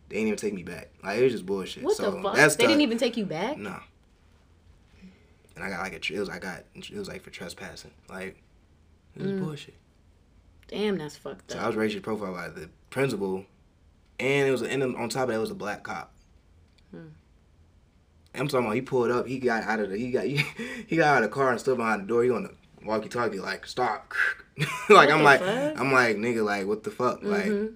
they 0.09 0.17
didn't 0.17 0.29
even 0.29 0.39
take 0.39 0.55
me 0.55 0.63
back. 0.63 0.91
Like 1.05 1.19
it 1.19 1.23
was 1.25 1.33
just 1.33 1.47
bullshit. 1.47 1.83
What 1.85 1.97
so 1.97 2.11
the 2.11 2.23
fuck? 2.23 2.35
That's 2.37 2.57
they 2.57 2.65
the, 2.65 2.69
didn't 2.69 2.83
even 2.83 2.99
take 2.99 3.17
you 3.17 3.27
back. 3.27 3.59
No. 3.59 3.77
And 5.57 5.65
I 5.65 5.71
got 5.71 5.81
like 5.81 5.93
a. 5.93 6.15
It 6.15 6.19
was 6.21 6.29
I 6.29 6.39
got. 6.39 6.65
It 6.75 6.91
was 6.97 7.09
like 7.09 7.23
for 7.23 7.31
trespassing. 7.31 7.91
Like 8.09 8.41
it 9.17 9.23
was 9.23 9.33
Mm. 9.33 9.45
bullshit. 9.45 9.75
Damn, 10.69 10.99
that's 10.99 11.17
fucked 11.17 11.51
up. 11.53 11.59
So. 11.59 11.65
I 11.65 11.67
was 11.67 11.77
racially 11.77 12.01
profiled 12.01 12.35
by 12.35 12.49
the 12.49 12.69
principal, 12.91 13.45
and 14.21 14.49
it 14.49 14.51
was 14.53 14.63
and 14.63 14.83
on 14.83 15.09
top 15.09 15.23
of 15.25 15.29
that 15.29 15.35
it 15.35 15.39
was 15.39 15.51
a 15.51 15.55
black 15.55 15.83
cop. 15.83 16.13
Hmm. 16.91 17.09
I'm 18.35 18.47
talking 18.47 18.67
about 18.67 18.75
he 18.77 18.83
pulled 18.83 19.11
up. 19.11 19.27
He 19.27 19.39
got 19.41 19.65
out 19.65 19.81
of 19.81 19.91
the. 19.91 19.97
He 19.99 20.11
got 20.11 20.25
he, 20.27 20.43
he 20.87 20.97
got 20.97 21.17
out 21.17 21.23
of 21.25 21.31
the 21.31 21.35
car 21.35 21.51
and 21.51 21.59
stood 21.61 21.77
behind 21.79 22.03
the 22.03 22.07
door. 22.07 22.23
He 22.23 22.31
on 22.31 22.45
the 22.45 22.55
walkie 22.85 23.09
talkie 23.09 23.41
like 23.41 23.67
stop. 23.67 24.13
like 24.89 25.11
I'm 25.11 25.23
like 25.23 25.41
fuck? 25.41 25.81
I'm 25.81 25.93
like 25.93 26.17
nigga 26.17 26.45
like 26.45 26.67
what 26.67 26.85
the 26.85 26.91
fuck 26.91 27.23
like 27.23 27.47
Mhm. 27.47 27.75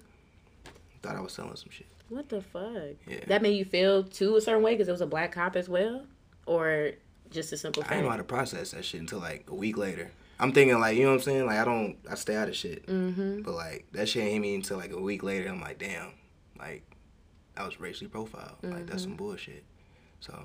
thought 1.02 1.16
I 1.16 1.20
was 1.20 1.32
selling 1.32 1.56
some 1.56 1.70
shit. 1.70 1.86
What 2.12 2.28
the 2.28 2.40
fuck? 2.42 2.96
Yeah. 3.08 3.20
That 3.26 3.40
made 3.42 3.56
you 3.56 3.64
feel 3.64 4.04
too 4.04 4.36
a 4.36 4.40
certain 4.40 4.62
way 4.62 4.74
because 4.74 4.88
it 4.88 4.92
was 4.92 5.00
a 5.00 5.06
black 5.06 5.32
cop 5.32 5.56
as 5.56 5.68
well, 5.68 6.04
or 6.46 6.92
just 7.30 7.52
a 7.52 7.56
simple 7.56 7.82
I 7.84 7.88
didn't 7.90 8.04
know 8.04 8.10
how 8.10 8.16
to 8.18 8.24
process 8.24 8.72
that 8.72 8.84
shit 8.84 9.00
until 9.00 9.18
like 9.20 9.46
a 9.48 9.54
week 9.54 9.78
later. 9.78 10.10
I'm 10.38 10.52
thinking 10.52 10.78
like 10.78 10.96
you 10.96 11.04
know 11.04 11.10
what 11.10 11.14
I'm 11.16 11.20
saying 11.22 11.46
like 11.46 11.58
I 11.58 11.64
don't 11.64 11.96
I 12.10 12.14
stay 12.16 12.36
out 12.36 12.48
of 12.48 12.56
shit. 12.56 12.86
Mm-hmm. 12.86 13.42
But 13.42 13.54
like 13.54 13.86
that 13.92 14.08
shit 14.08 14.24
hit 14.30 14.38
me 14.40 14.54
until 14.54 14.76
like 14.76 14.92
a 14.92 15.00
week 15.00 15.22
later. 15.22 15.48
I'm 15.48 15.60
like, 15.60 15.78
damn, 15.78 16.10
like 16.58 16.82
I 17.56 17.64
was 17.64 17.80
racially 17.80 18.08
profiled. 18.08 18.56
Like 18.62 18.86
that's 18.86 19.02
Mm-hmm. 19.02 19.10
some 19.12 19.16
bullshit. 19.16 19.64
So 20.20 20.38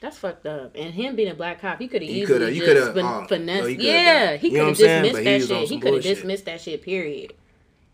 That's 0.00 0.18
fucked 0.18 0.46
up. 0.46 0.72
And 0.76 0.92
him 0.94 1.16
being 1.16 1.30
a 1.30 1.34
black 1.34 1.60
cop, 1.60 1.78
he 1.80 1.88
could 1.88 2.02
have 2.02 2.10
easily 2.10 2.26
coulda- 2.38 2.74
just 2.74 2.92
fin- 2.94 3.04
uh, 3.06 3.26
finessed. 3.26 3.62
no, 3.62 3.68
he 3.68 3.86
yeah, 3.88 4.36
he 4.36 4.50
could 4.50 4.60
have 4.60 4.76
dismissed 4.76 5.24
that 5.24 5.42
shit. 5.60 5.68
He 5.68 5.78
could 5.80 5.94
have 5.94 6.02
dismissed 6.02 6.44
that 6.46 6.60
shit. 6.60 6.82
Period. 6.82 7.32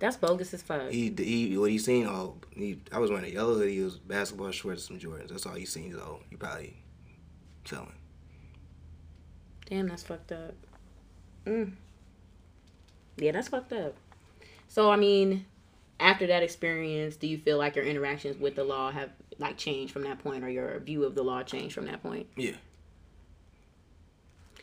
That's 0.00 0.16
bogus 0.16 0.52
as 0.54 0.62
fuck. 0.62 0.90
he 0.90 1.14
he 1.16 1.56
what 1.58 1.70
he 1.70 1.78
seen? 1.78 2.06
Oh, 2.06 2.36
he 2.56 2.80
I 2.90 2.98
was 2.98 3.10
wearing 3.10 3.26
a 3.26 3.28
yellow 3.28 3.54
hoodie. 3.54 3.78
It 3.78 3.84
was 3.84 3.98
basketball 3.98 4.50
shorts, 4.50 4.88
and 4.88 5.00
some 5.00 5.10
Jordans. 5.10 5.28
That's 5.28 5.44
all 5.44 5.54
he 5.54 5.66
seen. 5.66 5.92
So 5.92 6.20
he 6.30 6.36
probably 6.36 6.74
selling. 7.66 7.92
Damn, 9.66 9.88
that's 9.88 10.02
fucked 10.02 10.32
up. 10.32 10.54
Mm. 11.46 11.72
Yeah, 13.18 13.32
that's 13.32 13.48
fucked 13.48 13.74
up. 13.74 13.94
So 14.68 14.90
I 14.90 14.96
mean, 14.96 15.44
after 16.00 16.26
that 16.28 16.42
experience, 16.42 17.16
do 17.16 17.26
you 17.26 17.36
feel 17.36 17.58
like 17.58 17.76
your 17.76 17.84
interactions 17.84 18.38
with 18.40 18.56
the 18.56 18.64
law 18.64 18.90
have 18.90 19.10
like 19.38 19.58
changed 19.58 19.92
from 19.92 20.04
that 20.04 20.18
point, 20.20 20.44
or 20.44 20.48
your 20.48 20.80
view 20.80 21.04
of 21.04 21.14
the 21.14 21.22
law 21.22 21.42
changed 21.42 21.74
from 21.74 21.84
that 21.86 22.02
point? 22.02 22.26
Yeah. 22.36 22.56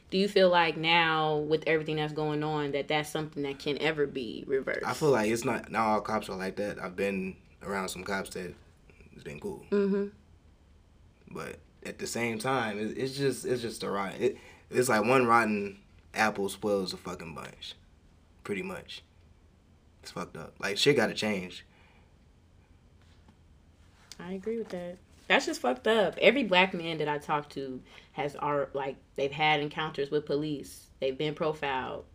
Do 0.09 0.17
you 0.17 0.27
feel 0.29 0.49
like 0.49 0.77
now, 0.77 1.35
with 1.37 1.63
everything 1.67 1.97
that's 1.97 2.13
going 2.13 2.41
on, 2.43 2.71
that 2.71 2.87
that's 2.87 3.09
something 3.09 3.43
that 3.43 3.59
can 3.59 3.77
ever 3.79 4.07
be 4.07 4.43
reversed? 4.47 4.85
I 4.85 4.93
feel 4.93 5.09
like 5.09 5.29
it's 5.29 5.43
not 5.43 5.69
not 5.71 5.85
all 5.87 6.01
cops 6.01 6.29
are 6.29 6.37
like 6.37 6.55
that. 6.57 6.79
I've 6.81 6.95
been 6.95 7.35
around 7.61 7.89
some 7.89 8.03
cops 8.03 8.29
that 8.31 8.53
it's 9.13 9.23
been 9.23 9.39
cool, 9.39 9.65
Mm-hmm. 9.71 10.05
but 11.31 11.57
at 11.85 11.99
the 11.99 12.07
same 12.07 12.39
time, 12.39 12.79
it, 12.79 12.97
it's 12.97 13.17
just 13.17 13.45
it's 13.45 13.61
just 13.61 13.83
a 13.83 13.89
rotten. 13.89 14.21
It, 14.21 14.37
it's 14.69 14.87
like 14.89 15.03
one 15.03 15.25
rotten 15.25 15.79
apple 16.13 16.47
spoils 16.49 16.93
a 16.93 16.97
fucking 16.97 17.35
bunch, 17.35 17.75
pretty 18.45 18.61
much. 18.63 19.03
It's 20.01 20.11
fucked 20.11 20.37
up. 20.37 20.53
Like 20.59 20.77
shit 20.77 20.95
got 20.95 21.07
to 21.07 21.13
change. 21.13 21.65
I 24.19 24.33
agree 24.33 24.57
with 24.57 24.69
that. 24.69 24.97
That's 25.27 25.45
just 25.45 25.61
fucked 25.61 25.87
up. 25.87 26.17
Every 26.21 26.43
black 26.43 26.73
man 26.73 26.97
that 26.99 27.07
I 27.07 27.17
talk 27.17 27.49
to 27.49 27.81
has 28.13 28.35
are 28.35 28.69
like 28.73 28.95
they've 29.15 29.31
had 29.31 29.59
encounters 29.59 30.09
with 30.09 30.25
police. 30.25 30.87
They've 30.99 31.17
been 31.17 31.35
profiled. 31.35 32.05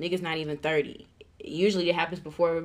Niggas 0.00 0.22
not 0.22 0.36
even 0.36 0.58
thirty. 0.58 1.06
Usually 1.42 1.88
it 1.88 1.94
happens 1.94 2.20
before 2.20 2.64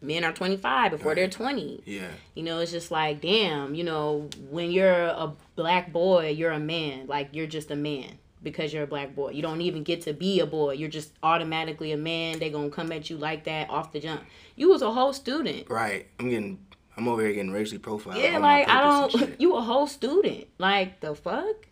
men 0.00 0.24
are 0.24 0.32
twenty 0.32 0.56
five, 0.56 0.90
before 0.90 1.14
they're 1.14 1.28
twenty. 1.28 1.82
Yeah. 1.84 2.08
You 2.34 2.42
know, 2.42 2.58
it's 2.60 2.72
just 2.72 2.90
like, 2.90 3.20
damn, 3.20 3.74
you 3.74 3.84
know, 3.84 4.28
when 4.50 4.70
you're 4.70 4.92
a 4.92 5.32
black 5.56 5.92
boy, 5.92 6.30
you're 6.30 6.52
a 6.52 6.58
man. 6.58 7.06
Like 7.06 7.30
you're 7.32 7.46
just 7.46 7.70
a 7.70 7.76
man 7.76 8.18
because 8.42 8.72
you're 8.72 8.84
a 8.84 8.86
black 8.86 9.14
boy. 9.14 9.30
You 9.30 9.42
don't 9.42 9.60
even 9.60 9.84
get 9.84 10.02
to 10.02 10.12
be 10.12 10.40
a 10.40 10.46
boy. 10.46 10.72
You're 10.72 10.88
just 10.88 11.12
automatically 11.22 11.92
a 11.92 11.96
man. 11.96 12.38
They 12.38 12.50
gonna 12.50 12.70
come 12.70 12.92
at 12.92 13.10
you 13.10 13.16
like 13.16 13.44
that 13.44 13.70
off 13.70 13.92
the 13.92 14.00
jump. 14.00 14.22
You 14.56 14.68
was 14.68 14.82
a 14.82 14.92
whole 14.92 15.12
student. 15.12 15.68
Right. 15.68 16.06
I'm 16.18 16.30
getting. 16.30 16.58
I'm 16.96 17.08
over 17.08 17.22
here 17.22 17.32
getting 17.32 17.50
racially 17.50 17.78
profiled. 17.78 18.18
Yeah, 18.18 18.38
like 18.38 18.68
I 18.68 18.80
don't. 18.80 19.34
You 19.40 19.56
a 19.56 19.60
whole 19.60 19.86
student. 19.86 20.46
Like 20.58 21.00
the 21.00 21.14
fuck. 21.14 21.66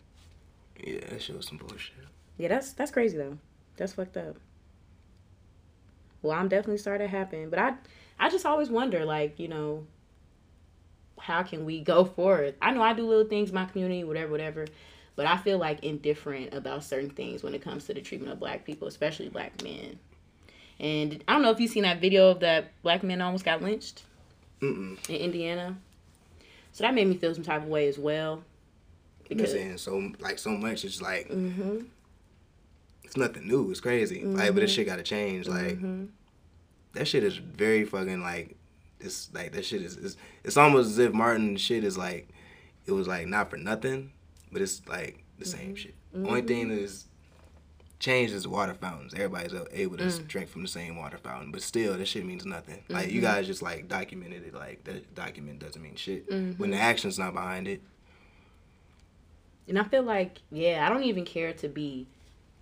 Yeah, 0.79 0.99
that 1.09 1.21
shit 1.21 1.37
was 1.37 1.47
some 1.47 1.57
bullshit. 1.57 1.95
Yeah, 2.37 2.49
that's 2.49 2.73
that's 2.73 2.91
crazy 2.91 3.17
though. 3.17 3.37
That's 3.77 3.93
fucked 3.93 4.17
up. 4.17 4.37
Well, 6.21 6.37
I'm 6.37 6.47
definitely 6.47 6.77
sorry 6.77 6.99
that 6.99 7.09
happened, 7.09 7.51
but 7.51 7.59
I 7.59 7.73
I 8.19 8.29
just 8.29 8.45
always 8.45 8.69
wonder, 8.69 9.05
like 9.05 9.39
you 9.39 9.47
know, 9.47 9.85
how 11.19 11.43
can 11.43 11.65
we 11.65 11.81
go 11.81 12.03
forward? 12.03 12.55
I 12.61 12.71
know 12.71 12.81
I 12.81 12.93
do 12.93 13.07
little 13.07 13.27
things 13.27 13.49
in 13.49 13.55
my 13.55 13.65
community, 13.65 14.03
whatever, 14.03 14.31
whatever, 14.31 14.65
but 15.15 15.25
I 15.25 15.37
feel 15.37 15.57
like 15.57 15.83
indifferent 15.83 16.53
about 16.53 16.83
certain 16.83 17.09
things 17.09 17.43
when 17.43 17.53
it 17.53 17.61
comes 17.61 17.85
to 17.85 17.93
the 17.93 18.01
treatment 18.01 18.33
of 18.33 18.39
black 18.39 18.65
people, 18.65 18.87
especially 18.87 19.29
black 19.29 19.63
men. 19.63 19.99
And 20.79 21.23
I 21.27 21.33
don't 21.33 21.43
know 21.43 21.51
if 21.51 21.59
you've 21.59 21.71
seen 21.71 21.83
that 21.83 22.01
video 22.01 22.29
of 22.29 22.41
that 22.41 22.71
black 22.81 23.03
man 23.03 23.21
almost 23.21 23.45
got 23.45 23.61
lynched 23.61 24.03
Mm-mm. 24.63 25.09
in 25.09 25.15
Indiana. 25.15 25.77
So 26.71 26.83
that 26.83 26.93
made 26.93 27.07
me 27.07 27.15
feel 27.15 27.33
some 27.35 27.43
type 27.43 27.61
of 27.61 27.67
way 27.67 27.87
as 27.87 27.97
well. 27.99 28.43
I'm 29.29 29.45
saying 29.45 29.77
so 29.77 30.11
like 30.19 30.39
so 30.39 30.51
much. 30.51 30.85
It's 30.85 31.01
like 31.01 31.27
hmm 31.27 31.79
it's 33.03 33.17
nothing 33.17 33.47
new. 33.47 33.69
It's 33.69 33.79
crazy. 33.79 34.23
Like, 34.23 34.53
but 34.53 34.61
this 34.61 34.71
shit 34.71 34.87
got 34.87 34.97
to 34.97 35.03
change. 35.03 35.47
Like 35.47 35.79
hmm 35.79 36.05
that 36.93 37.07
shit 37.07 37.23
is 37.23 37.37
very 37.37 37.85
fucking 37.85 38.21
like 38.21 38.55
it's 38.99 39.29
like 39.33 39.51
that 39.53 39.65
shit 39.65 39.81
is 39.81 39.97
it's, 39.97 40.15
it's 40.43 40.57
almost 40.57 40.91
as 40.91 40.99
if 40.99 41.11
Martin 41.13 41.57
shit 41.57 41.83
is 41.83 41.97
like 41.97 42.29
it 42.85 42.91
was 42.91 43.07
like 43.07 43.27
not 43.27 43.49
for 43.49 43.57
nothing, 43.57 44.11
but 44.51 44.61
it's 44.61 44.81
like 44.87 45.23
the 45.39 45.45
same 45.45 45.75
shit. 45.75 45.95
Only 46.15 46.41
thing 46.41 46.69
that 46.69 46.77
is 46.77 47.05
changed 48.03 48.33
is 48.33 48.43
the 48.43 48.49
water 48.49 48.73
fountains. 48.73 49.13
Everybody's 49.13 49.53
able 49.71 49.97
to 49.97 50.03
mm. 50.03 50.27
drink 50.27 50.49
from 50.49 50.61
the 50.61 50.67
same 50.67 50.97
water 50.97 51.17
fountain, 51.17 51.51
but 51.51 51.61
still 51.61 51.97
that 51.97 52.05
shit 52.05 52.25
means 52.25 52.45
nothing. 52.45 52.83
Like 52.89 53.09
you 53.09 53.21
mm-hmm. 53.21 53.31
guys 53.31 53.47
just 53.47 53.61
like 53.61 53.87
documented 53.87 54.45
it. 54.45 54.53
Like 54.53 54.83
that 54.83 55.15
document 55.15 55.59
doesn't 55.59 55.81
mean 55.81 55.95
shit 55.95 56.29
mm-hmm. 56.29 56.61
when 56.61 56.71
the 56.71 56.77
action's 56.77 57.17
not 57.17 57.33
behind 57.33 57.67
it. 57.67 57.81
And 59.67 59.79
I 59.79 59.85
feel 59.85 60.03
like, 60.03 60.39
yeah, 60.51 60.85
I 60.85 60.89
don't 60.89 61.03
even 61.03 61.23
care 61.23 61.53
to 61.53 61.69
be 61.69 62.05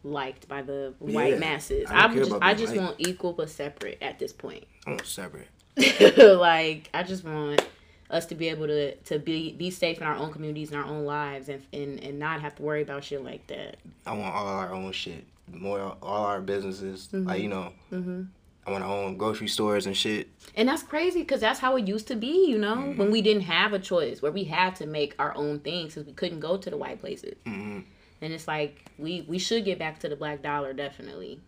liked 0.03 0.47
by 0.47 0.61
the 0.61 0.93
white 0.99 1.33
Yeah, 1.33 1.39
masses. 1.39 1.89
I 1.89 2.05
I, 2.05 2.15
just, 2.15 2.31
I 2.41 2.53
just 2.53 2.75
liked. 2.75 2.83
want 2.83 2.95
equal 2.99 3.33
but 3.33 3.49
separate 3.49 3.97
at 4.01 4.19
this 4.19 4.31
point. 4.31 4.65
I 4.85 4.91
want 4.91 5.07
separate. 5.07 5.47
like 6.17 6.89
I 6.93 7.01
just 7.01 7.23
want 7.23 7.65
us 8.11 8.25
to 8.27 8.35
be 8.35 8.49
able 8.49 8.67
to 8.67 8.93
to 8.95 9.17
be 9.19 9.53
be 9.53 9.71
safe 9.71 9.97
in 9.97 10.03
our 10.03 10.15
own 10.15 10.31
communities 10.31 10.71
and 10.71 10.79
our 10.79 10.85
own 10.85 11.05
lives 11.05 11.49
and 11.49 11.63
and, 11.73 11.99
and 12.03 12.19
not 12.19 12.41
have 12.41 12.53
to 12.55 12.61
worry 12.63 12.81
about 12.83 13.03
shit 13.03 13.23
like 13.23 13.47
that. 13.47 13.77
I 14.05 14.13
want 14.13 14.33
all 14.35 14.47
our 14.47 14.73
own 14.73 14.91
shit. 14.91 15.25
More 15.51 15.79
all 16.01 16.25
our 16.25 16.41
businesses. 16.41 17.09
Like 17.11 17.41
you 17.41 17.47
know, 17.49 17.73
I 17.91 18.69
want 18.71 18.83
to 18.83 18.89
own 18.89 19.17
grocery 19.17 19.47
stores 19.47 19.85
and 19.87 19.97
shit. 19.97 20.29
And 20.55 20.69
that's 20.69 20.83
crazy 20.83 21.21
because 21.21 21.41
that's 21.41 21.59
how 21.59 21.75
it 21.77 21.87
used 21.87 22.07
to 22.09 22.15
be, 22.15 22.45
you 22.47 22.57
know, 22.59 22.75
Mm-hmm. 22.75 22.99
when 22.99 23.11
we 23.11 23.21
didn't 23.21 23.43
have 23.43 23.73
a 23.73 23.79
choice, 23.79 24.21
where 24.21 24.31
we 24.31 24.43
had 24.43 24.75
to 24.77 24.85
make 24.85 25.15
our 25.17 25.35
own 25.35 25.59
things 25.59 25.93
because 25.95 26.05
we 26.07 26.13
couldn't 26.13 26.39
go 26.41 26.57
to 26.57 26.69
the 26.69 26.77
white 26.77 26.99
places. 26.99 27.35
hmm 27.45 27.79
And 28.21 28.33
it's 28.33 28.47
like 28.47 28.85
we 28.99 29.21
we 29.27 29.39
should 29.39 29.65
get 29.65 29.79
back 29.79 29.99
to 29.99 30.09
the 30.09 30.15
black 30.15 30.41
dollar 30.41 30.73
definitely. 30.73 31.39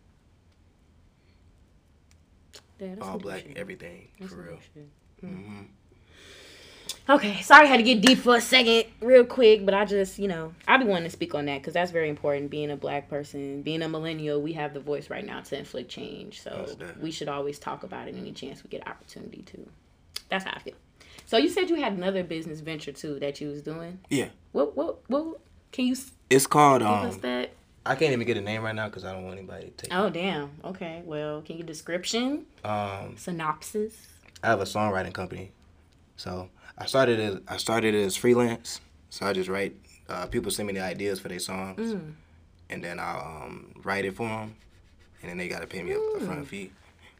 Yeah, 2.79 2.95
All 3.01 3.17
black 3.19 3.43
bullshit. 3.43 3.57
everything 3.57 4.07
That's 4.19 4.33
for 4.33 4.41
real. 4.41 4.59
bullshit. 5.21 5.69
Okay, 7.09 7.41
sorry 7.41 7.65
I 7.65 7.69
had 7.69 7.77
to 7.77 7.83
get 7.83 8.01
deep 8.01 8.19
for 8.19 8.37
a 8.37 8.41
second, 8.41 8.85
real 9.01 9.25
quick, 9.25 9.65
but 9.65 9.73
I 9.73 9.83
just, 9.83 10.17
you 10.17 10.29
know, 10.29 10.53
I 10.65 10.77
be 10.77 10.85
wanting 10.85 11.03
to 11.03 11.09
speak 11.09 11.35
on 11.35 11.45
that 11.47 11.57
because 11.57 11.73
that's 11.73 11.91
very 11.91 12.07
important. 12.07 12.49
Being 12.49 12.71
a 12.71 12.77
black 12.77 13.09
person, 13.09 13.61
being 13.61 13.81
a 13.81 13.89
millennial, 13.89 14.41
we 14.41 14.53
have 14.53 14.73
the 14.73 14.79
voice 14.79 15.09
right 15.09 15.25
now 15.25 15.41
to 15.41 15.57
inflict 15.57 15.89
change. 15.89 16.41
So 16.41 16.65
we 17.01 17.11
should 17.11 17.27
always 17.27 17.59
talk 17.59 17.83
about 17.83 18.07
it 18.07 18.15
any 18.17 18.31
chance 18.31 18.63
we 18.63 18.69
get 18.69 18.87
opportunity 18.87 19.41
to. 19.47 19.67
That's 20.29 20.45
how 20.45 20.51
I 20.55 20.59
feel. 20.59 20.75
So 21.25 21.35
you 21.37 21.49
said 21.49 21.69
you 21.69 21.75
had 21.75 21.93
another 21.93 22.23
business 22.23 22.61
venture 22.61 22.93
too 22.93 23.19
that 23.19 23.41
you 23.41 23.49
was 23.49 23.61
doing. 23.61 23.99
Yeah, 24.09 24.29
What 24.53 24.75
what 24.77 24.99
what? 25.09 25.39
Can 25.73 25.85
you 25.87 25.95
it's 26.29 26.47
called. 26.47 26.81
give 26.81 26.89
us 26.89 27.15
Um, 27.15 27.19
that? 27.21 27.51
I 27.85 27.95
can't 27.95 28.13
even 28.13 28.25
get 28.25 28.37
a 28.37 28.41
name 28.41 28.63
right 28.63 28.73
now 28.75 28.87
because 28.87 29.03
I 29.03 29.11
don't 29.11 29.23
want 29.25 29.37
anybody 29.37 29.65
to 29.65 29.71
take. 29.71 29.93
Oh 29.93 30.09
damn. 30.09 30.51
Okay. 30.63 31.01
Well, 31.03 31.41
can 31.41 31.57
you 31.57 31.63
description. 31.63 32.45
Um, 32.63 33.15
synopsis? 33.17 33.93
I 34.41 34.47
have 34.47 34.61
a 34.61 34.65
songwriting 34.65 35.13
company, 35.13 35.51
so 36.15 36.49
I 36.77 36.85
started 36.85 37.19
as 37.19 37.39
I 37.47 37.57
started 37.57 37.95
as 37.95 38.15
freelance. 38.15 38.81
So 39.09 39.25
I 39.25 39.33
just 39.33 39.49
write. 39.49 39.75
Uh, 40.09 40.25
people 40.27 40.51
send 40.51 40.67
me 40.67 40.73
the 40.73 40.81
ideas 40.81 41.19
for 41.19 41.29
their 41.29 41.39
songs, 41.39 41.93
Mm. 41.93 42.13
and 42.69 42.83
then 42.83 42.99
I'll 42.99 43.43
um, 43.45 43.71
write 43.83 44.03
it 44.05 44.15
for 44.15 44.27
them, 44.27 44.55
and 45.21 45.29
then 45.29 45.37
they 45.37 45.47
gotta 45.47 45.65
pay 45.67 45.81
me 45.81 45.91
a, 45.93 45.97
a 45.97 46.19
Mm. 46.19 46.25
front 46.25 46.47
fee 46.47 46.71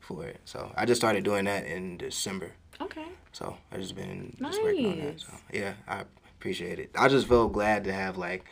for 0.02 0.26
it. 0.26 0.40
So 0.44 0.72
I 0.76 0.86
just 0.86 1.00
started 1.00 1.24
doing 1.24 1.46
that 1.46 1.66
in 1.66 1.98
December. 1.98 2.52
Okay. 2.82 3.06
So 3.32 3.56
I 3.72 3.78
just 3.78 3.96
been 3.96 4.36
just 4.40 4.62
working 4.62 4.86
on 4.86 5.00
that. 5.00 5.06
Nice. 5.14 5.22
So 5.22 5.34
yeah, 5.54 5.74
I 5.88 6.04
appreciate 6.38 6.78
it. 6.80 6.92
I 6.98 7.08
just 7.08 7.28
felt 7.28 7.54
glad 7.54 7.86
to 7.86 7.94
have 7.94 8.18
like, 8.18 8.44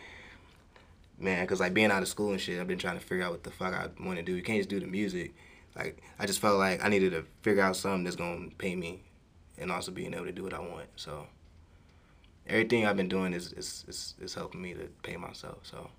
man, 1.20 1.46
cause 1.46 1.60
like 1.60 1.74
being 1.74 1.92
out 1.92 2.02
of 2.02 2.08
school 2.08 2.32
and 2.32 2.40
shit, 2.40 2.60
I've 2.60 2.68
been 2.68 2.80
trying 2.80 2.98
to 3.00 3.06
figure 3.06 3.26
out 3.26 3.32
what 3.32 3.44
the 3.44 3.52
fuck 3.52 3.74
I 3.74 3.88
want 4.04 4.18
to 4.18 4.24
do. 4.24 4.34
You 4.36 4.42
can't 4.44 4.60
just 4.60 4.70
do 4.70 4.80
the 4.80 4.88
music. 4.88 5.34
Like 5.76 6.02
I 6.20 6.26
just 6.26 6.40
felt 6.40 6.58
like 6.58 6.84
I 6.84 6.88
needed 6.90 7.12
to 7.12 7.26
figure 7.42 7.64
out 7.64 7.76
something 7.76 8.04
that's 8.06 8.16
gonna 8.16 8.48
pay 8.58 8.76
me, 8.76 9.02
and 9.58 9.72
also 9.72 9.92
being 9.92 10.14
able 10.14 10.26
to 10.26 10.32
do 10.32 10.44
what 10.44 10.54
I 10.54 10.60
want. 10.60 10.88
So 10.96 11.28
everything 12.48 12.86
I've 12.86 12.98
been 12.98 13.10
doing 13.10 13.34
is 13.34 13.54
is 13.54 13.86
is, 13.88 14.16
is 14.22 14.34
helping 14.34 14.62
me 14.62 14.74
to 14.74 14.88
pay 15.04 15.18
myself. 15.18 15.60
So 15.64 15.90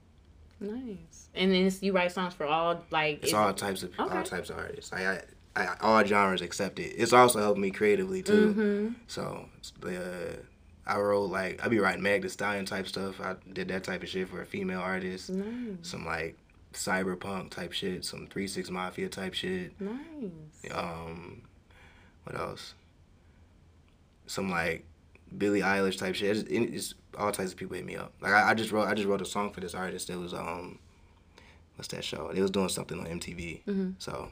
Nice. 0.61 1.29
And 1.35 1.51
then 1.51 1.63
it's- 1.67 1.83
you 1.83 1.93
write 1.93 2.13
songs 2.13 2.35
for 2.35 2.47
all 2.47 2.85
like 2.91 3.19
it's 3.19 3.29
is- 3.29 3.35
all 3.35 3.53
types 3.53 3.83
of 3.83 3.91
Okay. 3.99 4.17
all 4.17 4.23
types 4.23 4.49
of 4.51 4.59
artists. 4.59 4.93
I, 4.93 5.15
I, 5.57 5.63
I 5.65 5.77
all 5.81 6.05
genres 6.05 6.41
accepted. 6.41 6.93
It's 6.97 7.13
also 7.13 7.41
helped 7.41 7.59
me 7.59 7.71
creatively 7.73 8.23
too. 8.23 8.55
Mhm. 8.55 8.95
So 9.09 9.49
it's 9.59 9.73
the 9.81 10.39
I 10.87 10.99
wrote 10.99 11.27
like 11.31 11.65
I 11.65 11.69
be 11.69 11.79
writing 11.81 12.03
Meg 12.03 12.23
Thee 12.23 12.29
Stallion 12.29 12.65
type 12.65 12.87
stuff. 12.87 13.21
I 13.21 13.35
did 13.53 13.69
that 13.69 13.83
type 13.85 14.03
of 14.03 14.09
shit 14.09 14.29
for 14.29 14.41
a 14.41 14.47
female 14.47 14.81
artist. 14.81 15.31
Nice. 15.31 15.77
Some 15.83 16.05
like 16.07 16.37
cyberpunk 16.75 17.51
type 17.51 17.73
shit, 17.73 18.05
some 18.05 18.27
Three 18.29 18.47
Six 18.47 18.71
Mafia 18.71 19.09
type 19.09 19.35
shit. 19.35 19.79
Nice. 19.81 20.71
Um, 20.73 21.43
what 22.25 22.39
else? 22.39 22.75
Some 24.33 24.51
like 24.51 24.87
Billie 25.37 25.61
Eilish 25.61 25.99
type 25.99 26.15
shit. 26.15 26.39
It's, 26.39 26.49
it's 26.49 26.95
all 27.19 27.31
types 27.33 27.53
of 27.53 27.59
people 27.59 27.77
hit 27.77 27.85
me 27.85 27.97
up. 27.97 28.15
Like 28.23 28.33
I, 28.33 28.51
I 28.51 28.55
just 28.55 28.73
wrote 28.73 28.89
I 28.89 28.95
just 28.95 29.07
wrote 29.07 29.21
a 29.21 29.27
song 29.27 29.53
for 29.53 29.61
this 29.61 29.75
artist 29.75 30.09
that 30.09 30.19
was 30.19 30.33
um 30.33 30.79
what's 31.77 31.89
that 31.89 32.03
show? 32.03 32.31
They 32.33 32.41
was 32.41 32.51
doing 32.51 32.71
something 32.71 32.99
on 32.99 33.05
MTV. 33.07 33.63
Mm-hmm. 33.65 33.91
So 33.99 34.29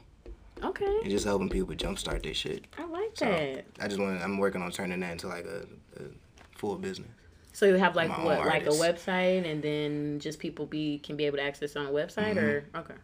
Okay. 0.63 1.01
just 1.07 1.25
helping 1.25 1.49
people 1.49 1.75
jumpstart 1.75 2.23
their 2.23 2.33
shit. 2.33 2.65
I 2.79 2.85
like 2.85 3.11
So 3.13 3.25
that. 3.25 3.65
I 3.79 3.87
just 3.87 3.99
want 3.99 4.19
I'm 4.23 4.39
working 4.39 4.63
on 4.63 4.71
turning 4.71 4.99
that 5.01 5.11
into 5.11 5.27
like 5.27 5.45
a, 5.45 5.67
a 6.01 6.05
full 6.57 6.77
business. 6.77 7.09
So 7.53 7.67
you 7.67 7.75
have 7.75 7.95
like 7.95 8.09
my 8.09 8.23
what, 8.23 8.39
like 8.47 8.65
a 8.65 8.69
website, 8.69 9.45
and 9.45 9.61
then 9.61 10.19
just 10.19 10.39
people 10.39 10.65
be 10.65 10.97
can 10.97 11.15
be 11.15 11.25
able 11.25 11.37
to 11.37 11.43
access 11.43 11.75
on 11.75 11.85
a 11.85 11.91
website, 11.91 12.37
or 12.37 12.61
Mm-hmm. 12.61 12.77
okay. 12.77 12.95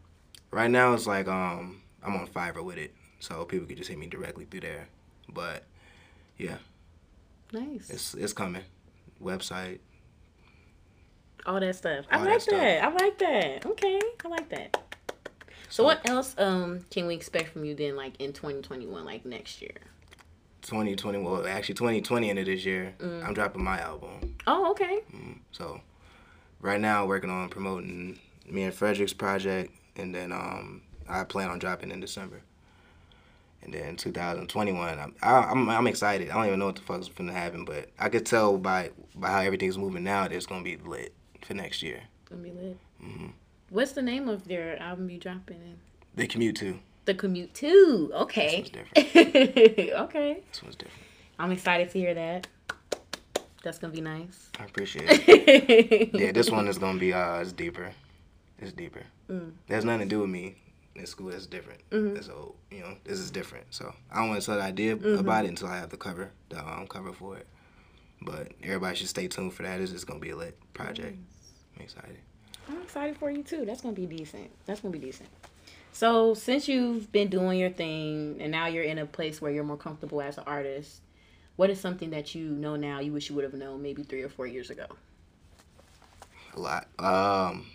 Right 0.50 0.72
now 0.72 0.94
it's 0.96 1.06
like 1.06 1.28
um 1.28 1.82
I'm 2.02 2.16
on 2.16 2.26
Fiverr 2.28 2.64
with 2.64 2.78
it, 2.78 2.96
so 3.20 3.46
people 3.46 3.68
could 3.68 3.78
just 3.78 3.90
hit 3.90 4.00
me 4.00 4.08
directly 4.08 4.46
through 4.46 4.62
there. 4.62 4.88
But 5.30 5.64
yeah, 6.38 6.58
Nice. 7.52 7.90
it's 7.90 8.14
it's 8.14 8.34
coming. 8.34 8.64
Website. 9.22 9.80
All 11.46 11.60
that 11.60 11.76
stuff. 11.76 12.06
I 12.12 12.18
All 12.18 12.24
that 12.26 12.30
like 12.32 12.42
stuff. 12.42 12.60
that. 12.60 12.84
I 12.84 12.90
like 12.92 13.18
that. 13.20 13.66
Okay. 13.66 14.00
I 14.24 14.28
like 14.28 14.50
that. 14.50 14.82
So 15.70 15.84
what 15.84 16.08
else 16.10 16.36
um 16.38 16.86
can 16.92 17.08
we 17.08 17.16
expect 17.16 17.54
from 17.54 17.66
you 17.66 17.76
then 17.76 17.96
like 17.96 18.20
in 18.20 18.34
2021 18.34 19.06
like 19.06 19.26
next 19.26 19.62
year? 19.62 19.76
2020 20.64 21.20
well 21.20 21.48
actually 21.48 21.76
2020 21.76 22.30
into 22.30 22.44
this 22.44 22.66
year 22.66 22.94
Mm. 23.00 23.24
i'm 23.26 23.34
dropping 23.34 23.64
my 23.64 23.80
album 23.80 24.36
Oh, 24.48 24.72
okay. 24.72 25.00
so 25.52 25.80
right 26.60 26.82
now 26.82 27.04
I'm 27.04 27.08
working 27.08 27.30
on 27.30 27.48
promoting 27.48 28.20
me 28.50 28.64
and 28.64 28.74
frederick's 28.74 29.14
project 29.14 29.72
and 29.96 30.14
then 30.14 30.34
um 30.34 30.82
i 31.08 31.24
plan 31.24 31.50
on 31.50 31.60
dropping 31.60 31.92
in 31.92 32.02
december 32.02 32.42
and 33.64 33.74
then 33.74 33.96
2021 33.96 35.00
i'm 35.00 35.16
I, 35.22 35.32
I'm, 35.40 35.70
I'm 35.70 35.88
excited 35.88 36.30
i 36.30 36.34
don't 36.36 36.46
even 36.48 36.60
know 36.60 36.68
what 36.68 36.76
the 36.76 36.82
fuck's 36.82 37.08
gonna 37.10 37.34
happen 37.34 37.66
but 37.66 37.90
i 38.00 38.10
could 38.10 38.26
tell 38.26 38.58
by 38.58 38.92
by 39.16 39.30
how 39.30 39.40
everything's 39.40 39.78
moving 39.78 40.04
now 40.04 40.24
that 40.24 40.32
it's 40.34 40.46
gonna 40.46 40.64
be 40.64 40.78
lit 40.78 41.14
for 41.42 41.54
next 41.54 41.82
year 41.82 42.02
Gonna 42.30 42.42
be 42.42 42.52
lit. 42.52 42.78
Mm-hmm. 43.04 43.28
What's 43.70 43.94
the 43.94 44.02
name 44.02 44.28
of 44.28 44.50
your 44.52 44.76
album 44.78 45.10
you 45.10 45.18
dropping 45.18 45.58
in? 45.58 45.78
The 46.16 46.28
Commute 46.28 46.56
2 46.58 46.78
The 47.06 47.14
Commute 47.14 47.54
2. 47.54 48.12
Okay. 48.14 48.64
This 48.64 48.72
one's 48.74 48.94
different. 49.14 49.90
okay. 50.02 50.42
this 50.52 50.62
one's 50.64 50.76
different 50.76 51.04
I'm 51.40 51.52
excited 51.52 51.90
to 51.92 52.00
hear 52.00 52.14
that. 52.16 52.48
That's 53.64 53.80
gonna 53.80 53.94
be 53.94 54.02
nice. 54.02 54.50
i 54.60 54.64
appreciate 54.66 55.06
it 55.08 56.10
yeah 56.20 56.32
this 56.32 56.50
one 56.52 56.68
is 56.68 56.78
gonna 56.78 57.00
be 57.00 57.14
uh 57.14 57.40
it's 57.40 57.52
deeper 57.54 57.92
it's 58.60 58.72
deeper 58.74 59.04
Mm. 59.30 59.52
There's 59.68 59.84
nothing 59.84 60.08
to 60.08 60.16
do 60.16 60.22
with 60.22 60.30
me 60.30 60.56
in 61.00 61.06
school 61.06 61.30
that's 61.30 61.46
different 61.48 61.80
Mm-hmm. 61.92 62.22
so 62.22 62.56
you 62.72 62.80
know 62.80 62.96
this 63.04 63.20
is 63.20 63.32
different 63.32 63.66
so 63.70 63.94
i 64.12 64.18
don't 64.20 64.30
want 64.30 64.42
to 64.42 64.46
tell 64.46 64.56
the 64.58 64.64
idea 64.64 64.96
Mm-hmm. 64.96 65.20
about 65.20 65.46
it 65.46 65.50
until 65.50 65.68
i 65.68 65.78
have 65.78 65.90
the 65.90 65.98
cover 65.98 66.32
the 66.50 66.60
um, 66.60 66.88
cover 66.88 67.14
for 67.14 67.38
it 67.38 67.48
but 68.22 68.52
everybody 68.64 68.96
should 68.96 69.08
stay 69.08 69.28
tuned 69.28 69.54
for 69.54 69.64
that 69.64 69.80
it's 69.80 69.92
just 69.92 70.08
gonna 70.08 70.20
be 70.20 70.32
a 70.32 70.36
lit 70.36 70.58
project 70.74 71.18
i'm 71.76 71.82
excited 71.84 72.18
I'm 72.70 72.82
excited 72.82 73.16
for 73.16 73.32
you 73.32 73.44
too. 73.44 73.64
That's 73.66 73.80
gonna 73.80 73.94
be 73.96 74.06
decent. 74.06 74.50
That's 74.66 74.82
gonna 74.82 74.92
be 74.92 75.00
decent. 75.00 75.30
So 75.94 76.34
since 76.34 76.68
you've 76.68 77.10
been 77.14 77.30
doing 77.30 77.58
your 77.58 77.70
thing 77.70 78.36
and 78.42 78.52
now 78.52 78.66
you're 78.68 78.84
in 78.84 78.98
a 78.98 79.06
place 79.06 79.42
where 79.42 79.50
you're 79.54 79.64
more 79.64 79.78
comfortable 79.78 80.20
as 80.22 80.38
an 80.38 80.44
artist, 80.46 81.00
what 81.56 81.70
is 81.70 81.80
something 81.80 82.10
that 82.10 82.36
you 82.36 82.50
know 82.50 82.76
now 82.76 83.00
you 83.00 83.14
wish 83.14 83.30
you 83.30 83.36
would 83.36 83.46
have 83.46 83.54
known 83.54 83.82
maybe 83.82 84.04
three 84.04 84.22
or 84.22 84.28
four 84.28 84.48
years 84.48 84.70
ago? 84.70 84.86
a 86.56 86.60
lot 86.60 86.88
um 87.00 87.68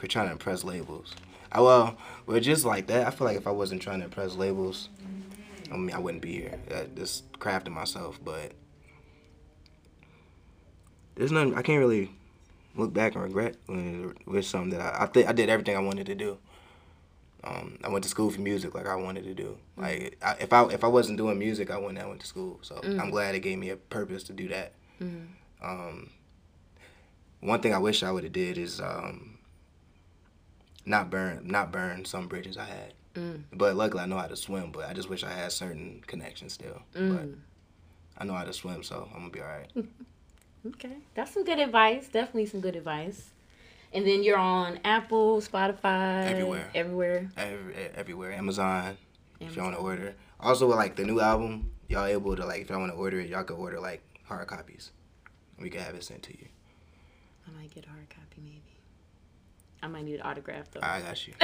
quit 0.00 0.10
trying 0.10 0.26
to 0.28 0.32
impress 0.32 0.64
labels 0.64 1.14
I, 1.52 1.60
well 1.60 1.98
well 2.24 2.40
just 2.40 2.64
like 2.64 2.86
that 2.86 3.06
i 3.06 3.10
feel 3.10 3.26
like 3.26 3.36
if 3.36 3.46
i 3.46 3.50
wasn't 3.50 3.82
trying 3.82 3.98
to 3.98 4.06
impress 4.06 4.34
labels 4.34 4.88
i 5.70 5.76
mean 5.76 5.94
i 5.94 5.98
wouldn't 5.98 6.22
be 6.22 6.32
here 6.32 6.58
uh, 6.74 6.84
just 6.96 7.30
crafting 7.34 7.72
myself 7.72 8.18
but 8.24 8.52
there's 11.16 11.30
nothing 11.30 11.54
i 11.54 11.60
can't 11.60 11.80
really 11.80 12.10
look 12.76 12.94
back 12.94 13.14
and 13.14 13.22
regret 13.22 13.56
with, 14.26 14.46
something 14.46 14.70
that 14.70 14.80
i 14.80 15.04
i, 15.04 15.06
think 15.06 15.28
I 15.28 15.32
did 15.32 15.50
everything 15.50 15.76
i 15.76 15.80
wanted 15.80 16.06
to 16.06 16.14
do 16.14 16.38
um, 17.42 17.78
I 17.82 17.88
went 17.88 18.04
to 18.04 18.10
school 18.10 18.30
for 18.30 18.40
music 18.42 18.74
like 18.74 18.86
I 18.86 18.96
wanted 18.96 19.24
to 19.24 19.32
do. 19.32 19.56
Like 19.78 20.18
I, 20.22 20.32
if 20.40 20.52
I 20.52 20.62
if 20.66 20.84
I 20.84 20.88
wasn't 20.88 21.16
doing 21.16 21.38
music, 21.38 21.70
I 21.70 21.78
wouldn't 21.78 21.96
have 21.96 22.08
went 22.08 22.20
to 22.20 22.26
school. 22.26 22.58
So 22.60 22.78
I'm 23.00 23.08
glad 23.08 23.34
it 23.34 23.40
gave 23.40 23.56
me 23.56 23.70
a 23.70 23.76
purpose 23.76 24.24
to 24.24 24.34
do 24.34 24.48
that. 24.48 24.74
Um, 25.62 26.10
one 27.40 27.62
thing 27.62 27.72
I 27.72 27.78
wish 27.78 28.02
I 28.02 28.10
would 28.10 28.24
have 28.24 28.34
did 28.34 28.58
is 28.58 28.78
um, 28.78 29.38
not 30.86 31.10
burn 31.10 31.46
not 31.46 31.72
burn 31.72 32.04
some 32.04 32.28
bridges 32.28 32.56
I 32.56 32.64
had. 32.64 32.94
Mm. 33.14 33.42
But 33.52 33.76
luckily 33.76 34.02
I 34.02 34.06
know 34.06 34.16
how 34.18 34.26
to 34.26 34.36
swim. 34.36 34.70
But 34.72 34.88
I 34.88 34.92
just 34.92 35.08
wish 35.08 35.24
I 35.24 35.30
had 35.30 35.52
certain 35.52 36.02
connections 36.06 36.52
still. 36.52 36.82
Mm. 36.94 37.16
But 37.16 37.28
I 38.18 38.24
know 38.24 38.34
how 38.34 38.44
to 38.44 38.52
swim, 38.52 38.82
so 38.82 39.08
I'm 39.12 39.20
gonna 39.20 39.30
be 39.30 39.40
all 39.40 39.46
right. 39.48 39.70
Okay, 40.66 40.98
that's 41.14 41.32
some 41.32 41.42
good 41.44 41.58
advice. 41.58 42.08
Definitely 42.08 42.44
some 42.44 42.60
good 42.60 42.76
advice. 42.76 43.30
And 43.94 44.06
then 44.06 44.22
you're 44.22 44.36
on 44.36 44.78
Apple, 44.84 45.40
Spotify, 45.40 46.26
Everywhere. 46.26 46.70
everywhere. 46.74 47.30
Every, 47.36 47.74
everywhere, 47.96 48.32
Amazon. 48.34 48.98
If 49.40 49.56
you 49.56 49.62
want 49.62 49.74
to 49.74 49.80
order. 49.80 50.14
Also, 50.38 50.66
with 50.68 50.76
like 50.76 50.96
the 50.96 51.04
new 51.04 51.18
album, 51.18 51.70
y'all 51.88 52.04
able 52.04 52.36
to 52.36 52.44
like 52.44 52.60
if 52.60 52.68
y'all 52.68 52.78
want 52.78 52.92
to 52.92 52.96
order 52.98 53.18
it, 53.20 53.30
y'all 53.30 53.42
can 53.42 53.56
order 53.56 53.80
like 53.80 54.02
hard 54.24 54.46
copies. 54.48 54.90
We 55.58 55.70
can 55.70 55.80
have 55.80 55.94
it 55.94 56.04
sent 56.04 56.22
to 56.24 56.32
you. 56.38 56.46
I 57.48 57.58
might 57.58 57.74
get 57.74 57.86
a 57.86 57.88
hard 57.88 58.10
copy, 58.10 58.42
maybe. 58.42 58.60
I 59.82 59.88
might 59.88 60.04
need 60.04 60.16
an 60.16 60.22
autograph 60.22 60.70
though. 60.70 60.80
I 60.82 61.00
got 61.00 61.26
you. 61.26 61.34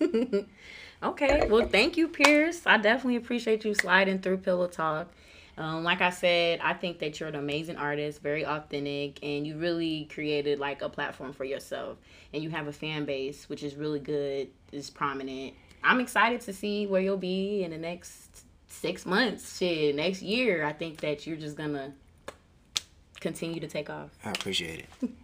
okay, 1.02 1.48
well, 1.48 1.66
thank 1.68 1.96
you, 1.96 2.08
Pierce. 2.08 2.62
I 2.66 2.78
definitely 2.78 3.16
appreciate 3.16 3.64
you 3.64 3.74
sliding 3.74 4.20
through 4.20 4.38
Pillow 4.38 4.66
Talk. 4.66 5.08
Um, 5.56 5.84
like 5.84 6.00
I 6.00 6.10
said, 6.10 6.60
I 6.60 6.72
think 6.72 6.98
that 6.98 7.20
you're 7.20 7.28
an 7.28 7.36
amazing 7.36 7.76
artist, 7.76 8.20
very 8.22 8.44
authentic, 8.44 9.22
and 9.22 9.46
you 9.46 9.56
really 9.56 10.08
created 10.12 10.58
like 10.58 10.82
a 10.82 10.88
platform 10.88 11.32
for 11.32 11.44
yourself. 11.44 11.98
And 12.32 12.42
you 12.42 12.50
have 12.50 12.66
a 12.66 12.72
fan 12.72 13.04
base, 13.04 13.48
which 13.48 13.62
is 13.62 13.76
really 13.76 14.00
good, 14.00 14.48
is 14.72 14.90
prominent. 14.90 15.54
I'm 15.84 16.00
excited 16.00 16.40
to 16.42 16.52
see 16.52 16.86
where 16.86 17.00
you'll 17.00 17.16
be 17.16 17.62
in 17.62 17.70
the 17.70 17.78
next 17.78 18.44
six 18.66 19.06
months, 19.06 19.58
shit, 19.58 19.94
next 19.94 20.22
year. 20.22 20.64
I 20.64 20.72
think 20.72 21.00
that 21.02 21.26
you're 21.26 21.36
just 21.36 21.56
gonna 21.56 21.92
continue 23.20 23.60
to 23.60 23.68
take 23.68 23.88
off. 23.88 24.10
I 24.24 24.30
appreciate 24.30 24.86
it. 25.02 25.10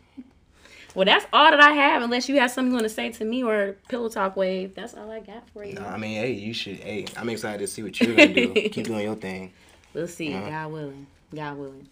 Well, 0.95 1.05
that's 1.05 1.27
all 1.33 1.51
that 1.51 1.61
I 1.61 1.71
have, 1.71 2.03
unless 2.03 2.29
you 2.29 2.41
have 2.41 2.51
something 2.51 2.73
you 2.73 2.77
want 2.77 2.85
to 2.85 2.95
say 2.95 3.11
to 3.11 3.25
me 3.25 3.45
or 3.45 3.77
Pillow 3.89 4.09
Talk 4.09 4.37
Wave. 4.37 4.75
That's 4.75 4.95
all 4.95 5.11
I 5.11 5.21
got 5.21 5.49
for 5.51 5.65
you. 5.65 5.75
No, 5.75 5.83
I 5.87 5.97
mean, 5.97 6.21
hey, 6.21 6.33
you 6.33 6.53
should. 6.53 6.77
Hey, 6.77 7.07
I'm 7.17 7.29
excited 7.29 7.61
to 7.61 7.67
see 7.67 7.83
what 7.83 8.01
you're 8.01 8.17
gonna 8.17 8.35
do. 8.35 8.53
Keep 8.73 8.87
doing 8.87 9.05
your 9.05 9.15
thing. 9.15 9.53
We'll 9.95 10.09
see. 10.09 10.35
Uh-huh. 10.35 10.49
God 10.49 10.73
willing. 10.73 11.07
God 11.35 11.59
willing. 11.59 11.89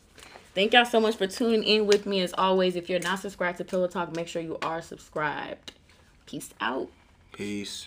Thank 0.54 0.72
y'all 0.72 0.84
so 0.84 0.98
much 0.98 1.16
for 1.16 1.28
tuning 1.28 1.62
in 1.62 1.86
with 1.86 2.06
me. 2.06 2.20
As 2.20 2.34
always, 2.36 2.74
if 2.74 2.90
you're 2.90 2.98
not 2.98 3.20
subscribed 3.20 3.58
to 3.58 3.64
Pillow 3.64 3.86
Talk, 3.86 4.16
make 4.16 4.26
sure 4.26 4.42
you 4.42 4.58
are 4.62 4.82
subscribed. 4.82 5.72
Peace 6.26 6.50
out. 6.60 6.88
Peace. 7.32 7.86